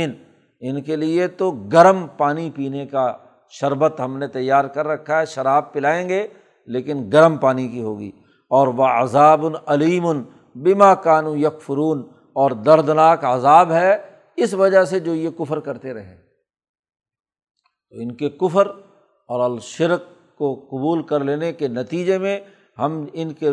ان 0.60 0.82
کے 0.82 0.96
لیے 0.96 1.26
تو 1.26 1.50
گرم 1.50 2.06
پانی 2.16 2.50
پینے 2.54 2.86
کا 2.86 3.16
شربت 3.50 4.00
ہم 4.00 4.18
نے 4.18 4.28
تیار 4.28 4.64
کر 4.64 4.86
رکھا 4.86 5.20
ہے، 5.20 5.26
شراب 5.26 5.72
پلائیں 5.72 6.08
گے، 6.08 6.26
لیکن 6.66 7.10
گرم 7.12 7.36
پانی 7.36 7.68
کی 7.68 7.82
ہوگی۔ 7.82 8.10
اور 8.50 8.68
وہ 8.68 8.84
عذاب 8.84 9.44
العلیم 9.46 10.06
بما 10.56 10.94
کانو 10.96 11.34
یکفرون، 11.36 12.02
اور 12.32 12.50
دردناک 12.66 13.24
عذاب 13.24 13.72
ہے 13.72 13.96
اس 14.38 14.54
وجہ 14.54 14.84
سے 14.84 15.00
جو 15.00 15.14
یہ 15.14 15.30
کفر 15.38 15.60
کرتے 15.60 15.94
رہے۔ 15.94 16.16
تو 17.92 18.00
ان 18.02 18.14
کے 18.16 18.28
کفر 18.30 18.66
اور 19.28 19.40
الشرک 19.40 20.02
کو 20.38 20.54
قبول 20.70 21.02
کر 21.02 21.24
لینے 21.24 21.52
کے 21.52 21.68
نتیجے 21.68 22.18
میں 22.18 22.38
ہم 22.78 23.04
ان 23.12 23.32
کے 23.32 23.50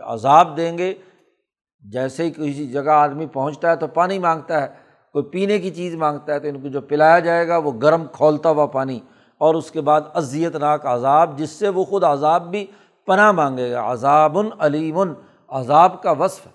عذاب 0.00 0.56
دیں 0.56 0.76
گے۔ 0.78 0.92
جیسے 1.82 2.24
ہی 2.24 2.30
کسی 2.30 2.66
جگہ 2.68 2.90
آدمی 2.90 3.26
پہنچتا 3.26 3.70
ہے 3.70 3.76
تو 3.76 3.86
پانی 3.94 4.18
مانگتا 4.18 4.62
ہے، 4.62 4.68
کوئی 5.14 5.24
پینے 5.24 5.58
کی 5.58 5.70
چیز 5.70 5.94
مانگتا 5.94 6.32
ہے 6.32 6.38
تو 6.38 6.48
ان 6.48 6.60
کو 6.60 6.68
جو 6.68 6.80
پلایا 6.82 7.18
جائے 7.18 7.48
گا 7.48 7.56
وہ 7.56 7.72
گرم 7.82 8.06
کھولتا 8.12 8.50
ہوا 8.50 8.66
پانی، 8.68 8.98
اور 9.40 9.54
اس 9.54 9.70
کے 9.70 9.80
بعد 9.80 10.00
اذیت 10.14 10.56
ناک 10.56 10.86
عذاب، 10.86 11.38
جس 11.38 11.50
سے 11.50 11.68
وہ 11.68 11.84
خود 11.84 12.04
عذاب 12.04 12.50
بھی 12.50 12.66
پناہ 13.06 13.32
مانگے 13.32 13.72
گا۔ 13.72 13.92
عذاب 13.92 14.38
علیم، 14.58 15.00
عذاب 15.48 16.02
کا 16.02 16.10
وصف۔ 16.10 16.48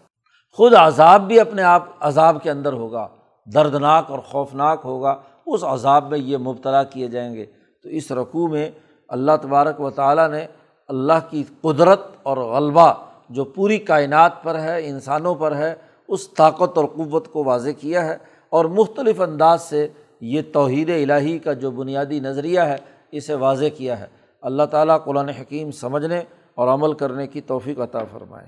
خود 0.52 0.74
عذاب 0.74 1.28
بھی 1.28 1.40
اپنے 1.40 1.64
آپ 1.64 1.86
عذاب 2.00 2.44
کے 2.44 2.52
اندر 2.52 2.74
ہوگا، 2.74 3.08
دردناک 3.54 4.12
اور 4.12 4.20
خوفناک 4.20 4.82
ہوگا۔ 4.84 5.16
اس 5.46 5.64
عذاب 5.64 6.10
میں 6.10 6.20
یہ 6.20 6.38
مبتلا 6.38 6.84
کیے 6.84 7.08
جائیں 7.08 7.34
گے۔ 7.34 7.46
تو 7.84 7.90
اس 7.90 8.12
رقوع 8.12 8.48
میں 8.48 8.72
اللہ 9.08 9.32
تبارک 9.42 9.82
و 9.82 9.90
تعالیٰ 9.90 10.30
نے 10.30 10.48
اللہ 10.88 11.14
کی 11.30 11.44
قدرت 11.62 12.02
اور 12.24 12.38
غلبہ 12.38 12.94
جو 13.30 13.44
پوری 13.44 13.78
کائنات 13.78 14.44
پر 14.44 14.60
ہے، 14.60 14.88
انسانوں 14.88 15.36
پر 15.36 15.56
ہے، 15.56 15.76
اس 16.08 16.30
طاقت 16.30 16.78
اور 16.78 16.86
قوت 16.86 17.32
کو 17.32 17.44
واضح 17.44 17.70
کیا 17.80 18.06
ہے۔ 18.06 18.18
اور 18.50 18.66
مختلف 18.66 19.22
انداز 19.22 19.62
سے 19.62 19.88
یہ 20.22 20.42
توحید 20.54 20.90
الہی 20.90 21.38
کا 21.38 21.54
جو 21.54 21.72
بنیادی 21.72 22.20
نظریہ 22.20 22.60
ہے، 22.60 22.76
اسے 23.12 23.36
واضح 23.36 23.66
کیا 23.78 24.00
ہے۔ 24.00 24.06
اللہ 24.42 24.64
تعالیٰ 24.64 25.04
قرآن 25.04 25.30
حکیم 25.30 25.72
سمجھنے 25.72 26.22
اور 26.58 26.74
عمل 26.74 26.98
کرنے 26.98 27.28
کی 27.28 27.42
توفیق 27.42 27.80
عطا 27.80 28.00
فرمائے۔ 28.12 28.48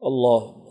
اللہ 0.00 0.70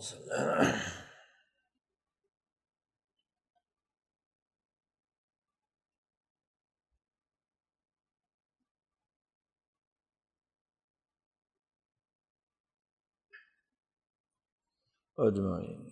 اجمعین۔ 15.17 15.82